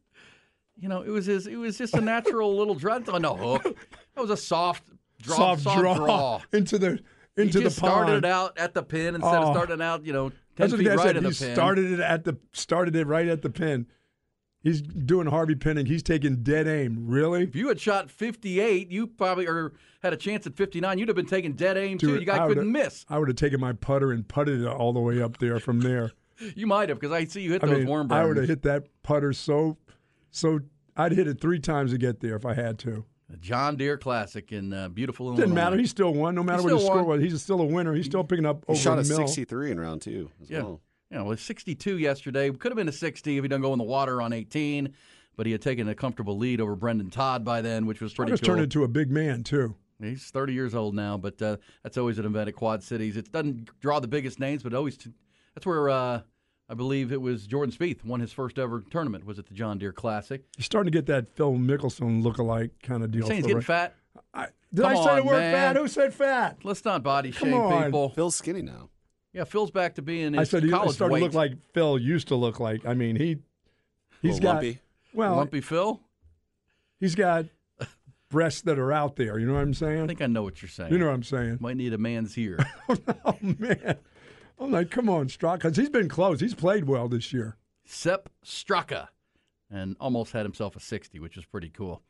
you 0.78 0.88
know, 0.90 1.02
it 1.02 1.10
was 1.10 1.26
his, 1.26 1.46
it 1.48 1.58
was 1.58 1.78
just 1.78 1.94
a 1.94 2.00
natural 2.02 2.56
little 2.58 2.76
draw. 2.76 3.00
Oh, 3.10 3.18
no 3.18 3.36
hook. 3.36 3.64
That 3.64 4.22
was 4.22 4.30
a 4.30 4.38
soft 4.38 4.84
draw. 5.22 5.56
soft, 5.58 5.64
draw, 5.78 5.94
draw. 5.96 6.42
into 6.54 6.78
the 6.78 7.00
He 7.36 7.42
into 7.44 7.60
just 7.62 7.76
the 7.76 7.82
pond. 7.82 7.92
started 8.08 8.18
it 8.20 8.26
out 8.26 8.58
at 8.58 8.74
the 8.74 8.84
pin 8.84 9.16
instead 9.16 9.36
of 9.36 9.50
Oh. 9.50 9.54
starting 9.54 9.82
out, 9.82 10.06
you 10.06 10.14
know, 10.14 10.30
10 10.30 10.38
That's 10.56 10.72
what 10.72 10.80
feet 10.80 10.88
right 10.88 11.00
said. 11.00 11.18
in 11.18 11.24
the 11.24 11.30
He 11.32 11.46
pin. 11.46 11.54
started 11.56 11.92
it 11.92 12.00
at 12.00 12.24
the 12.24 12.38
started 12.54 12.96
it 12.96 13.08
right 13.08 13.28
at 13.28 13.42
the 13.42 13.50
pin. 13.50 13.88
He's 14.64 14.82
doing 14.82 15.28
Harvey 15.28 15.56
Penick. 15.56 15.88
He's 15.88 16.02
taking 16.02 16.38
dead 16.38 16.68
aim. 16.68 17.06
Really? 17.08 17.44
If 17.44 17.56
you 17.56 17.68
had 17.68 17.80
shot 17.82 18.10
58, 18.10 18.90
you 18.90 19.08
probably 19.08 19.46
or 19.46 19.74
had 20.02 20.14
a 20.14 20.18
chance 20.18 20.48
at 20.48 20.56
59. 20.56 20.98
You'd 20.98 21.10
have 21.10 21.18
been 21.18 21.26
taking 21.26 21.54
dead 21.54 21.78
aim 21.78 21.98
too. 21.98 22.16
You 22.18 22.26
guy 22.26 22.36
I 22.46 22.48
couldn't 22.48 22.72
would've- 22.72 22.86
miss. 22.86 23.06
I 23.10 23.20
would 23.20 23.28
have 23.28 23.36
taken 23.36 23.60
my 23.60 23.74
putter 23.74 24.12
and 24.14 24.26
putted 24.28 24.62
it 24.62 24.68
all 24.68 24.94
the 24.94 25.02
way 25.02 25.22
up 25.22 25.38
there 25.38 25.60
from 25.60 25.82
there. 25.82 26.12
You 26.56 26.66
might 26.66 26.90
have 26.90 27.00
because 27.00 27.14
I 27.14 27.26
see 27.26 27.42
you 27.42 27.52
hit 27.52 27.64
I 27.64 27.68
those 27.68 27.78
mean, 27.78 27.88
worm 27.88 28.12
I 28.12 28.26
would 28.26 28.38
have 28.38 28.48
hit 28.50 28.64
that 28.64 28.88
putter 29.04 29.34
so 29.34 29.78
so. 30.32 30.62
I'd 30.98 31.12
hit 31.12 31.28
it 31.28 31.40
three 31.40 31.60
times 31.60 31.92
to 31.92 31.98
get 32.00 32.22
there 32.22 32.36
if 32.36 32.44
I 32.46 32.56
had 32.56 32.80
to. 32.80 33.06
The 33.30 33.38
John 33.38 33.78
Deere 33.78 33.98
Classic 33.98 34.52
in 34.52 34.74
uh, 34.74 34.90
beautiful 34.90 35.28
Illinois. 35.28 35.44
Didn't 35.44 35.56
matter. 35.56 35.78
He 35.78 35.86
still 35.86 36.12
won. 36.14 36.34
No 36.36 36.42
matter 36.44 36.64
what 36.64 36.70
still 36.70 36.78
his 36.80 36.88
score 36.88 37.04
was, 37.04 37.22
he's 37.22 37.42
still 37.42 37.62
a 37.62 37.66
winner. 37.66 37.94
He's 37.94 38.08
still 38.08 38.24
picking 38.24 38.46
up 38.48 38.66
He 38.68 38.74
over 38.74 38.80
shot 38.82 38.98
a 38.98 39.02
a 39.02 39.06
63 39.06 39.72
in 39.72 39.80
round 39.80 40.02
two 40.02 40.32
as 40.42 40.50
Yeah. 40.50 40.64
well. 40.64 40.82
You 41.14 41.20
know, 41.20 41.26
it 41.26 41.30
was 41.30 41.42
62 41.42 42.00
yesterday. 42.00 42.50
Could 42.50 42.72
have 42.72 42.76
been 42.76 42.90
a 42.90 42.92
60 42.92 43.38
if 43.38 43.44
he 43.44 43.48
didn't 43.48 43.62
go 43.62 43.72
in 43.72 43.78
the 43.78 43.86
water 43.86 44.20
on 44.20 44.34
18, 44.34 44.92
but 45.36 45.46
he 45.46 45.52
had 45.52 45.62
taken 45.62 45.88
a 45.88 45.94
comfortable 45.94 46.40
lead 46.40 46.60
over 46.60 46.76
Brendon 46.76 47.12
Todd 47.12 47.46
by 47.46 47.62
then, 47.62 47.86
which 47.86 48.02
was 48.02 48.16
pretty 48.16 48.32
Just 48.32 48.42
cool. 48.42 48.56
turned 48.56 48.64
into 48.64 48.84
a 48.84 48.88
big 48.88 49.12
man 49.12 49.44
too. 49.44 49.76
He's 50.02 50.32
30 50.32 50.54
years 50.54 50.74
old 50.74 50.96
now, 50.96 51.18
but 51.20 51.40
uh, 51.40 51.58
that's 51.84 52.00
always 52.00 52.18
an 52.18 52.26
event 52.26 52.48
at 52.50 52.56
Quad 52.56 52.82
Cities. 52.82 53.16
It 53.16 53.32
doesn't 53.32 53.70
draw 53.80 54.00
the 54.00 54.08
biggest 54.08 54.40
names, 54.40 54.64
but 54.64 54.74
always 54.74 54.98
that's 55.54 55.68
where 55.68 55.88
uh, 55.88 56.22
I 56.68 56.74
believe 56.74 57.12
it 57.12 57.22
was 57.22 57.46
Jordan 57.46 57.72
Spieth 57.72 58.04
won 58.04 58.20
his 58.20 58.34
first 58.34 58.58
ever 58.58 58.84
tournament. 58.90 59.24
Was 59.24 59.38
at 59.38 59.46
the 59.46 59.54
John 59.54 59.78
Deere 59.78 59.94
Classic. 59.94 60.42
He's 60.58 60.66
starting 60.66 60.92
to 60.92 60.98
get 60.98 61.06
that 61.06 61.30
Phil 61.36 61.54
Mickelson 61.54 62.24
look-alike 62.24 62.72
kind 62.82 63.04
of 63.04 63.12
deal. 63.12 63.22
You 63.22 63.28
saying 63.28 63.38
he's 63.38 63.46
getting 63.46 63.58
Ray. 63.58 63.64
fat? 63.64 63.96
I, 64.34 64.48
did 64.74 64.82
Come 64.82 64.98
I 64.98 65.04
say 65.04 65.16
the 65.18 65.24
word 65.26 65.38
man. 65.38 65.54
fat? 65.54 65.76
Who 65.80 65.88
said 65.88 66.12
fat? 66.14 66.58
Let's 66.64 66.84
not 66.84 67.04
body 67.04 67.32
Come 67.32 67.50
shame 67.50 67.62
on. 67.62 67.84
people. 67.86 68.10
Phil's 68.10 68.36
skinny 68.36 68.64
now. 68.64 68.90
Yeah, 69.34 69.46
Phil's 69.46 69.72
back 69.72 69.96
to 69.96 70.02
being 70.02 70.34
his 70.34 70.40
I 70.40 70.44
said 70.44 70.64
he 70.64 70.70
college 70.70 70.96
started 70.96 71.14
weight. 71.14 71.20
to 71.22 71.26
look 71.26 71.34
like 71.34 71.54
Phil 71.74 71.98
used 71.98 72.28
to 72.30 72.36
look 72.36 72.60
like. 72.60 72.86
I 72.86 72.94
mean, 72.94 73.16
he 73.16 73.40
he's 74.22 74.36
Little 74.36 74.40
got 74.40 74.54
lumpy. 74.56 74.80
well, 75.14 75.36
Lumpy 75.38 75.62
Phil. 75.62 76.00
he's 77.00 77.16
got 77.16 77.46
breasts 78.30 78.62
that 78.62 78.78
are 78.80 78.92
out 78.92 79.16
there. 79.16 79.40
You 79.40 79.48
know 79.48 79.54
what 79.54 79.62
I'm 79.62 79.74
saying? 79.74 80.04
I 80.04 80.08
think 80.08 80.22
I 80.22 80.28
know 80.28 80.44
what 80.44 80.62
you're 80.62 80.70
saying. 80.70 80.92
you 80.92 81.00
know 81.00 81.08
what 81.08 81.16
I'm 81.16 81.24
saying? 81.24 81.58
Might 81.62 81.78
need 81.78 81.94
a 81.94 81.98
man's 81.98 82.38
ear. 82.38 82.60
oh 83.26 83.38
man, 83.42 83.98
oh, 84.60 84.66
I'm 84.66 84.72
like, 84.72 84.92
come 84.92 85.10
on, 85.10 85.28
Straka, 85.28 85.54
because 85.56 85.78
he's 85.78 85.90
been 85.90 86.10
close. 86.10 86.40
He's 86.40 86.54
played 86.56 86.86
well 86.86 87.08
this 87.08 87.34
year. 87.34 87.58
Sepp 87.86 88.30
Straka, 88.46 89.08
and 89.72 89.96
almost 90.00 90.32
had 90.34 90.46
himself 90.46 90.76
a 90.76 90.80
60, 90.80 91.20
which 91.20 91.38
is 91.38 91.46
pretty 91.46 91.70
cool. 91.70 92.02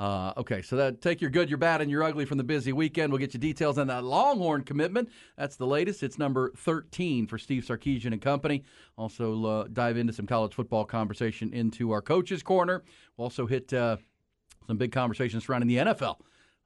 Uh, 0.00 0.32
okay, 0.38 0.62
so 0.62 0.76
that 0.76 1.02
take 1.02 1.20
your 1.20 1.28
good, 1.28 1.50
your 1.50 1.58
bad, 1.58 1.82
and 1.82 1.90
your 1.90 2.02
ugly 2.02 2.24
from 2.24 2.38
the 2.38 2.44
busy 2.44 2.72
weekend. 2.72 3.12
We'll 3.12 3.18
get 3.18 3.34
you 3.34 3.38
details 3.38 3.76
on 3.76 3.88
that 3.88 4.02
Longhorn 4.02 4.62
commitment. 4.62 5.10
That's 5.36 5.56
the 5.56 5.66
latest. 5.66 6.02
It's 6.02 6.18
number 6.18 6.52
13 6.56 7.26
for 7.26 7.36
Steve 7.36 7.64
Sarkisian 7.64 8.12
and 8.12 8.22
company. 8.22 8.64
Also, 8.96 9.44
uh, 9.44 9.66
dive 9.70 9.98
into 9.98 10.14
some 10.14 10.26
college 10.26 10.54
football 10.54 10.86
conversation 10.86 11.52
into 11.52 11.90
our 11.90 12.00
coaches' 12.00 12.42
corner. 12.42 12.82
We'll 13.18 13.26
also 13.26 13.46
hit 13.46 13.74
uh, 13.74 13.98
some 14.66 14.78
big 14.78 14.90
conversations 14.90 15.44
surrounding 15.44 15.68
the 15.68 15.76
NFL. 15.76 16.16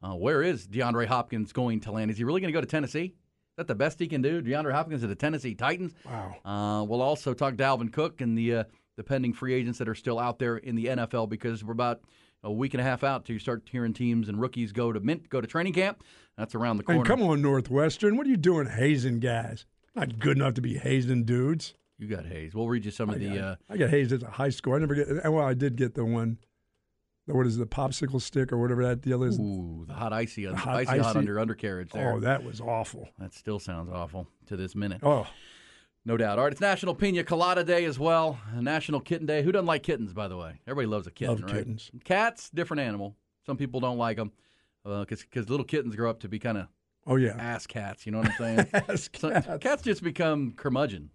Uh, 0.00 0.14
where 0.14 0.40
is 0.40 0.68
DeAndre 0.68 1.06
Hopkins 1.06 1.52
going 1.52 1.80
to 1.80 1.90
land? 1.90 2.12
Is 2.12 2.18
he 2.18 2.22
really 2.22 2.40
going 2.40 2.52
to 2.52 2.56
go 2.56 2.60
to 2.60 2.68
Tennessee? 2.68 3.06
Is 3.06 3.56
that 3.56 3.66
the 3.66 3.74
best 3.74 3.98
he 3.98 4.06
can 4.06 4.22
do? 4.22 4.42
DeAndre 4.42 4.70
Hopkins 4.70 5.00
to 5.00 5.08
the 5.08 5.16
Tennessee 5.16 5.56
Titans? 5.56 5.92
Wow. 6.04 6.36
Uh, 6.44 6.84
we'll 6.84 7.02
also 7.02 7.34
talk 7.34 7.54
Dalvin 7.54 7.92
Cook 7.92 8.20
and 8.20 8.38
the 8.38 8.54
uh, 8.54 8.64
the 8.96 9.02
pending 9.02 9.32
free 9.32 9.54
agents 9.54 9.80
that 9.80 9.88
are 9.88 9.94
still 9.96 10.20
out 10.20 10.38
there 10.38 10.58
in 10.58 10.76
the 10.76 10.86
NFL 10.86 11.28
because 11.28 11.64
we're 11.64 11.72
about 11.72 12.02
a 12.44 12.52
week 12.52 12.74
and 12.74 12.80
a 12.80 12.84
half 12.84 13.02
out 13.02 13.24
till 13.24 13.34
you 13.34 13.40
start 13.40 13.62
hearing 13.70 13.92
teams 13.92 14.28
and 14.28 14.40
rookies 14.40 14.70
go 14.72 14.92
to 14.92 15.00
mint, 15.00 15.28
go 15.28 15.40
to 15.40 15.46
training 15.46 15.72
camp. 15.72 16.04
That's 16.36 16.54
around 16.54 16.76
the 16.76 16.84
corner. 16.84 17.00
And 17.00 17.08
come 17.08 17.22
on, 17.22 17.42
Northwestern, 17.42 18.16
what 18.16 18.26
are 18.26 18.30
you 18.30 18.36
doing, 18.36 18.66
hazing 18.66 19.20
guys? 19.20 19.66
Not 19.96 20.18
good 20.18 20.36
enough 20.36 20.54
to 20.54 20.60
be 20.60 20.76
hazing 20.78 21.24
dudes. 21.24 21.74
You 21.98 22.08
got 22.08 22.26
Hayes. 22.26 22.54
We'll 22.54 22.68
read 22.68 22.84
you 22.84 22.90
some 22.90 23.08
of 23.08 23.20
the. 23.20 23.38
Uh, 23.38 23.56
I 23.70 23.76
got 23.76 23.90
hazed 23.90 24.12
at 24.12 24.22
a 24.22 24.30
high 24.30 24.48
school. 24.48 24.74
I 24.74 24.78
never 24.78 24.94
get. 24.94 25.08
Well, 25.30 25.44
I 25.44 25.54
did 25.54 25.76
get 25.76 25.94
the 25.94 26.04
one. 26.04 26.38
The, 27.26 27.34
what 27.34 27.46
is 27.46 27.56
it, 27.56 27.60
the 27.60 27.66
popsicle 27.66 28.20
stick 28.20 28.52
or 28.52 28.58
whatever 28.58 28.84
that 28.84 29.00
deal 29.00 29.22
is? 29.22 29.38
ooh, 29.38 29.84
the 29.86 29.94
hot 29.94 30.12
icy, 30.12 30.44
The 30.44 30.56
hot 30.56 30.76
icy, 30.76 30.98
hot 30.98 31.16
under 31.16 31.38
undercarriage 31.38 31.92
there. 31.92 32.12
Oh, 32.12 32.20
that 32.20 32.44
was 32.44 32.60
awful. 32.60 33.08
That 33.18 33.32
still 33.32 33.60
sounds 33.60 33.90
awful 33.90 34.26
to 34.46 34.56
this 34.56 34.74
minute. 34.74 35.00
Oh, 35.02 35.26
No 36.06 36.16
doubt. 36.18 36.38
All 36.38 36.44
right, 36.44 36.52
it's 36.52 36.60
National 36.60 36.94
Pina 36.94 37.24
Colada 37.24 37.64
Day 37.64 37.84
as 37.86 37.98
well. 37.98 38.38
National 38.54 39.00
Kitten 39.00 39.26
Day. 39.26 39.42
Who 39.42 39.52
doesn't 39.52 39.66
like 39.66 39.82
kittens, 39.82 40.12
by 40.12 40.28
the 40.28 40.36
way? 40.36 40.60
Everybody 40.66 40.86
loves 40.86 41.06
a 41.06 41.10
kitten, 41.10 41.36
Love 41.36 41.44
right? 41.44 41.54
kittens. 41.54 41.90
Cats, 42.04 42.50
different 42.50 42.82
animal. 42.82 43.16
Some 43.46 43.56
people 43.56 43.80
don't 43.80 43.96
like 43.98 44.18
them 44.18 44.32
because 44.84 45.48
little 45.48 45.64
kittens 45.64 45.96
grow 45.96 46.10
up 46.10 46.20
to 46.20 46.28
be 46.28 46.38
kind 46.38 46.58
of 46.58 46.66
oh 47.06 47.16
yeah. 47.16 47.34
ass 47.38 47.66
cats. 47.66 48.04
You 48.04 48.12
know 48.12 48.18
what 48.18 48.28
I'm 48.30 48.36
saying? 48.36 48.66
Ass 48.88 49.08
So- 49.16 49.30
cats. 49.30 49.48
cats 49.60 49.82
just 49.82 50.02
become 50.02 50.52
curmudgeon. 50.56 51.10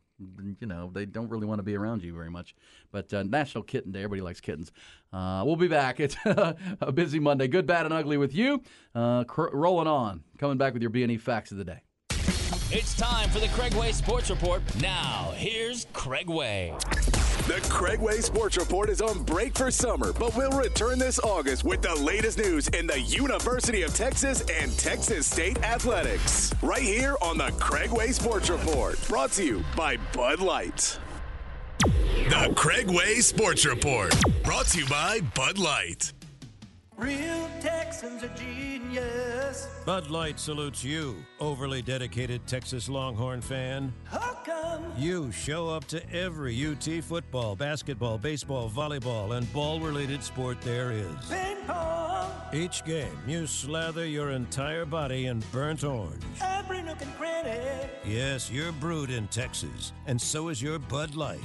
you 0.60 0.68
know, 0.68 0.90
they 0.94 1.06
don't 1.06 1.30
really 1.30 1.46
want 1.46 1.60
to 1.60 1.64
be 1.64 1.76
around 1.78 2.04
you 2.04 2.12
very 2.14 2.30
much. 2.32 2.56
But 2.92 3.14
uh, 3.14 3.24
National 3.24 3.64
Kitten 3.64 3.92
Day, 3.92 4.00
everybody 4.00 4.22
likes 4.22 4.42
kittens. 4.42 4.72
Uh, 5.14 5.44
we'll 5.46 5.56
be 5.56 5.68
back. 5.68 6.00
It's 6.00 6.18
a 6.26 6.92
busy 6.92 7.20
Monday. 7.20 7.48
Good, 7.48 7.66
bad, 7.68 7.86
and 7.86 7.94
ugly 7.94 8.18
with 8.18 8.34
you. 8.36 8.62
Uh, 8.96 9.24
cr- 9.24 9.54
rolling 9.54 9.88
on. 9.88 10.24
Coming 10.40 10.58
back 10.58 10.74
with 10.74 10.82
your 10.82 10.90
B&E 10.90 11.18
facts 11.18 11.52
of 11.52 11.58
the 11.58 11.64
day. 11.64 11.84
It's 12.72 12.94
time 12.94 13.32
for 13.32 13.40
the 13.40 13.48
Craig 13.48 13.74
Way 13.74 13.92
Sports 13.92 14.30
Report. 14.30 14.62
Now, 14.80 15.34
here's 15.36 15.88
Craig 15.92 16.30
Way. 16.30 16.72
The 17.48 17.60
Craig 17.68 18.00
Way 18.00 18.20
Sports 18.20 18.58
Report 18.58 18.92
is 18.92 19.02
on 19.02 19.24
break 19.24 19.58
for 19.58 19.72
summer, 19.72 20.14
but 20.14 20.38
we'll 20.38 20.52
return 20.52 21.00
this 21.00 21.18
August 21.18 21.64
with 21.64 21.82
the 21.82 21.96
latest 21.96 22.38
news 22.38 22.68
in 22.68 22.86
the 22.86 23.02
University 23.02 23.82
of 23.82 23.96
Texas 23.96 24.42
and 24.62 24.72
Texas 24.78 25.26
State 25.26 25.58
athletics. 25.64 26.54
Right 26.62 26.84
here 26.84 27.16
on 27.24 27.40
the 27.40 27.52
Craig 27.60 27.90
Way 27.90 28.12
Sports 28.12 28.52
Report, 28.52 29.00
brought 29.08 29.32
to 29.32 29.44
you 29.44 29.64
by 29.76 29.98
Bud 30.14 30.40
Light. 30.40 31.00
The 31.80 32.54
Craig 32.56 32.88
Way 32.88 33.16
Sports 33.16 33.66
Report, 33.66 34.14
brought 34.44 34.68
to 34.68 34.82
you 34.82 34.88
by 34.88 35.22
Bud 35.34 35.58
Light. 35.58 36.14
Real 37.00 37.50
Texans 37.62 38.26
are 38.26 38.32
genius. 38.36 39.70
Bud 39.86 40.12
Light 40.12 40.38
salutes 40.38 40.84
you, 40.84 41.16
overly 41.40 41.82
dedicated 41.82 42.46
Texas 42.46 42.90
Longhorn 42.90 43.40
fan. 43.40 43.94
How 44.04 44.38
come? 44.46 44.84
You 44.98 45.32
show 45.32 45.70
up 45.70 45.86
to 45.86 46.14
every 46.14 46.54
UT 46.68 47.02
football, 47.02 47.56
basketball, 47.56 48.18
baseball, 48.18 48.70
volleyball, 48.70 49.38
and 49.38 49.52
ball 49.54 49.80
related 49.80 50.22
sport 50.22 50.60
there 50.60 50.92
is. 50.92 51.16
Ping 51.30 51.56
pong. 51.66 52.30
Each 52.52 52.84
game, 52.84 53.18
you 53.26 53.48
slather 53.48 54.06
your 54.06 54.32
entire 54.32 54.84
body 54.84 55.28
in 55.28 55.40
burnt 55.54 55.86
orange. 55.86 56.22
Every 56.42 56.82
nook 56.82 57.02
and 57.02 57.16
cranny. 57.16 57.90
Yes, 58.06 58.52
you're 58.52 58.74
brewed 58.74 59.10
in 59.10 59.30
Texas, 59.30 59.94
and 60.06 60.20
so 60.20 60.50
is 60.50 60.62
your 60.62 60.80
Bud 60.80 61.16
Light. 61.16 61.40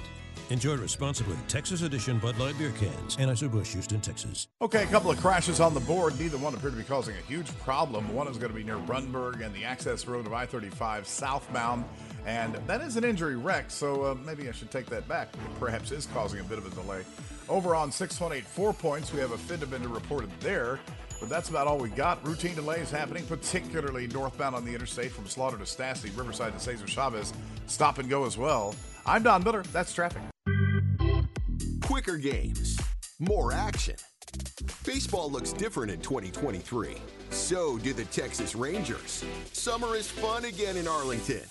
Enjoy 0.51 0.77
responsibly. 0.77 1.37
Texas 1.49 1.83
Edition 1.83 2.19
Bud 2.19 2.39
Light 2.39 2.57
beer 2.59 2.73
cans. 2.73 3.17
Anheuser-Busch, 3.17 3.73
Houston, 3.73 4.01
Texas. 4.01 4.49
Okay, 4.61 4.83
a 4.83 4.87
couple 4.87 5.11
of 5.11 5.19
crashes 5.19 5.59
on 5.59 5.73
the 5.73 5.81
board. 5.81 6.19
Neither 6.21 6.37
one 6.37 6.55
appear 6.55 6.71
to 6.71 6.77
be 6.77 6.85
causing 6.85 7.17
a 7.17 7.21
huge 7.21 7.47
problem. 7.61 8.13
One 8.15 8.29
is 8.29 8.37
going 8.37 8.53
to 8.53 8.57
be 8.57 8.63
near 8.63 8.77
Rundberg 8.77 9.45
and 9.45 9.55
the 9.55 9.65
access 9.65 10.07
road 10.07 10.27
of 10.27 10.35
I 10.35 10.45
35 10.45 11.07
southbound. 11.07 11.85
And 12.27 12.55
that 12.67 12.83
is 12.83 12.97
an 12.97 13.05
injury 13.05 13.37
wreck, 13.37 13.71
so 13.71 14.05
uh, 14.05 14.15
maybe 14.25 14.49
I 14.49 14.53
should 14.53 14.71
take 14.71 14.87
that 14.87 15.09
back. 15.09 15.33
It 15.35 15.61
perhaps 15.61 15.93
is 15.93 16.07
causing 16.07 16.41
a 16.41 16.45
bit 16.45 16.59
of 16.59 16.67
a 16.67 16.71
delay. 16.75 17.05
Over 17.49 17.75
on 17.75 17.91
618 17.91 18.45
Four 18.47 18.73
Points, 18.75 19.13
we 19.13 19.21
have 19.21 19.33
a 19.33 19.39
fender 19.39 19.67
bender 19.67 19.89
reported 19.89 20.31
there. 20.41 20.79
But 21.21 21.29
that's 21.29 21.49
about 21.49 21.67
all 21.67 21.79
we 21.79 21.89
got. 21.91 22.27
Routine 22.27 22.55
delays 22.55 22.91
happening, 22.91 23.25
particularly 23.27 24.09
northbound 24.09 24.55
on 24.55 24.65
the 24.65 24.75
interstate 24.75 25.13
from 25.13 25.27
Slaughter 25.27 25.57
to 25.57 25.65
Stassney, 25.65 26.15
Riverside 26.17 26.53
to 26.53 26.61
Cesar 26.61 26.87
Chavez. 26.87 27.33
Stop 27.67 27.99
and 27.99 28.11
go 28.11 28.27
as 28.27 28.37
well. 28.37 28.75
I'm 29.07 29.23
Don 29.23 29.43
Miller. 29.43 29.63
That's 29.73 29.95
traffic. 29.95 30.21
Quicker 32.15 32.37
games, 32.37 32.79
more 33.19 33.53
action. 33.53 33.97
Baseball 34.85 35.31
looks 35.31 35.53
different 35.53 35.91
in 35.91 36.01
2023. 36.01 36.97
So 37.31 37.79
do 37.79 37.93
the 37.93 38.05
Texas 38.07 38.55
Rangers. 38.55 39.25
Summer 39.53 39.97
is 39.97 40.11
fun 40.11 40.45
again 40.45 40.77
in 40.77 40.87
Arlington. 40.87 41.43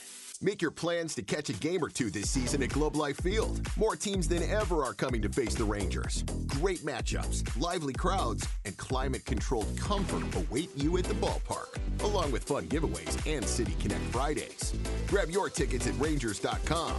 Make 0.41 0.61
your 0.61 0.71
plans 0.71 1.15
to 1.15 1.21
catch 1.21 1.49
a 1.49 1.53
game 1.53 1.83
or 1.83 1.89
two 1.89 2.09
this 2.09 2.29
season 2.29 2.63
at 2.63 2.69
Globe 2.69 2.95
Life 2.95 3.17
Field. 3.17 3.65
More 3.77 3.95
teams 3.95 4.27
than 4.27 4.43
ever 4.43 4.83
are 4.83 4.93
coming 4.93 5.21
to 5.21 5.29
face 5.29 5.55
the 5.55 5.63
Rangers. 5.63 6.23
Great 6.47 6.79
matchups, 6.79 7.59
lively 7.59 7.93
crowds, 7.93 8.47
and 8.65 8.75
climate 8.77 9.25
controlled 9.25 9.77
comfort 9.77 10.23
await 10.35 10.69
you 10.77 10.97
at 10.97 11.05
the 11.05 11.13
ballpark, 11.15 11.77
along 12.03 12.31
with 12.31 12.43
fun 12.43 12.65
giveaways 12.65 13.17
and 13.31 13.45
City 13.45 13.75
Connect 13.79 14.03
Fridays. 14.11 14.73
Grab 15.07 15.29
your 15.29 15.49
tickets 15.49 15.87
at 15.87 15.97
Rangers.com. 15.99 16.97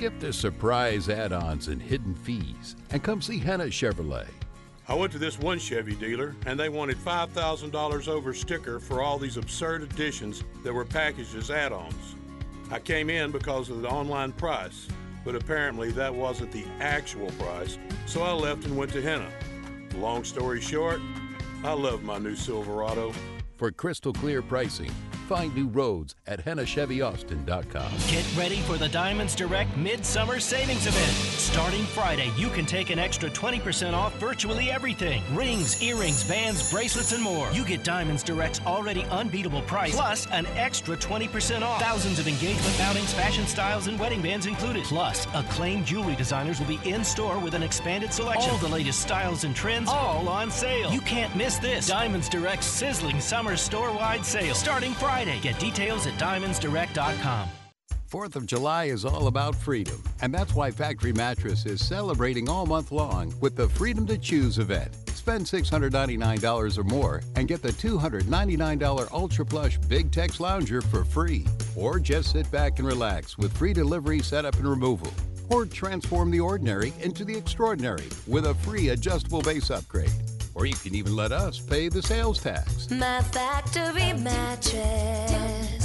Skip 0.00 0.18
the 0.18 0.32
surprise 0.32 1.10
add 1.10 1.30
ons 1.30 1.68
and 1.68 1.82
hidden 1.82 2.14
fees 2.14 2.74
and 2.90 3.02
come 3.02 3.20
see 3.20 3.38
Henna 3.38 3.66
Chevrolet. 3.66 4.26
I 4.88 4.94
went 4.94 5.12
to 5.12 5.18
this 5.18 5.38
one 5.38 5.58
Chevy 5.58 5.94
dealer 5.94 6.34
and 6.46 6.58
they 6.58 6.70
wanted 6.70 6.96
$5,000 6.96 8.08
over 8.08 8.32
sticker 8.32 8.80
for 8.80 9.02
all 9.02 9.18
these 9.18 9.36
absurd 9.36 9.82
additions 9.82 10.42
that 10.64 10.72
were 10.72 10.86
packaged 10.86 11.34
as 11.34 11.50
add 11.50 11.72
ons. 11.72 12.14
I 12.70 12.78
came 12.78 13.10
in 13.10 13.30
because 13.30 13.68
of 13.68 13.82
the 13.82 13.90
online 13.90 14.32
price, 14.32 14.88
but 15.22 15.34
apparently 15.34 15.90
that 15.90 16.14
wasn't 16.14 16.50
the 16.50 16.64
actual 16.80 17.30
price, 17.32 17.76
so 18.06 18.22
I 18.22 18.32
left 18.32 18.64
and 18.64 18.78
went 18.78 18.92
to 18.92 19.02
Henna. 19.02 19.30
Long 19.96 20.24
story 20.24 20.62
short, 20.62 21.02
I 21.62 21.74
love 21.74 22.02
my 22.04 22.16
new 22.16 22.36
Silverado. 22.36 23.12
For 23.58 23.70
crystal 23.70 24.14
clear 24.14 24.40
pricing, 24.40 24.92
find 25.30 25.54
new 25.54 25.68
roads 25.68 26.16
at 26.26 26.44
HennaChevyAustin.com. 26.44 27.92
Get 28.08 28.36
ready 28.36 28.56
for 28.62 28.76
the 28.76 28.88
Diamonds 28.88 29.36
Direct 29.36 29.76
Midsummer 29.76 30.40
Savings 30.40 30.88
Event. 30.88 31.12
Starting 31.12 31.84
Friday, 31.84 32.32
you 32.36 32.48
can 32.48 32.66
take 32.66 32.90
an 32.90 32.98
extra 32.98 33.30
20% 33.30 33.94
off 33.94 34.12
virtually 34.18 34.72
everything 34.72 35.22
rings, 35.32 35.80
earrings, 35.80 36.24
bands, 36.24 36.68
bracelets, 36.72 37.12
and 37.12 37.22
more. 37.22 37.48
You 37.52 37.64
get 37.64 37.84
Diamonds 37.84 38.24
Direct's 38.24 38.60
already 38.66 39.04
unbeatable 39.04 39.62
price, 39.62 39.94
plus 39.94 40.26
an 40.32 40.46
extra 40.56 40.96
20% 40.96 41.62
off. 41.62 41.80
Thousands 41.80 42.18
of 42.18 42.26
engagement 42.26 42.74
mountings, 42.74 43.14
fashion 43.14 43.46
styles, 43.46 43.86
and 43.86 44.00
wedding 44.00 44.22
bands 44.22 44.46
included. 44.46 44.82
Plus, 44.82 45.28
acclaimed 45.32 45.86
jewelry 45.86 46.16
designers 46.16 46.58
will 46.58 46.66
be 46.66 46.80
in 46.84 47.04
store 47.04 47.38
with 47.38 47.54
an 47.54 47.62
expanded 47.62 48.12
selection. 48.12 48.50
All 48.50 48.58
the 48.58 48.68
latest 48.68 48.98
styles 48.98 49.44
and 49.44 49.54
trends, 49.54 49.88
all 49.88 50.28
on 50.28 50.50
sale. 50.50 50.90
You 50.90 51.02
can't 51.02 51.36
miss 51.36 51.58
this. 51.58 51.86
Diamonds 51.86 52.28
Direct's 52.28 52.66
sizzling 52.66 53.20
summer 53.20 53.56
store 53.56 53.92
wide 53.92 54.26
sale 54.26 54.56
starting 54.56 54.92
Friday. 54.94 55.19
Get 55.20 55.58
details 55.58 56.06
at 56.06 56.14
diamondsdirect.com. 56.14 57.48
Fourth 58.06 58.34
of 58.34 58.46
July 58.46 58.84
is 58.86 59.04
all 59.04 59.28
about 59.28 59.54
freedom, 59.54 60.02
and 60.20 60.34
that's 60.34 60.52
why 60.54 60.70
Factory 60.70 61.12
Mattress 61.12 61.64
is 61.64 61.84
celebrating 61.86 62.48
all 62.48 62.66
month 62.66 62.90
long 62.90 63.32
with 63.40 63.54
the 63.54 63.68
Freedom 63.68 64.04
to 64.06 64.18
Choose 64.18 64.58
event. 64.58 64.96
Spend 65.14 65.46
$699 65.46 66.78
or 66.78 66.84
more 66.84 67.22
and 67.36 67.46
get 67.46 67.62
the 67.62 67.70
$299 67.70 69.12
Ultra 69.12 69.46
Plush 69.46 69.78
Big 69.78 70.10
Tex 70.10 70.40
Lounger 70.40 70.80
for 70.80 71.04
free. 71.04 71.46
Or 71.76 72.00
just 72.00 72.32
sit 72.32 72.50
back 72.50 72.80
and 72.80 72.88
relax 72.88 73.38
with 73.38 73.56
free 73.56 73.72
delivery, 73.72 74.20
setup, 74.22 74.56
and 74.56 74.66
removal. 74.66 75.12
Or 75.48 75.66
transform 75.66 76.32
the 76.32 76.40
ordinary 76.40 76.92
into 77.00 77.24
the 77.24 77.36
extraordinary 77.36 78.08
with 78.26 78.46
a 78.46 78.54
free 78.54 78.88
adjustable 78.88 79.42
base 79.42 79.70
upgrade. 79.70 80.10
Or 80.60 80.66
you 80.66 80.74
can 80.74 80.94
even 80.94 81.16
let 81.16 81.32
us 81.32 81.58
pay 81.58 81.88
the 81.88 82.02
sales 82.02 82.38
tax. 82.38 82.90
My 82.90 83.22
factory 83.22 84.12
mattress. 84.12 85.80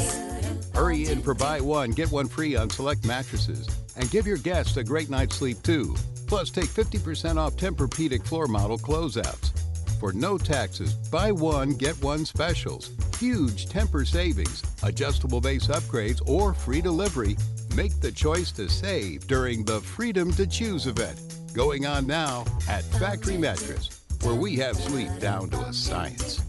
Hurry 0.74 1.08
in 1.08 1.22
for 1.22 1.34
buy 1.34 1.62
one, 1.62 1.92
get 1.92 2.12
one 2.12 2.28
free 2.28 2.58
on 2.58 2.70
select 2.70 3.06
mattresses. 3.06 3.70
And 3.96 4.12
give 4.12 4.28
your 4.28 4.36
guests 4.36 4.76
a 4.76 4.84
great 4.84 5.10
night's 5.10 5.38
sleep 5.38 5.64
too. 5.64 5.96
Plus, 6.28 6.50
take 6.50 6.66
50% 6.66 7.38
off 7.38 7.56
Tempur-Pedic 7.56 8.28
floor 8.28 8.48
model 8.48 8.78
closeouts. 8.78 9.58
For 9.98 10.12
no 10.12 10.38
taxes, 10.38 10.94
buy 11.10 11.32
one, 11.32 11.70
get 11.76 11.96
one 12.04 12.26
specials. 12.26 12.92
Huge 13.18 13.68
Tempur 13.68 14.06
savings, 14.06 14.62
adjustable 14.84 15.40
base 15.40 15.68
upgrades, 15.68 16.22
or 16.28 16.54
free 16.54 16.82
delivery. 16.82 17.38
Make 17.78 18.02
the 18.02 18.12
choice 18.12 18.52
to 18.52 18.68
save 18.68 19.26
during 19.28 19.64
the 19.64 19.80
Freedom 19.80 20.34
to 20.34 20.46
Choose 20.46 20.86
event. 20.86 21.22
Going 21.54 21.86
on 21.86 22.06
now 22.06 22.44
at 22.68 22.84
Factory 22.84 23.38
Mattress, 23.38 24.02
where 24.26 24.36
we 24.36 24.56
have 24.56 24.76
sleep 24.76 25.10
down 25.20 25.50
to 25.52 25.60
a 25.60 25.72
science. 25.72 26.42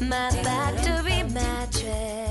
My 0.00 0.30
factory 0.30 1.22
mattress. 1.24 2.29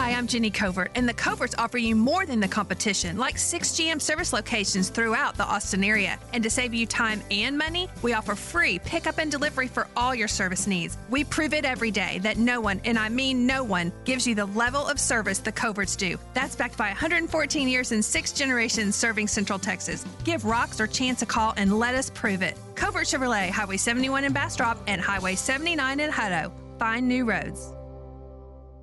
Hi, 0.00 0.12
I'm 0.12 0.26
Jenny 0.26 0.50
Covert, 0.50 0.92
and 0.94 1.06
the 1.06 1.12
Coverts 1.12 1.54
offer 1.58 1.76
you 1.76 1.94
more 1.94 2.24
than 2.24 2.40
the 2.40 2.48
competition, 2.48 3.18
like 3.18 3.36
six 3.36 3.72
GM 3.72 4.00
service 4.00 4.32
locations 4.32 4.88
throughout 4.88 5.36
the 5.36 5.44
Austin 5.44 5.84
area. 5.84 6.18
And 6.32 6.42
to 6.42 6.48
save 6.48 6.72
you 6.72 6.86
time 6.86 7.20
and 7.30 7.58
money, 7.58 7.86
we 8.00 8.14
offer 8.14 8.34
free 8.34 8.78
pickup 8.78 9.18
and 9.18 9.30
delivery 9.30 9.68
for 9.68 9.88
all 9.98 10.14
your 10.14 10.26
service 10.26 10.66
needs. 10.66 10.96
We 11.10 11.24
prove 11.24 11.52
it 11.52 11.66
every 11.66 11.90
day 11.90 12.18
that 12.22 12.38
no 12.38 12.62
one, 12.62 12.80
and 12.86 12.98
I 12.98 13.10
mean 13.10 13.46
no 13.46 13.62
one, 13.62 13.92
gives 14.06 14.26
you 14.26 14.34
the 14.34 14.46
level 14.46 14.88
of 14.88 14.98
service 14.98 15.38
the 15.38 15.52
Coverts 15.52 15.96
do. 15.96 16.18
That's 16.32 16.56
backed 16.56 16.78
by 16.78 16.88
114 16.88 17.68
years 17.68 17.92
and 17.92 18.02
six 18.02 18.32
generations 18.32 18.96
serving 18.96 19.28
Central 19.28 19.58
Texas. 19.58 20.06
Give 20.24 20.42
Rocks 20.46 20.80
or 20.80 20.86
Chance 20.86 21.20
a 21.20 21.26
call 21.26 21.52
and 21.58 21.78
let 21.78 21.94
us 21.94 22.08
prove 22.08 22.40
it. 22.40 22.56
Covert 22.74 23.04
Chevrolet, 23.04 23.50
Highway 23.50 23.76
71 23.76 24.24
in 24.24 24.32
Bastrop 24.32 24.78
and 24.86 24.98
Highway 24.98 25.34
79 25.34 26.00
in 26.00 26.10
Hutto. 26.10 26.50
Find 26.78 27.06
new 27.06 27.26
roads. 27.26 27.70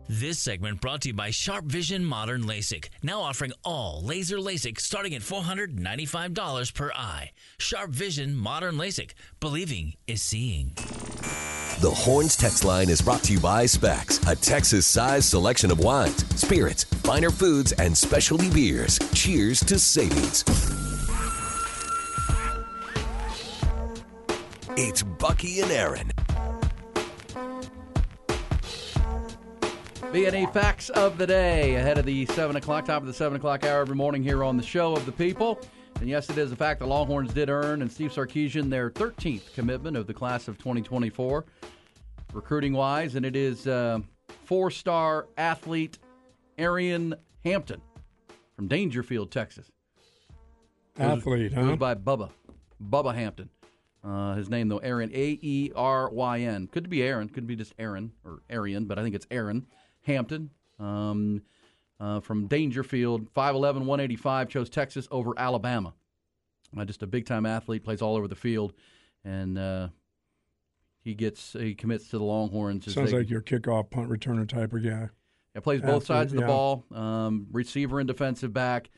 This 0.09 0.39
segment 0.39 0.79
brought 0.79 1.01
to 1.01 1.09
you 1.09 1.13
by 1.13 1.31
Sharp 1.31 1.65
Vision 1.65 2.05
Modern 2.05 2.43
LASIK, 2.43 2.87
now 3.03 3.19
offering 3.19 3.51
all 3.65 4.01
laser 4.01 4.37
LASIK 4.37 4.79
starting 4.79 5.13
at 5.13 5.21
$495 5.21 6.73
per 6.73 6.91
eye. 6.95 7.31
Sharp 7.57 7.89
Vision 7.89 8.33
Modern 8.33 8.77
LASIK, 8.77 9.11
believing 9.41 9.95
is 10.07 10.21
seeing. 10.21 10.71
The 11.81 11.91
Horns 11.93 12.37
text 12.37 12.63
line 12.63 12.87
is 12.89 13.01
brought 13.01 13.21
to 13.23 13.33
you 13.33 13.41
by 13.41 13.65
Specs, 13.65 14.25
a 14.27 14.35
Texas 14.37 14.87
sized 14.87 15.25
selection 15.25 15.71
of 15.71 15.79
wines, 15.79 16.25
spirits, 16.39 16.85
finer 16.85 17.29
foods, 17.29 17.73
and 17.73 17.95
specialty 17.95 18.49
beers. 18.49 18.97
Cheers 19.13 19.59
to 19.65 19.77
savings. 19.77 20.45
It's 24.77 25.03
Bucky 25.03 25.59
and 25.59 25.71
Erin. 25.71 26.13
B&E 30.13 30.45
facts 30.47 30.89
of 30.91 31.17
the 31.17 31.27
day 31.27 31.75
ahead 31.75 31.97
of 31.97 32.05
the 32.05 32.25
7 32.27 32.55
o'clock, 32.55 32.85
top 32.85 33.01
of 33.01 33.07
the 33.07 33.13
7 33.13 33.35
o'clock 33.35 33.65
hour 33.65 33.81
every 33.81 33.95
morning 33.95 34.23
here 34.23 34.41
on 34.41 34.55
the 34.55 34.63
Show 34.63 34.95
of 34.95 35.05
the 35.05 35.11
People. 35.11 35.59
And 35.99 36.07
yes, 36.07 36.29
it 36.29 36.37
is 36.37 36.51
a 36.53 36.55
fact 36.55 36.79
the 36.79 36.87
Longhorns 36.87 37.33
did 37.33 37.49
earn 37.49 37.81
and 37.81 37.91
Steve 37.91 38.11
Sarkisian 38.11 38.69
their 38.69 38.89
13th 38.89 39.53
commitment 39.53 39.97
of 39.97 40.07
the 40.07 40.13
class 40.13 40.47
of 40.47 40.57
2024, 40.59 41.45
recruiting 42.31 42.71
wise. 42.71 43.15
And 43.15 43.25
it 43.25 43.35
is 43.35 43.67
uh, 43.67 43.99
four 44.45 44.71
star 44.71 45.27
athlete 45.37 45.99
Arian 46.57 47.13
Hampton 47.43 47.81
from 48.55 48.69
Daingerfield, 48.69 49.29
Texas. 49.29 49.69
Athlete, 50.97 51.53
huh? 51.53 51.75
by 51.75 51.95
Bubba. 51.95 52.29
Bubba 52.81 53.13
Hampton. 53.13 53.49
Uh, 54.03 54.35
his 54.35 54.49
name, 54.49 54.69
though, 54.69 54.77
Aaron, 54.77 55.11
A 55.13 55.37
E 55.41 55.71
R 55.75 56.09
Y 56.09 56.39
N. 56.39 56.67
Could 56.67 56.89
be 56.89 57.03
Aaron, 57.03 57.27
could 57.27 57.45
be 57.45 57.57
just 57.57 57.73
Aaron 57.77 58.13
or 58.23 58.39
Arian, 58.49 58.85
but 58.85 58.97
I 58.97 59.03
think 59.03 59.13
it's 59.13 59.27
Aaron 59.29 59.67
Hampton 60.07 60.49
um, 60.79 61.43
uh, 61.99 62.19
from 62.21 62.47
Daingerfield. 62.47 63.29
5'11, 63.29 63.85
185, 63.85 64.49
chose 64.49 64.69
Texas 64.69 65.07
over 65.11 65.33
Alabama. 65.37 65.93
Uh, 66.75 66.85
just 66.85 67.03
a 67.03 67.07
big 67.07 67.25
time 67.25 67.45
athlete, 67.45 67.83
plays 67.83 68.01
all 68.01 68.15
over 68.15 68.27
the 68.27 68.35
field, 68.35 68.73
and 69.23 69.57
uh, 69.57 69.87
he 71.01 71.13
gets 71.13 71.53
he 71.53 71.73
commits 71.75 72.09
to 72.09 72.17
the 72.17 72.23
Longhorns. 72.23 72.87
as 72.87 72.93
Sounds 72.93 73.11
they- 73.11 73.19
like 73.19 73.29
your 73.29 73.41
kickoff 73.41 73.89
punt 73.89 74.09
returner 74.09 74.47
type 74.47 74.73
of 74.73 74.83
guy. 74.83 75.09
yeah, 75.55 75.61
plays 75.61 75.81
both 75.81 76.03
Athlete, 76.03 76.07
sides 76.07 76.33
of 76.33 76.37
the 76.37 76.41
yeah. 76.41 76.47
ball, 76.47 76.83
um, 76.93 77.47
receiver 77.51 77.99
and 77.99 78.07
defensive 78.07 78.51
back. 78.53 78.89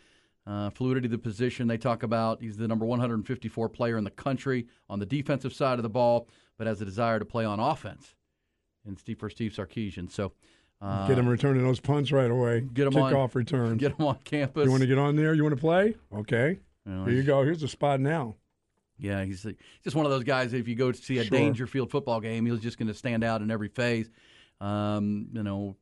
Uh, 0.47 0.72
fluidity 0.72 1.05
of 1.05 1.12
the 1.12 1.18
position 1.20 1.68
they 1.68 1.78
talk 1.78 2.01
about. 2.01 2.41
He's 2.41 2.57
the 2.57 2.68
number 2.68 2.84
154 2.84 3.70
player 3.70 3.97
in 3.97 4.03
the 4.03 4.10
country 4.10 4.66
on 4.89 4.97
the 4.97 5.05
defensive 5.05 5.53
side 5.53 5.78
of 5.78 5.84
the 5.84 5.89
ball, 5.89 6.28
but 6.57 6.66
has 6.66 6.82
a 6.82 6.86
desire 6.86 7.20
to 7.20 7.26
play 7.26 7.45
on 7.45 7.60
offense. 7.60 8.16
And 8.84 8.97
Steve 8.97 9.20
for 9.20 9.30
Steve 9.30 9.51
Sarkisian. 9.51 10.10
So 10.10 10.32
uh, 10.82 11.07
get 11.07 11.17
him 11.17 11.27
returning 11.27 11.63
those 11.63 11.80
punts 11.80 12.11
right 12.11 12.32
away. 12.32 12.61
Get 12.61 12.88
him 12.88 12.95
on 12.95 13.11
kickoff 13.11 13.36
returns. 13.36 13.80
Get 13.80 13.97
him 13.99 14.05
on 14.05 14.17
campus. 14.23 14.65
You 14.65 14.71
want 14.71 14.82
to 14.82 14.88
get 14.88 14.97
on 14.97 15.15
there? 15.15 15.34
You 15.34 15.43
want 15.43 15.55
to 15.55 15.61
play? 15.61 15.95
Okay. 16.13 16.59
know, 16.86 17.05
Here 17.05 17.15
you 17.15 17.23
go. 17.23 17.43
Here's 17.43 17.61
the 17.61 17.67
spot 17.67 17.99
now. 17.99 18.36
Yeah, 18.97 19.23
he's 19.23 19.45
uh, 19.45 19.51
just 19.84 19.95
one 19.95 20.05
of 20.05 20.11
those 20.11 20.23
guys. 20.23 20.53
If 20.53 20.67
you 20.67 20.75
go 20.75 20.91
to 20.91 20.97
see 20.97 21.17
a 21.19 21.23
Sure. 21.23 21.38
Daingerfield 21.38 21.89
football 21.89 22.19
game, 22.19 22.45
he's 22.45 22.59
just 22.59 22.77
going 22.77 22.88
to 22.89 22.93
stand 22.93 23.23
out 23.23 23.41
in 23.41 23.49
every 23.49 23.69
phase. 23.69 24.09
Um, 24.59 25.27
you 25.34 25.43
know, 25.43 25.77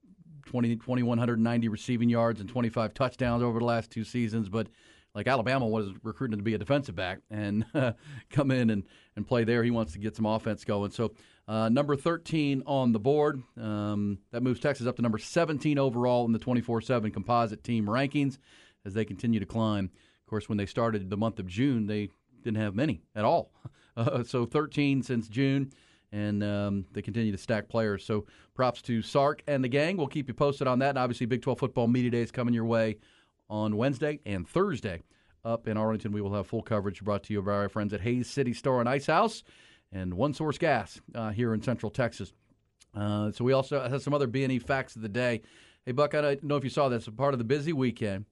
20, 0.45 0.75
2,190 0.75 1.67
receiving 1.67 2.09
yards 2.09 2.39
and 2.39 2.49
25 2.49 2.93
touchdowns 2.93 3.43
over 3.43 3.59
the 3.59 3.65
last 3.65 3.91
two 3.91 4.03
seasons. 4.03 4.49
But 4.49 4.67
like 5.15 5.27
Alabama 5.27 5.65
was 5.67 5.89
recruiting 6.03 6.33
him 6.33 6.39
to 6.39 6.43
be 6.43 6.53
a 6.53 6.59
defensive 6.59 6.95
back 6.95 7.19
and 7.31 7.65
come 8.29 8.51
in 8.51 8.69
and, 8.69 8.83
and 9.15 9.27
play 9.27 9.43
there. 9.43 9.63
He 9.63 9.71
wants 9.71 9.93
to 9.93 9.99
get 9.99 10.15
some 10.15 10.27
offense 10.27 10.63
going. 10.63 10.91
So, 10.91 11.13
uh, 11.47 11.69
number 11.69 11.95
13 11.95 12.63
on 12.65 12.91
the 12.91 12.99
board. 12.99 13.41
Um, 13.59 14.19
that 14.31 14.43
moves 14.43 14.59
Texas 14.59 14.85
up 14.85 14.97
to 14.97 15.01
number 15.01 15.17
17 15.17 15.77
overall 15.77 16.25
in 16.25 16.33
the 16.33 16.39
24 16.39 16.81
7 16.81 17.11
composite 17.11 17.63
team 17.63 17.85
rankings 17.85 18.37
as 18.85 18.93
they 18.93 19.05
continue 19.05 19.39
to 19.39 19.45
climb. 19.45 19.85
Of 19.85 20.29
course, 20.29 20.49
when 20.49 20.57
they 20.57 20.65
started 20.65 21.09
the 21.09 21.17
month 21.17 21.39
of 21.39 21.47
June, 21.47 21.87
they 21.87 22.09
didn't 22.43 22.61
have 22.61 22.75
many 22.75 23.01
at 23.15 23.25
all. 23.25 23.51
Uh, 23.97 24.23
so 24.23 24.45
13 24.45 25.01
since 25.01 25.27
June, 25.27 25.71
and 26.11 26.43
um, 26.43 26.85
they 26.93 27.01
continue 27.01 27.31
to 27.31 27.37
stack 27.39 27.67
players. 27.67 28.05
So 28.05 28.27
props 28.53 28.83
to 28.83 29.01
Sark 29.01 29.41
and 29.47 29.63
the 29.63 29.67
gang. 29.67 29.97
We'll 29.97 30.05
keep 30.05 30.27
you 30.27 30.35
posted 30.35 30.67
on 30.67 30.77
that. 30.77 30.89
And 30.89 30.99
obviously, 30.99 31.25
Big 31.25 31.41
12 31.41 31.57
football 31.57 31.87
media 31.87 32.11
days 32.11 32.29
coming 32.29 32.53
your 32.53 32.65
way 32.65 32.97
on 33.49 33.75
Wednesday 33.75 34.19
and 34.23 34.47
Thursday. 34.47 35.01
Up 35.43 35.67
in 35.67 35.77
Arlington, 35.77 36.11
we 36.11 36.21
will 36.21 36.35
have 36.35 36.45
full 36.45 36.61
coverage 36.61 37.03
brought 37.03 37.23
to 37.23 37.33
you 37.33 37.41
by 37.41 37.53
our 37.53 37.69
friends 37.69 37.91
at 37.91 38.01
Hays 38.01 38.29
City 38.29 38.53
Store 38.53 38.81
and 38.81 38.87
Ice 38.87 39.07
House 39.07 39.41
and 39.91 40.13
One 40.15 40.33
Source 40.33 40.57
Gas 40.57 40.99
uh, 41.15 41.29
here 41.31 41.53
in 41.53 41.61
Central 41.61 41.89
Texas. 41.89 42.33
Uh, 42.95 43.31
so 43.31 43.43
we 43.43 43.53
also 43.53 43.88
have 43.88 44.01
some 44.01 44.13
other 44.13 44.27
B&E 44.27 44.59
facts 44.59 44.95
of 44.95 45.01
the 45.01 45.09
day. 45.09 45.41
Hey, 45.85 45.91
Buck, 45.91 46.15
I 46.15 46.21
don't 46.21 46.43
know 46.43 46.55
if 46.55 46.63
you 46.63 46.69
saw 46.69 46.89
this. 46.89 47.07
Part 47.09 47.33
of 47.33 47.38
the 47.38 47.43
busy 47.45 47.73
weekend. 47.73 48.25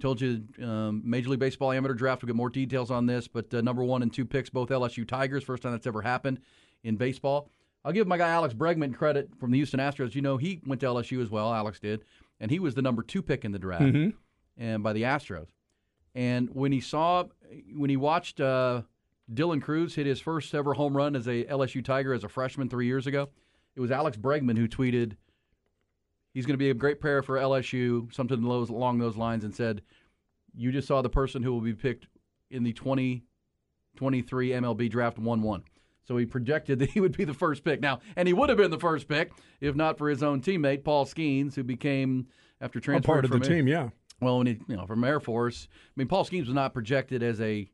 Told 0.00 0.20
you 0.20 0.42
um, 0.62 1.00
Major 1.04 1.30
League 1.30 1.40
Baseball 1.40 1.72
amateur 1.72 1.94
draft. 1.94 2.22
We'll 2.22 2.26
get 2.28 2.36
more 2.36 2.50
details 2.50 2.90
on 2.90 3.06
this, 3.06 3.26
but 3.28 3.52
uh, 3.54 3.62
number 3.62 3.82
one 3.82 4.02
and 4.02 4.12
two 4.12 4.26
picks, 4.26 4.50
both 4.50 4.68
LSU 4.68 5.08
Tigers. 5.08 5.42
First 5.42 5.62
time 5.62 5.72
that's 5.72 5.86
ever 5.86 6.02
happened 6.02 6.40
in 6.84 6.96
baseball. 6.96 7.48
I'll 7.82 7.92
give 7.92 8.06
my 8.06 8.18
guy 8.18 8.28
Alex 8.28 8.52
Bregman 8.52 8.94
credit 8.94 9.30
from 9.40 9.52
the 9.52 9.58
Houston 9.58 9.80
Astros. 9.80 10.14
You 10.14 10.20
know, 10.20 10.36
he 10.36 10.60
went 10.66 10.80
to 10.82 10.86
LSU 10.86 11.22
as 11.22 11.30
well. 11.30 11.54
Alex 11.54 11.80
did, 11.80 12.04
and 12.40 12.50
he 12.50 12.58
was 12.58 12.74
the 12.74 12.82
number 12.82 13.02
two 13.02 13.22
pick 13.22 13.44
in 13.44 13.52
the 13.52 13.58
draft, 13.58 13.84
Mhm. 13.84 14.12
and 14.58 14.82
by 14.82 14.92
the 14.92 15.02
Astros. 15.04 15.46
And 16.14 16.50
when 16.54 16.72
he 16.72 16.80
saw, 16.80 17.24
when 17.74 17.88
he 17.88 17.96
watched 17.96 18.38
uh, 18.40 18.82
Dylan 19.32 19.60
Crews 19.60 19.94
hit 19.94 20.06
his 20.06 20.20
first 20.20 20.54
ever 20.54 20.74
home 20.74 20.96
run 20.96 21.16
as 21.16 21.26
a 21.26 21.44
LSU 21.44 21.84
Tiger 21.84 22.14
as 22.14 22.24
a 22.24 22.28
freshman 22.28 22.68
three 22.68 22.86
years 22.86 23.06
ago, 23.06 23.28
it 23.74 23.80
was 23.80 23.90
Alex 23.90 24.16
Bregman 24.16 24.56
who 24.56 24.68
tweeted, 24.68 25.16
"He's 26.32 26.46
going 26.46 26.54
to 26.54 26.58
be 26.58 26.70
a 26.70 26.74
great 26.74 27.00
player 27.00 27.22
for 27.22 27.36
LSU," 27.36 28.12
something 28.14 28.42
along 28.42 28.98
those 28.98 29.16
lines, 29.16 29.44
and 29.44 29.54
said, 29.54 29.82
"You 30.54 30.72
just 30.72 30.88
saw 30.88 31.02
the 31.02 31.10
person 31.10 31.42
who 31.42 31.52
will 31.52 31.60
be 31.60 31.74
picked 31.74 32.06
in 32.50 32.62
the 32.62 32.72
2023 32.72 34.52
MLB 34.52 34.88
draft 34.88 35.18
one 35.18 35.42
one." 35.42 35.64
So 36.04 36.16
he 36.16 36.24
projected 36.24 36.78
that 36.80 36.90
he 36.90 37.00
would 37.00 37.16
be 37.16 37.24
the 37.24 37.34
first 37.34 37.64
pick. 37.64 37.80
Now, 37.80 38.00
and 38.14 38.28
he 38.28 38.34
would 38.34 38.48
have 38.48 38.58
been 38.58 38.70
the 38.70 38.78
first 38.78 39.08
pick 39.08 39.32
if 39.60 39.74
not 39.74 39.98
for 39.98 40.08
his 40.08 40.22
own 40.22 40.40
teammate 40.40 40.84
Paul 40.84 41.04
Skenes, 41.04 41.54
who 41.54 41.64
became 41.64 42.28
after 42.60 42.80
transferring 42.80 43.02
part 43.02 43.24
of 43.24 43.30
the 43.30 43.40
team, 43.40 43.68
yeah. 43.68 43.90
well, 44.20 44.38
when 44.38 44.46
he, 44.46 44.58
you 44.68 44.76
know, 44.76 44.86
from 44.86 45.04
Air 45.04 45.20
Force, 45.20 45.68
I 45.70 45.92
mean, 45.96 46.08
Paul 46.08 46.24
Skenes 46.24 46.46
was 46.46 46.54
not 46.54 46.72
projected 46.72 47.22
as 47.22 47.40
a, 47.40 47.68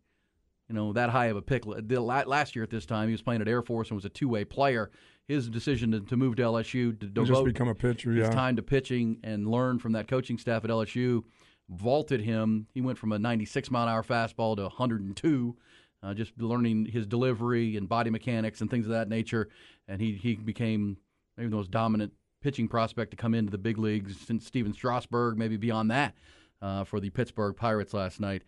you 0.73 0.79
know, 0.79 0.93
that 0.95 1.11
high 1.11 1.27
of 1.27 1.37
a 1.37 1.43
pick. 1.43 1.65
Last 1.67 2.57
year 2.57 2.63
at 2.63 2.71
this 2.71 2.87
time, 2.87 3.09
he 3.09 3.13
was 3.13 3.21
playing 3.21 3.43
at 3.43 3.49
Air 3.49 3.61
Force 3.61 3.91
and 3.91 3.95
was 3.95 4.07
a 4.07 4.09
two-way 4.09 4.45
player. 4.45 4.91
His 5.29 5.51
decision 5.51 5.93
to, 5.93 6.01
to 6.01 6.17
move 6.17 6.37
to 6.37 6.43
LSU 6.43 6.99
to 6.99 7.07
devote 7.07 7.27
just 7.27 7.45
become 7.45 7.69
a 7.69 7.75
pitcher, 7.75 8.11
his 8.11 8.27
yeah. 8.27 8.31
time 8.31 8.57
to 8.57 8.63
pitching 8.63 9.19
and 9.23 9.47
learn 9.47 9.79
from 9.79 9.93
that 9.93 10.09
coaching 10.09 10.39
staff 10.39 10.65
at 10.65 10.71
LSU 10.71 11.25
vaulted 11.69 12.23
him. 12.23 12.67
He 12.73 12.81
went 12.81 12.99
from 12.99 13.13
a 13.13 13.19
96 13.19 13.71
mile 13.71 13.85
an 13.85 13.89
hour 13.91 14.03
fastball 14.03 14.57
to 14.57 14.63
102. 14.63 15.57
Uh, 16.03 16.15
just 16.15 16.33
learning 16.41 16.87
his 16.87 17.07
delivery 17.07 17.77
and 17.77 17.89
body 17.89 18.11
mechanics 18.11 18.61
and 18.61 18.69
things 18.69 18.87
of 18.87 18.93
that 18.93 19.09
nature, 19.09 19.49
and 19.87 20.01
he 20.01 20.15
he 20.15 20.35
became 20.35 20.97
maybe 21.37 21.49
the 21.49 21.55
most 21.55 21.71
dominant 21.71 22.13
pitching 22.41 22.67
prospect 22.67 23.13
to 23.13 23.17
come 23.17 23.35
into 23.35 23.53
the 23.53 23.59
big 23.59 23.79
leagues 23.79 24.17
since 24.19 24.45
Stephen 24.45 24.73
Strasburg, 24.73 25.39
maybe 25.39 25.57
beyond 25.57 25.93
that, 25.93 26.15
uh, 26.61 26.83
for 26.83 26.99
the 26.99 27.11
Pittsburgh 27.11 27.55
Pirates 27.55 27.95
last 27.95 28.19
night. 28.19 28.43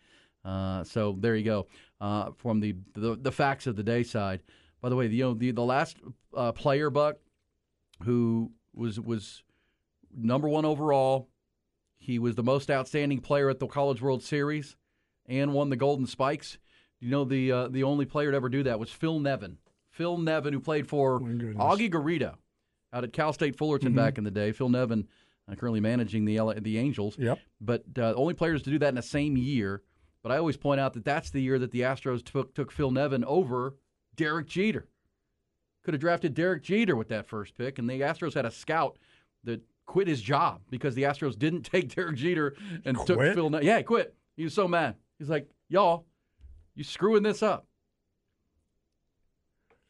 Uh, 0.45 0.85
so 0.85 1.16
there 1.18 1.37
you 1.37 1.45
go. 1.45 1.66
Uh, 2.05 2.33
from 2.37 2.61
the, 2.61 2.75
the 2.93 3.17
the 3.17 3.33
facts 3.33 3.67
of 3.67 3.77
the 3.77 3.83
day 3.83 4.03
side. 4.03 4.43
By 4.83 4.91
the 4.91 4.97
way, 4.97 5.07
the 5.07 5.17
you 5.17 5.25
know, 5.25 5.33
the, 5.33 5.53
the 5.53 5.63
last 5.65 5.97
uh, 6.37 6.53
player 6.53 6.91
buck 6.91 7.17
who 8.03 8.53
was 8.75 9.01
was 9.01 9.43
number 10.15 10.47
one 10.47 10.67
overall. 10.67 11.31
He 11.97 12.19
was 12.19 12.35
the 12.35 12.43
most 12.43 12.71
outstanding 12.71 13.21
player 13.21 13.49
at 13.49 13.59
the 13.59 13.67
College 13.67 14.03
World 14.03 14.23
Series, 14.23 14.77
and 15.25 15.55
won 15.55 15.71
the 15.71 15.77
Golden 15.77 16.07
Spikes. 16.07 16.59
You 17.01 17.09
know 17.11 17.25
the 17.25 17.51
uh, 17.51 17.69
the 17.69 17.85
only 17.85 18.05
player 18.05 18.31
to 18.33 18.37
ever 18.37 18.51
do 18.51 18.63
that 18.65 18.79
was 18.79 18.91
Phil 18.91 19.19
Nevin. 19.19 19.57
Phil 19.91 20.19
Nevin, 20.19 20.53
who 20.53 20.61
played 20.61 20.87
for 20.87 21.21
Augie 21.21 21.91
Garrido 21.91 22.35
out 22.93 23.05
at 23.05 23.15
Cal 23.15 23.33
State 23.33 23.57
Fullerton 23.57 23.93
Mhm. 23.93 23.97
back 23.97 24.19
in 24.19 24.25
the 24.25 24.31
day. 24.31 24.53
Phil 24.53 24.69
Nevin, 24.69 25.09
uh, 25.51 25.55
currently 25.55 25.81
managing 25.81 26.27
the 26.27 26.39
LA, 26.39 26.55
the 26.61 26.77
Angels. 26.77 27.17
Yep. 27.19 27.39
But 27.63 27.85
uh, 27.99 28.13
only 28.15 28.35
players 28.35 28.61
to 28.65 28.71
do 28.71 28.79
that 28.81 28.89
in 28.91 28.95
the 28.97 29.03
same 29.03 29.39
year. 29.39 29.83
But 30.25 30.33
I 30.33 30.39
always 30.39 30.57
point 30.57 30.81
out 30.81 30.95
that 30.95 31.05
that's 31.05 31.29
the 31.29 31.43
year 31.43 31.59
that 31.59 31.70
the 31.70 31.83
Astros 31.83 32.25
took 32.25 32.55
took 32.55 32.72
Phil 32.72 32.91
Nevin 32.91 33.25
over 33.25 33.77
Derek 34.16 34.49
Jeter. 34.49 34.89
Could 35.85 35.93
have 35.93 36.01
drafted 36.01 36.33
Derek 36.33 36.62
Jeter 36.62 36.97
with 36.97 37.09
that 37.09 37.27
first 37.27 37.55
pick, 37.55 37.79
and 37.79 37.89
the 37.89 38.01
Astros 38.01 38.33
had 38.33 38.47
a 38.47 38.51
scout 38.51 38.99
that 39.45 39.61
quit 39.85 40.09
his 40.09 40.22
job 40.22 40.62
because 40.70 40.95
the 40.95 41.03
Astros 41.03 41.39
didn't 41.39 41.62
take 41.70 41.95
Derek 41.95 42.16
Jeter 42.16 42.57
and 42.87 42.97
took 43.07 43.20
Phil. 43.35 43.51
Ne- 43.51 43.64
yeah, 43.64 43.77
he 43.77 43.85
quit. 43.85 44.14
He 44.35 44.45
was 44.45 44.55
so 44.55 44.66
mad. 44.66 44.97
He's 45.18 45.29
like, 45.29 45.51
"Y'all, 45.68 46.07
you 46.75 46.85
screwing 46.85 47.22
this 47.22 47.43
up." 47.43 47.66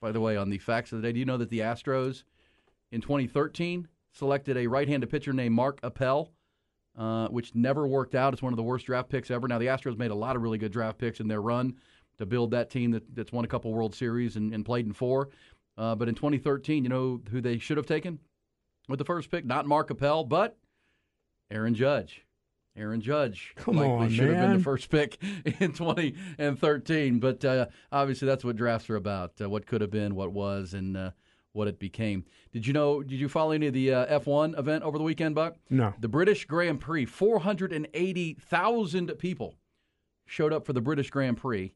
By 0.00 0.10
the 0.10 0.20
way, 0.20 0.36
on 0.36 0.50
the 0.50 0.58
facts 0.58 0.90
of 0.90 1.00
the 1.00 1.06
day, 1.06 1.12
do 1.12 1.20
you 1.20 1.24
know 1.24 1.36
that 1.36 1.48
the 1.48 1.60
Astros 1.60 2.24
in 2.90 3.00
2013 3.00 3.86
selected 4.10 4.56
a 4.56 4.66
right-handed 4.66 5.08
pitcher 5.08 5.32
named 5.32 5.54
Mark 5.54 5.78
Appel, 5.84 6.32
uh, 6.96 7.28
which 7.28 7.54
never 7.54 7.86
worked 7.86 8.14
out. 8.14 8.32
It's 8.32 8.42
one 8.42 8.52
of 8.52 8.56
the 8.56 8.62
worst 8.62 8.86
draft 8.86 9.08
picks 9.08 9.30
ever. 9.30 9.48
Now 9.48 9.58
the 9.58 9.66
Astros 9.66 9.98
made 9.98 10.10
a 10.10 10.14
lot 10.14 10.36
of 10.36 10.42
really 10.42 10.58
good 10.58 10.72
draft 10.72 10.98
picks 10.98 11.20
in 11.20 11.28
their 11.28 11.40
run 11.40 11.74
to 12.18 12.26
build 12.26 12.52
that 12.52 12.70
team 12.70 12.92
that, 12.92 13.14
that's 13.14 13.32
won 13.32 13.44
a 13.44 13.48
couple 13.48 13.72
World 13.72 13.94
Series 13.94 14.36
and, 14.36 14.54
and 14.54 14.64
played 14.64 14.86
in 14.86 14.92
four. 14.92 15.30
Uh, 15.76 15.94
but 15.94 16.08
in 16.08 16.14
2013, 16.14 16.84
you 16.84 16.88
know 16.88 17.20
who 17.30 17.40
they 17.40 17.58
should 17.58 17.76
have 17.76 17.86
taken 17.86 18.18
with 18.88 18.98
the 18.98 19.04
first 19.04 19.30
pick? 19.30 19.44
Not 19.44 19.66
Mark 19.66 19.90
Appel, 19.90 20.24
but 20.24 20.56
Aaron 21.50 21.74
Judge. 21.74 22.24
Aaron 22.76 23.00
Judge 23.00 23.52
Come 23.56 23.76
likely 23.76 23.92
on, 23.92 24.10
should 24.10 24.28
have 24.30 24.48
been 24.48 24.58
the 24.58 24.64
first 24.64 24.90
pick 24.90 25.18
in 25.60 25.72
20 25.72 26.14
and 26.38 26.58
13. 26.58 27.20
But 27.20 27.44
uh, 27.44 27.66
obviously, 27.92 28.26
that's 28.26 28.44
what 28.44 28.56
drafts 28.56 28.90
are 28.90 28.96
about: 28.96 29.32
uh, 29.40 29.48
what 29.48 29.66
could 29.66 29.80
have 29.80 29.90
been, 29.90 30.14
what 30.14 30.32
was, 30.32 30.74
and 30.74 30.96
uh, 30.96 31.10
what 31.54 31.68
it 31.68 31.78
became. 31.78 32.24
Did 32.52 32.66
you 32.66 32.74
know? 32.74 33.02
Did 33.02 33.18
you 33.18 33.28
follow 33.28 33.52
any 33.52 33.68
of 33.68 33.72
the 33.72 33.94
uh, 33.94 34.20
F1 34.20 34.58
event 34.58 34.84
over 34.84 34.98
the 34.98 35.04
weekend, 35.04 35.34
Buck? 35.34 35.56
No. 35.70 35.94
The 35.98 36.08
British 36.08 36.44
Grand 36.44 36.80
Prix. 36.80 37.06
480,000 37.06 39.08
people 39.18 39.54
showed 40.26 40.52
up 40.52 40.66
for 40.66 40.72
the 40.72 40.80
British 40.80 41.10
Grand 41.10 41.38
Prix. 41.38 41.72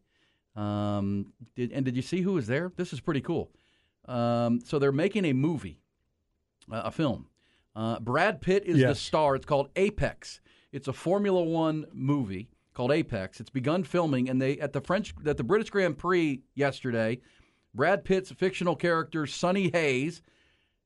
Um, 0.57 1.33
did, 1.55 1.73
and 1.73 1.85
did 1.85 1.97
you 1.97 2.03
see 2.03 2.21
who 2.21 2.35
was 2.35 2.49
there? 2.49 2.73
This 2.77 2.93
is 2.93 3.01
pretty 3.01 3.21
cool. 3.21 3.51
Um, 4.07 4.61
so 4.65 4.79
they're 4.79 4.93
making 4.93 5.25
a 5.25 5.33
movie, 5.33 5.81
uh, 6.71 6.83
a 6.85 6.91
film. 6.91 7.27
Uh, 7.77 8.01
Brad 8.01 8.41
Pitt 8.41 8.65
is 8.67 8.79
the 8.89 8.95
star. 8.97 9.37
It's 9.37 9.47
called 9.47 9.69
Apex. 9.77 10.41
It's 10.73 10.89
a 10.89 10.93
Formula 10.93 11.43
One 11.43 11.87
movie 11.93 12.49
called 12.75 12.91
Apex. 12.91 13.39
It's 13.39 13.51
begun 13.51 13.85
filming, 13.85 14.29
and 14.29 14.43
they 14.43 14.59
at 14.59 14.73
the 14.73 14.81
French 14.81 15.15
at 15.25 15.37
the 15.37 15.45
British 15.45 15.71
Grand 15.71 15.97
Prix 15.97 16.43
yesterday. 16.55 17.21
Brad 17.75 18.05
Pitt's 18.05 18.31
fictional 18.33 18.77
character 18.77 19.27
Sonny 19.27 19.71
Hayes 19.71 20.23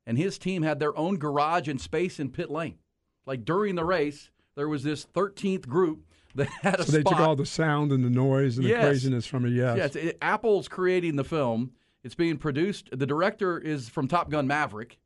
and 0.06 0.18
his 0.18 0.38
team 0.38 0.62
had 0.62 0.78
their 0.80 0.96
own 0.96 1.16
garage 1.16 1.68
and 1.68 1.80
space 1.80 2.18
in 2.20 2.30
pit 2.30 2.50
lane. 2.50 2.78
Like 3.26 3.44
during 3.44 3.76
the 3.76 3.84
race, 3.84 4.30
there 4.56 4.68
was 4.68 4.82
this 4.82 5.04
13th 5.06 5.68
group 5.68 6.04
that 6.34 6.48
had 6.62 6.80
a 6.80 6.84
So 6.84 6.92
they 6.92 7.00
spot. 7.00 7.12
took 7.12 7.20
all 7.20 7.36
the 7.36 7.46
sound 7.46 7.92
and 7.92 8.04
the 8.04 8.10
noise 8.10 8.58
and 8.58 8.66
Yes. 8.66 8.80
the 8.82 8.86
craziness 8.88 9.26
from 9.26 9.46
it. 9.46 9.50
Yes. 9.50 9.76
Yes, 9.76 9.96
it- 9.96 10.18
Apple's 10.20 10.68
creating 10.68 11.16
the 11.16 11.24
film. 11.24 11.72
It's 12.04 12.16
being 12.16 12.36
produced. 12.36 12.88
The 12.92 13.06
director 13.06 13.58
is 13.58 13.88
from 13.88 14.08
Top 14.08 14.28
Gun 14.28 14.46
Maverick. 14.48 14.98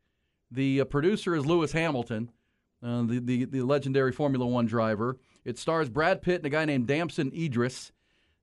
The 0.51 0.81
uh, 0.81 0.85
producer 0.87 1.35
is 1.37 1.45
Lewis 1.45 1.73
Hamilton, 1.73 2.31
uh, 2.83 3.03
the, 3.03 3.19
the 3.19 3.45
the 3.45 3.63
legendary 3.63 4.13
Formula 4.13 4.47
One 4.47 4.65
driver. 4.65 5.19
It 5.45 5.59
stars 5.59 5.91
Brad 5.91 6.23
Pitt 6.23 6.37
and 6.37 6.47
a 6.47 6.51
guy 6.51 6.65
named 6.65 6.87
Damson 6.87 7.33
Idris, 7.37 7.93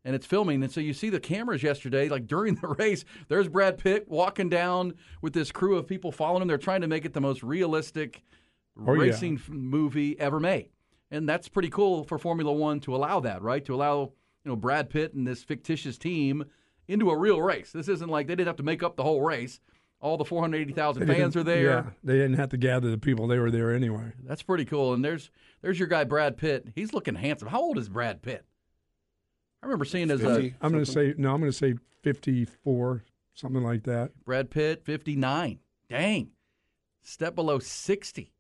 and 0.05 0.15
it's 0.15 0.25
filming. 0.25 0.61
And 0.63 0.71
so 0.71 0.81
you 0.81 0.93
see 0.93 1.09
the 1.09 1.19
cameras 1.19 1.63
yesterday, 1.63 2.09
like 2.09 2.27
during 2.27 2.55
the 2.55 2.67
race. 2.79 3.05
There's 3.27 3.47
Brad 3.47 3.77
Pitt 3.77 4.07
walking 4.07 4.49
down 4.49 4.93
with 5.21 5.33
this 5.33 5.51
crew 5.51 5.77
of 5.77 5.87
people 5.87 6.11
following 6.11 6.41
him. 6.41 6.47
They're 6.47 6.57
trying 6.57 6.81
to 6.81 6.87
make 6.87 7.05
it 7.05 7.13
the 7.13 7.21
most 7.21 7.43
realistic 7.43 8.23
Oh, 8.75 8.85
racing 8.85 9.35
f- 9.35 9.49
movie 9.49 10.19
ever 10.19 10.39
made, 10.39 10.69
and 11.11 11.29
that's 11.29 11.47
pretty 11.47 11.69
cool 11.69 12.03
for 12.05 12.17
Formula 12.17 12.51
One 12.51 12.79
to 12.79 12.95
allow 12.95 13.19
that, 13.19 13.43
right? 13.43 13.63
To 13.65 13.75
allow 13.75 14.11
you 14.43 14.49
know 14.49 14.55
Brad 14.55 14.89
Pitt 14.89 15.13
and 15.13 15.27
this 15.27 15.43
fictitious 15.43 15.95
team 15.99 16.43
into 16.87 17.11
a 17.11 17.15
real 17.15 17.39
race. 17.39 17.71
This 17.71 17.87
isn't 17.87 18.09
like 18.09 18.25
they 18.25 18.33
didn't 18.33 18.47
have 18.47 18.55
to 18.55 18.63
make 18.63 18.81
up 18.81 18.95
the 18.95 19.03
whole 19.03 19.21
race. 19.21 19.59
All 20.01 20.17
the 20.17 20.25
480,000 20.25 21.05
fans 21.07 21.37
are 21.37 21.43
there. 21.43 21.63
Yeah, 21.63 21.83
they 22.03 22.15
didn't 22.15 22.33
have 22.37 22.49
to 22.49 22.57
gather 22.57 22.89
the 22.89 22.97
people; 22.97 23.27
they 23.27 23.37
were 23.37 23.51
there 23.51 23.71
anyway. 23.75 24.11
That's 24.25 24.41
pretty 24.41 24.65
cool. 24.65 24.95
And 24.95 25.05
there's 25.05 25.29
there's 25.61 25.77
your 25.77 25.87
guy 25.87 26.03
Brad 26.03 26.35
Pitt. 26.35 26.67
He's 26.73 26.93
looking 26.93 27.13
handsome. 27.13 27.49
How 27.49 27.61
old 27.61 27.77
is 27.77 27.89
Brad 27.89 28.23
Pitt? 28.23 28.43
I 29.63 29.65
remember 29.65 29.85
seeing 29.85 30.11
as 30.11 30.21
a 30.21 30.53
I'm 30.61 30.73
going 30.73 30.83
to 30.83 30.91
say 30.91 31.13
no. 31.17 31.33
I'm 31.33 31.39
going 31.39 31.49
to 31.49 31.57
say 31.57 31.75
54, 32.01 33.05
something 33.33 33.63
like 33.63 33.83
that. 33.83 34.11
Brad 34.25 34.51
Pitt 34.51 34.83
59. 34.83 35.59
Dang, 35.89 36.31
step 37.01 37.33
below 37.33 37.59
60. 37.59 38.33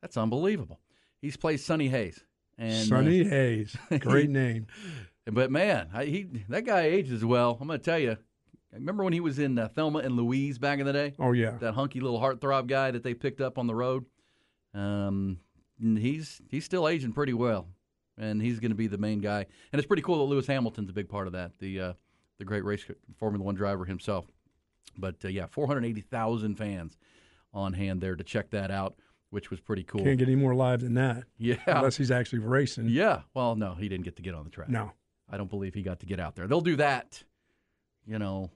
That's 0.00 0.16
unbelievable. 0.16 0.80
He's 1.20 1.36
played 1.36 1.60
Sonny 1.60 1.88
Hayes. 1.88 2.24
And 2.56 2.72
uh, 2.90 2.96
Sonny 2.96 3.24
Hayes, 3.24 3.76
great 4.00 4.30
name. 4.30 4.66
But 5.26 5.50
man, 5.50 5.90
I, 5.92 6.06
he 6.06 6.26
that 6.48 6.64
guy 6.64 6.84
ages 6.84 7.22
well. 7.22 7.58
I'm 7.60 7.66
going 7.66 7.78
to 7.78 7.84
tell 7.84 7.98
you. 7.98 8.16
Remember 8.72 9.04
when 9.04 9.12
he 9.12 9.20
was 9.20 9.38
in 9.38 9.58
uh, 9.58 9.68
Thelma 9.68 9.98
and 10.00 10.16
Louise 10.16 10.58
back 10.58 10.78
in 10.78 10.86
the 10.86 10.92
day. 10.92 11.12
Oh 11.18 11.32
yeah, 11.32 11.58
that 11.60 11.74
hunky 11.74 12.00
little 12.00 12.20
heartthrob 12.20 12.66
guy 12.66 12.90
that 12.90 13.02
they 13.02 13.12
picked 13.12 13.42
up 13.42 13.58
on 13.58 13.66
the 13.66 13.74
road. 13.74 14.06
Um, 14.72 15.38
he's 15.78 16.40
he's 16.48 16.64
still 16.64 16.88
aging 16.88 17.12
pretty 17.12 17.34
well, 17.34 17.68
and 18.18 18.40
he's 18.40 18.60
going 18.60 18.70
to 18.70 18.76
be 18.76 18.86
the 18.86 18.98
main 18.98 19.20
guy. 19.20 19.46
And 19.72 19.78
it's 19.78 19.86
pretty 19.86 20.02
cool 20.02 20.18
that 20.18 20.24
Lewis 20.32 20.46
Hamilton's 20.46 20.90
a 20.90 20.92
big 20.92 21.08
part 21.08 21.26
of 21.26 21.32
that. 21.34 21.52
The 21.58 21.80
uh, 21.80 21.92
the 22.38 22.44
great 22.44 22.64
race 22.64 22.84
Formula 23.18 23.44
One 23.44 23.54
driver 23.54 23.84
himself. 23.84 24.26
But 24.98 25.16
uh, 25.24 25.28
yeah, 25.28 25.46
480,000 25.46 26.56
fans 26.56 26.96
on 27.52 27.72
hand 27.72 28.00
there 28.00 28.16
to 28.16 28.24
check 28.24 28.50
that 28.50 28.70
out, 28.70 28.96
which 29.30 29.50
was 29.50 29.60
pretty 29.60 29.82
cool. 29.82 30.02
Can't 30.02 30.18
get 30.18 30.28
any 30.28 30.36
more 30.36 30.54
live 30.54 30.80
than 30.80 30.94
that. 30.94 31.24
Yeah. 31.38 31.56
unless 31.66 31.96
he's 31.96 32.10
actually 32.10 32.38
racing. 32.40 32.88
Yeah. 32.88 33.22
Well, 33.34 33.56
no, 33.56 33.74
he 33.74 33.88
didn't 33.88 34.04
get 34.04 34.16
to 34.16 34.22
get 34.22 34.34
on 34.34 34.44
the 34.44 34.50
track. 34.50 34.68
No. 34.68 34.92
I 35.30 35.36
don't 35.36 35.50
believe 35.50 35.74
he 35.74 35.82
got 35.82 36.00
to 36.00 36.06
get 36.06 36.20
out 36.20 36.36
there. 36.36 36.46
They'll 36.46 36.60
do 36.60 36.76
that, 36.76 37.22
you 38.06 38.18
know, 38.18 38.50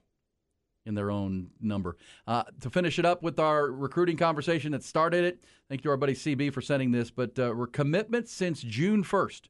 in 0.85 0.95
their 0.95 1.11
own 1.11 1.49
number. 1.59 1.97
Uh, 2.25 2.43
to 2.61 2.69
finish 2.69 2.97
it 2.97 3.05
up 3.05 3.21
with 3.21 3.39
our 3.39 3.67
recruiting 3.71 4.17
conversation 4.17 4.71
that 4.71 4.83
started 4.83 5.25
it, 5.25 5.43
thank 5.69 5.81
you 5.81 5.83
to 5.83 5.89
our 5.89 5.97
buddy 5.97 6.13
CB 6.13 6.53
for 6.53 6.61
sending 6.61 6.91
this, 6.91 7.11
but 7.11 7.37
uh, 7.37 7.53
we're 7.55 7.67
commitments 7.67 8.31
since 8.31 8.61
June 8.61 9.03
1st 9.03 9.41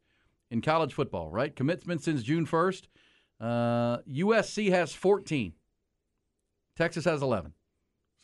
in 0.52 0.62
college 0.62 0.93
football, 0.93 1.32
right? 1.32 1.56
Commitments 1.56 2.04
since 2.06 2.22
June 2.22 2.45
1st. 2.45 2.84
Uh, 3.39 3.97
USC 4.08 4.70
has 4.70 4.93
14. 4.93 5.54
Texas 6.78 7.06
has 7.06 7.22
11. 7.22 7.54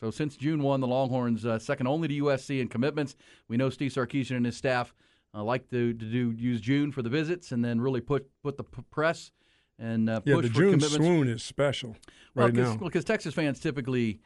So 0.00 0.10
since 0.12 0.36
June 0.36 0.62
1, 0.62 0.80
the 0.80 0.86
Longhorns 0.86 1.44
uh, 1.44 1.58
second 1.58 1.88
only 1.88 2.06
to 2.08 2.20
USC 2.22 2.60
in 2.60 2.68
commitments. 2.68 3.16
We 3.48 3.56
know 3.56 3.68
Steve 3.70 3.90
Sarkisian 3.90 4.36
and 4.36 4.46
his 4.46 4.56
staff 4.56 4.94
uh, 5.34 5.42
like 5.42 5.68
to, 5.70 5.92
to 5.92 6.04
do 6.04 6.30
use 6.36 6.60
June 6.60 6.92
for 6.92 7.02
the 7.02 7.10
visits 7.10 7.50
and 7.50 7.64
then 7.64 7.80
really 7.80 8.00
put 8.00 8.28
put 8.42 8.56
the 8.56 8.64
p- 8.64 8.82
press 8.90 9.32
and 9.78 10.08
uh, 10.08 10.20
Yeah, 10.24 10.36
push 10.36 10.44
the 10.46 10.48
for 10.50 10.54
June 10.54 10.70
commitments. 10.72 10.96
swoon 10.96 11.28
is 11.28 11.42
special 11.42 11.96
Well, 12.34 12.46
right 12.46 12.54
cause, 12.54 12.76
now. 12.76 12.76
because 12.76 13.04
Texas 13.04 13.34
fans 13.34 13.58
typically 13.60 14.20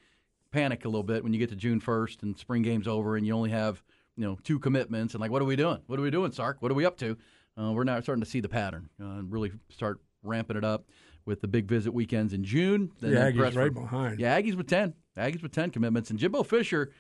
panic 0.51 0.85
a 0.85 0.89
little 0.89 1.03
bit 1.03 1.23
when 1.25 1.33
you 1.33 1.39
get 1.39 1.49
to 1.51 1.57
June 1.57 1.81
1st 1.81 2.23
and 2.23 2.39
spring 2.39 2.61
game's 2.63 2.87
over 2.87 3.17
and 3.17 3.27
you 3.27 3.33
only 3.35 3.51
have 3.51 3.83
you 4.17 4.25
know 4.25 4.39
two 4.45 4.59
commitments 4.59 5.15
and 5.15 5.21
like 5.23 5.31
what 5.31 5.41
are 5.41 5.47
we 5.47 5.57
doing? 5.57 5.79
What 5.87 5.99
are 5.99 6.03
we 6.03 6.11
doing, 6.11 6.33
Sark? 6.33 6.59
What 6.61 6.71
are 6.71 6.75
we 6.75 6.85
up 6.85 6.99
to? 6.99 7.17
Uh, 7.61 7.73
we're 7.73 7.85
now 7.85 8.01
starting 8.01 8.23
to 8.25 8.29
see 8.31 8.41
the 8.41 8.49
pattern 8.49 8.89
uh, 9.01 9.05
and 9.05 9.31
really 9.33 9.53
start 9.69 10.01
ramping 10.23 10.57
it 10.57 10.65
up 10.65 10.85
with 11.27 11.41
the 11.41 11.49
big 11.49 11.67
visit 11.67 11.93
weekends 11.93 12.33
in 12.33 12.43
June. 12.45 12.91
The 13.01 13.09
then 13.09 13.33
Aggies 13.35 13.55
right 13.57 13.73
behind. 13.73 14.19
Yeah, 14.21 14.41
Aggies 14.41 14.55
with 14.57 14.67
ten. 14.69 14.95
Aggies 15.17 15.43
with 15.43 15.53
ten 15.53 15.71
commitments 15.71 16.11
and 16.11 16.19
Jimbo 16.19 16.43
Fisher. 16.43 16.93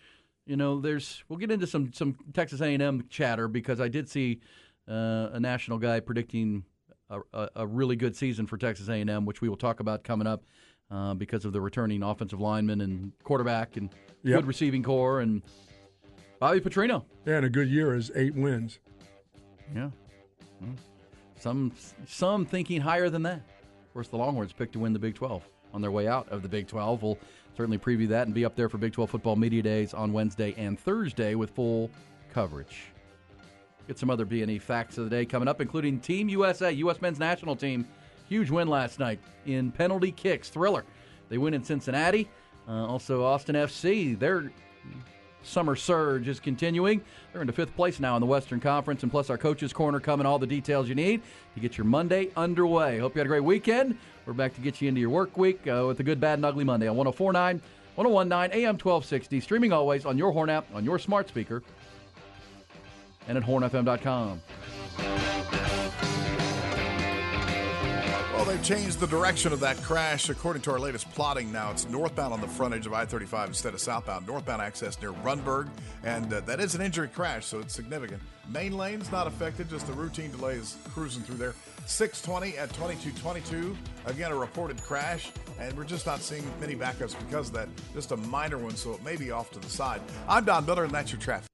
You 0.46 0.56
know, 0.56 0.80
there's 0.80 1.24
we'll 1.28 1.38
get 1.38 1.50
into 1.50 1.66
some 1.66 1.92
some 1.92 2.16
Texas 2.34 2.60
A&M 2.60 3.06
chatter 3.08 3.48
because 3.48 3.80
I 3.80 3.88
did 3.88 4.08
see 4.08 4.40
uh, 4.88 5.30
a 5.32 5.40
national 5.40 5.78
guy 5.78 6.00
predicting 6.00 6.64
a, 7.08 7.20
a, 7.32 7.48
a 7.56 7.66
really 7.66 7.96
good 7.96 8.16
season 8.16 8.46
for 8.46 8.56
Texas 8.58 8.88
A&M, 8.88 9.24
which 9.24 9.40
we 9.40 9.48
will 9.48 9.56
talk 9.56 9.80
about 9.80 10.02
coming 10.04 10.26
up 10.26 10.42
uh, 10.90 11.14
because 11.14 11.44
of 11.44 11.52
the 11.52 11.60
returning 11.60 12.02
offensive 12.02 12.40
lineman 12.40 12.80
and 12.80 13.12
quarterback 13.24 13.76
and 13.76 13.90
Yep. 14.24 14.40
good 14.42 14.46
receiving 14.46 14.84
corps 14.84 15.18
and 15.20 15.42
Bobby 16.38 16.60
Petrino. 16.60 17.04
Yeah, 17.26 17.38
and 17.38 17.46
a 17.46 17.50
good 17.50 17.68
year 17.68 17.92
is 17.96 18.12
eight 18.14 18.36
wins. 18.36 18.78
Yeah. 19.74 19.90
Well, 20.62 20.74
some 21.38 21.72
some 22.06 22.46
thinking 22.46 22.80
higher 22.80 23.10
than 23.10 23.22
that. 23.24 23.36
Of 23.36 23.92
course, 23.92 24.08
the 24.08 24.16
Longhorns 24.16 24.52
picked 24.52 24.72
to 24.74 24.78
win 24.78 24.92
the 24.92 24.98
Big 24.98 25.14
12 25.14 25.46
on 25.74 25.82
their 25.82 25.90
way 25.90 26.08
out 26.08 26.28
of 26.30 26.42
the 26.42 26.48
Big 26.48 26.66
12. 26.66 27.02
We'll 27.02 27.18
certainly 27.56 27.78
preview 27.78 28.08
that 28.08 28.26
and 28.26 28.34
be 28.34 28.44
up 28.44 28.56
there 28.56 28.68
for 28.68 28.78
Big 28.78 28.92
12 28.92 29.10
football 29.10 29.36
media 29.36 29.62
days 29.62 29.92
on 29.92 30.12
Wednesday 30.12 30.54
and 30.56 30.78
Thursday 30.78 31.34
with 31.34 31.50
full 31.50 31.90
coverage. 32.32 32.84
Get 33.88 33.98
some 33.98 34.10
other 34.10 34.24
B&E 34.24 34.58
facts 34.58 34.96
of 34.96 35.04
the 35.04 35.10
day 35.10 35.26
coming 35.26 35.48
up, 35.48 35.60
including 35.60 35.98
Team 35.98 36.28
USA, 36.28 36.70
U.S. 36.72 37.00
men's 37.00 37.18
national 37.18 37.56
team. 37.56 37.86
Huge 38.28 38.48
win 38.48 38.68
last 38.68 38.98
night 38.98 39.18
in 39.44 39.72
penalty 39.72 40.12
kicks. 40.12 40.48
Thriller. 40.48 40.84
They 41.28 41.36
win 41.36 41.52
in 41.52 41.64
Cincinnati. 41.64 42.30
Uh, 42.68 42.86
also, 42.86 43.24
Austin 43.24 43.56
FC. 43.56 44.18
Their 44.18 44.52
summer 45.42 45.76
surge 45.76 46.28
is 46.28 46.40
continuing. 46.40 47.00
They're 47.32 47.40
into 47.40 47.52
fifth 47.52 47.74
place 47.76 48.00
now 48.00 48.16
in 48.16 48.20
the 48.20 48.26
Western 48.26 48.60
Conference, 48.60 49.02
and 49.02 49.10
plus 49.10 49.30
our 49.30 49.38
coaches' 49.38 49.72
corner 49.72 50.00
coming. 50.00 50.26
All 50.26 50.38
the 50.38 50.46
details 50.46 50.88
you 50.88 50.94
need 50.94 51.22
to 51.54 51.60
get 51.60 51.76
your 51.76 51.84
Monday 51.84 52.30
underway. 52.36 52.98
Hope 52.98 53.14
you 53.14 53.20
had 53.20 53.26
a 53.26 53.28
great 53.28 53.44
weekend. 53.44 53.96
We're 54.26 54.32
back 54.32 54.54
to 54.54 54.60
get 54.60 54.80
you 54.80 54.88
into 54.88 55.00
your 55.00 55.10
work 55.10 55.36
week 55.36 55.66
uh, 55.66 55.84
with 55.86 55.96
the 55.96 56.04
good, 56.04 56.20
bad, 56.20 56.38
and 56.38 56.44
ugly 56.44 56.64
Monday 56.64 56.86
on 56.86 56.96
1049, 56.96 57.60
1019, 57.94 58.56
AM 58.56 58.74
1260. 58.74 59.40
Streaming 59.40 59.72
always 59.72 60.06
on 60.06 60.16
your 60.16 60.32
Horn 60.32 60.50
app, 60.50 60.66
on 60.74 60.84
your 60.84 60.98
smart 60.98 61.28
speaker, 61.28 61.62
and 63.28 63.36
at 63.36 63.44
hornfm.com. 63.44 64.40
Well, 68.42 68.50
they've 68.50 68.64
changed 68.64 68.98
the 68.98 69.06
direction 69.06 69.52
of 69.52 69.60
that 69.60 69.80
crash. 69.82 70.28
According 70.28 70.62
to 70.62 70.72
our 70.72 70.80
latest 70.80 71.08
plotting, 71.12 71.52
now 71.52 71.70
it's 71.70 71.88
northbound 71.88 72.32
on 72.32 72.40
the 72.40 72.48
front 72.48 72.74
edge 72.74 72.86
of 72.86 72.92
I 72.92 73.06
35 73.06 73.50
instead 73.50 73.72
of 73.72 73.78
southbound. 73.78 74.26
Northbound 74.26 74.60
access 74.60 75.00
near 75.00 75.12
Rundberg, 75.12 75.68
and 76.02 76.32
uh, 76.32 76.40
that 76.40 76.58
is 76.58 76.74
an 76.74 76.80
injury 76.80 77.06
crash, 77.06 77.46
so 77.46 77.60
it's 77.60 77.72
significant. 77.72 78.20
Main 78.48 78.76
lane's 78.76 79.12
not 79.12 79.28
affected, 79.28 79.70
just 79.70 79.86
the 79.86 79.92
routine 79.92 80.32
delays 80.32 80.76
cruising 80.92 81.22
through 81.22 81.36
there. 81.36 81.54
620 81.86 82.58
at 82.58 82.68
2222. 82.70 83.76
Again, 84.06 84.32
a 84.32 84.36
reported 84.36 84.82
crash, 84.82 85.30
and 85.60 85.76
we're 85.76 85.84
just 85.84 86.04
not 86.04 86.18
seeing 86.18 86.42
many 86.58 86.74
backups 86.74 87.16
because 87.24 87.46
of 87.46 87.54
that. 87.54 87.68
Just 87.94 88.10
a 88.10 88.16
minor 88.16 88.58
one, 88.58 88.74
so 88.74 88.92
it 88.92 89.04
may 89.04 89.14
be 89.14 89.30
off 89.30 89.52
to 89.52 89.60
the 89.60 89.70
side. 89.70 90.00
I'm 90.28 90.44
Don 90.44 90.66
Miller, 90.66 90.82
and 90.82 90.92
that's 90.92 91.12
your 91.12 91.20
traffic. 91.20 91.51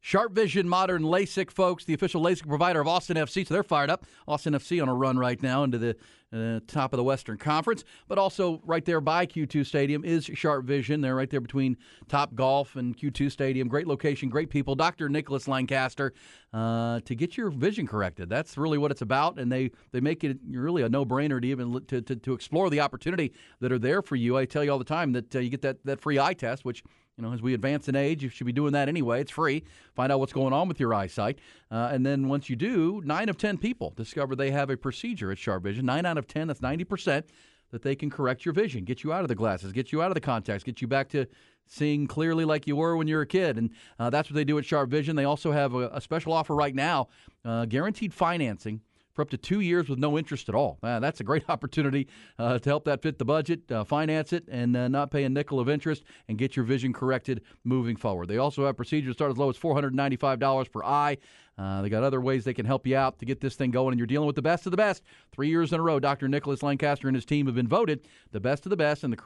Sharp 0.00 0.32
Vision 0.32 0.68
Modern 0.68 1.02
LASIK, 1.02 1.50
folks, 1.50 1.84
the 1.84 1.92
official 1.92 2.22
LASIK 2.22 2.48
provider 2.48 2.80
of 2.80 2.88
Austin 2.88 3.16
FC. 3.16 3.46
So 3.46 3.52
they're 3.52 3.62
fired 3.62 3.90
up. 3.90 4.06
Austin 4.26 4.54
FC 4.54 4.82
on 4.82 4.88
a 4.88 4.94
run 4.94 5.18
right 5.18 5.40
now 5.42 5.62
into 5.62 5.76
the 5.78 5.96
uh, 6.32 6.60
top 6.66 6.92
of 6.92 6.96
the 6.96 7.04
Western 7.04 7.36
Conference. 7.36 7.84
But 8.08 8.16
also 8.16 8.62
right 8.64 8.84
there 8.84 9.00
by 9.00 9.26
Q2 9.26 9.66
Stadium 9.66 10.04
is 10.04 10.30
Sharp 10.32 10.64
Vision. 10.64 11.02
They're 11.02 11.16
right 11.16 11.28
there 11.28 11.40
between 11.40 11.76
Top 12.08 12.34
Golf 12.34 12.76
and 12.76 12.96
Q2 12.96 13.30
Stadium. 13.30 13.68
Great 13.68 13.86
location, 13.86 14.30
great 14.30 14.48
people. 14.48 14.74
Dr. 14.74 15.08
Nicholas 15.08 15.46
Lancaster 15.46 16.14
uh, 16.54 17.00
to 17.00 17.14
get 17.14 17.36
your 17.36 17.50
vision 17.50 17.86
corrected. 17.86 18.30
That's 18.30 18.56
really 18.56 18.78
what 18.78 18.90
it's 18.90 19.02
about. 19.02 19.38
And 19.38 19.52
they, 19.52 19.70
they 19.92 20.00
make 20.00 20.24
it 20.24 20.38
really 20.48 20.82
a 20.82 20.88
no 20.88 21.04
brainer 21.04 21.42
to 21.42 21.46
even 21.46 21.84
to, 21.86 22.00
to, 22.00 22.16
to 22.16 22.32
explore 22.32 22.70
the 22.70 22.80
opportunity 22.80 23.32
that 23.60 23.70
are 23.70 23.78
there 23.78 24.00
for 24.00 24.16
you. 24.16 24.36
I 24.38 24.46
tell 24.46 24.64
you 24.64 24.72
all 24.72 24.78
the 24.78 24.84
time 24.84 25.12
that 25.12 25.34
uh, 25.36 25.40
you 25.40 25.50
get 25.50 25.62
that, 25.62 25.84
that 25.84 26.00
free 26.00 26.18
eye 26.18 26.34
test, 26.34 26.64
which 26.64 26.82
you 27.20 27.26
know, 27.26 27.34
as 27.34 27.42
we 27.42 27.52
advance 27.52 27.86
in 27.86 27.96
age, 27.96 28.22
you 28.22 28.30
should 28.30 28.46
be 28.46 28.52
doing 28.52 28.72
that 28.72 28.88
anyway. 28.88 29.20
It's 29.20 29.30
free. 29.30 29.64
Find 29.94 30.10
out 30.10 30.20
what's 30.20 30.32
going 30.32 30.54
on 30.54 30.68
with 30.68 30.80
your 30.80 30.94
eyesight. 30.94 31.38
Uh, 31.70 31.90
and 31.92 32.04
then 32.04 32.28
once 32.28 32.48
you 32.48 32.56
do, 32.56 33.02
nine 33.04 33.28
of 33.28 33.36
10 33.36 33.58
people 33.58 33.92
discover 33.94 34.34
they 34.34 34.50
have 34.50 34.70
a 34.70 34.76
procedure 34.76 35.30
at 35.30 35.36
Sharp 35.36 35.62
Vision. 35.62 35.84
Nine 35.84 36.06
out 36.06 36.16
of 36.16 36.26
10, 36.26 36.48
that's 36.48 36.60
90%. 36.60 37.24
that 37.72 37.82
they 37.82 37.94
can 37.94 38.10
correct 38.10 38.44
your 38.44 38.52
vision, 38.52 38.84
get 38.84 39.04
you 39.04 39.12
out 39.12 39.22
of 39.22 39.28
the 39.28 39.34
glasses, 39.34 39.70
get 39.72 39.92
you 39.92 40.02
out 40.02 40.10
of 40.10 40.14
the 40.14 40.20
contacts, 40.20 40.64
get 40.64 40.80
you 40.80 40.88
back 40.88 41.08
to 41.08 41.26
seeing 41.68 42.08
clearly 42.08 42.44
like 42.44 42.66
you 42.66 42.74
were 42.74 42.96
when 42.96 43.06
you 43.06 43.14
were 43.14 43.22
a 43.22 43.26
kid. 43.26 43.58
And 43.58 43.70
uh, 43.98 44.10
that's 44.10 44.28
what 44.28 44.34
they 44.34 44.42
do 44.42 44.58
at 44.58 44.64
Sharp 44.64 44.88
Vision. 44.88 45.14
They 45.14 45.24
also 45.24 45.52
have 45.52 45.74
a, 45.74 45.88
a 45.90 46.00
special 46.00 46.32
offer 46.32 46.56
right 46.56 46.74
now 46.74 47.08
uh, 47.44 47.66
guaranteed 47.66 48.12
financing 48.12 48.80
for 49.12 49.22
up 49.22 49.30
to 49.30 49.36
two 49.36 49.60
years 49.60 49.88
with 49.88 49.98
no 49.98 50.18
interest 50.18 50.48
at 50.48 50.54
all. 50.54 50.78
Man, 50.82 51.02
that's 51.02 51.20
a 51.20 51.24
great 51.24 51.44
opportunity 51.48 52.08
uh, 52.38 52.58
to 52.58 52.70
help 52.70 52.84
that 52.84 53.02
fit 53.02 53.18
the 53.18 53.24
budget, 53.24 53.70
uh, 53.70 53.84
finance 53.84 54.32
it, 54.32 54.44
and 54.48 54.76
uh, 54.76 54.88
not 54.88 55.10
pay 55.10 55.24
a 55.24 55.28
nickel 55.28 55.60
of 55.60 55.68
interest 55.68 56.04
and 56.28 56.38
get 56.38 56.56
your 56.56 56.64
vision 56.64 56.92
corrected 56.92 57.42
moving 57.64 57.96
forward. 57.96 58.28
They 58.28 58.38
also 58.38 58.66
have 58.66 58.76
procedures 58.76 59.14
start 59.14 59.30
as 59.30 59.38
low 59.38 59.50
as 59.50 59.58
$495 59.58 60.72
per 60.72 60.84
eye. 60.84 61.18
Uh, 61.58 61.82
they 61.82 61.90
got 61.90 62.02
other 62.02 62.22
ways 62.22 62.44
they 62.44 62.54
can 62.54 62.64
help 62.64 62.86
you 62.86 62.96
out 62.96 63.18
to 63.18 63.26
get 63.26 63.40
this 63.40 63.54
thing 63.54 63.70
going, 63.70 63.92
and 63.92 63.98
you're 63.98 64.06
dealing 64.06 64.26
with 64.26 64.36
the 64.36 64.42
best 64.42 64.66
of 64.66 64.70
the 64.70 64.78
best. 64.78 65.02
Three 65.30 65.48
years 65.48 65.72
in 65.72 65.80
a 65.80 65.82
row, 65.82 66.00
Dr. 66.00 66.26
Nicholas 66.26 66.62
Lancaster 66.62 67.06
and 67.06 67.14
his 67.14 67.26
team 67.26 67.44
have 67.46 67.54
been 67.54 67.68
voted 67.68 68.06
the 68.32 68.40
best 68.40 68.64
of 68.64 68.70
the 68.70 68.76
best 68.76 69.04
in 69.04 69.10
the 69.10 69.18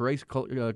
uh, 0.60 0.72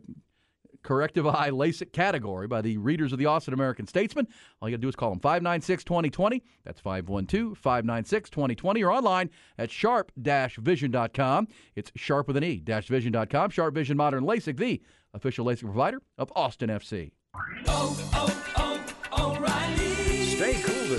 corrective 0.82 1.26
eye 1.26 1.50
LASIK 1.50 1.92
category 1.92 2.46
by 2.46 2.60
the 2.60 2.76
readers 2.78 3.12
of 3.12 3.18
the 3.18 3.26
Austin 3.26 3.54
American 3.54 3.86
Statesman. 3.86 4.26
All 4.60 4.68
you 4.68 4.74
got 4.74 4.78
to 4.78 4.82
do 4.82 4.88
is 4.88 4.96
call 4.96 5.10
them 5.10 5.20
596 5.20 5.84
2020. 5.84 6.42
That's 6.64 6.80
512 6.80 7.58
596 7.58 8.30
2020 8.30 8.82
or 8.82 8.92
online 8.92 9.30
at 9.58 9.70
sharp 9.70 10.12
vision.com. 10.16 11.48
It's 11.74 11.92
sharp 11.96 12.28
with 12.28 12.36
an 12.36 12.44
E 12.44 12.62
vision.com. 12.64 13.50
Sharp 13.50 13.74
Vision 13.74 13.96
Modern 13.96 14.24
LASIK, 14.24 14.56
the 14.56 14.82
official 15.14 15.46
LASIK 15.46 15.62
provider 15.62 16.00
of 16.16 16.32
Austin 16.34 16.70
FC. 16.70 17.12
Stay 17.38 17.64
cool 17.64 17.90
this 17.90 19.77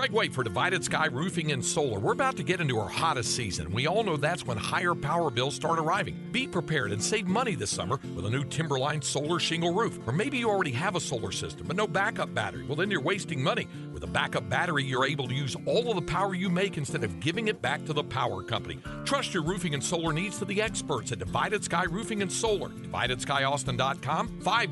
Craig 0.00 0.12
Way 0.12 0.28
for 0.30 0.42
Divided 0.42 0.82
Sky 0.82 1.08
Roofing 1.08 1.52
and 1.52 1.62
Solar. 1.62 1.98
We're 1.98 2.14
about 2.14 2.34
to 2.38 2.42
get 2.42 2.58
into 2.58 2.78
our 2.78 2.88
hottest 2.88 3.36
season. 3.36 3.70
We 3.70 3.86
all 3.86 4.02
know 4.02 4.16
that's 4.16 4.46
when 4.46 4.56
higher 4.56 4.94
power 4.94 5.30
bills 5.30 5.54
start 5.54 5.78
arriving. 5.78 6.18
Be 6.32 6.46
prepared 6.46 6.92
and 6.92 7.04
save 7.04 7.26
money 7.26 7.54
this 7.54 7.68
summer 7.68 8.00
with 8.16 8.24
a 8.24 8.30
new 8.30 8.42
Timberline 8.44 9.02
solar 9.02 9.38
shingle 9.38 9.74
roof. 9.74 9.98
Or 10.06 10.14
maybe 10.14 10.38
you 10.38 10.48
already 10.48 10.70
have 10.70 10.96
a 10.96 11.00
solar 11.00 11.32
system 11.32 11.66
but 11.66 11.76
no 11.76 11.86
backup 11.86 12.32
battery. 12.32 12.64
Well, 12.64 12.76
then 12.76 12.90
you're 12.90 13.02
wasting 13.02 13.42
money. 13.42 13.68
With 13.92 14.02
a 14.02 14.06
backup 14.06 14.48
battery, 14.48 14.84
you're 14.84 15.04
able 15.04 15.28
to 15.28 15.34
use 15.34 15.54
all 15.66 15.90
of 15.90 15.96
the 15.96 16.10
power 16.10 16.34
you 16.34 16.48
make 16.48 16.78
instead 16.78 17.04
of 17.04 17.20
giving 17.20 17.48
it 17.48 17.60
back 17.60 17.84
to 17.84 17.92
the 17.92 18.02
power 18.02 18.42
company. 18.42 18.78
Trust 19.04 19.34
your 19.34 19.42
roofing 19.42 19.74
and 19.74 19.84
solar 19.84 20.14
needs 20.14 20.38
to 20.38 20.46
the 20.46 20.62
experts 20.62 21.12
at 21.12 21.18
Divided 21.18 21.62
Sky 21.62 21.84
Roofing 21.84 22.22
and 22.22 22.32
Solar. 22.32 22.70
DividedSkyAustin.com 22.70 24.40
5 24.40 24.68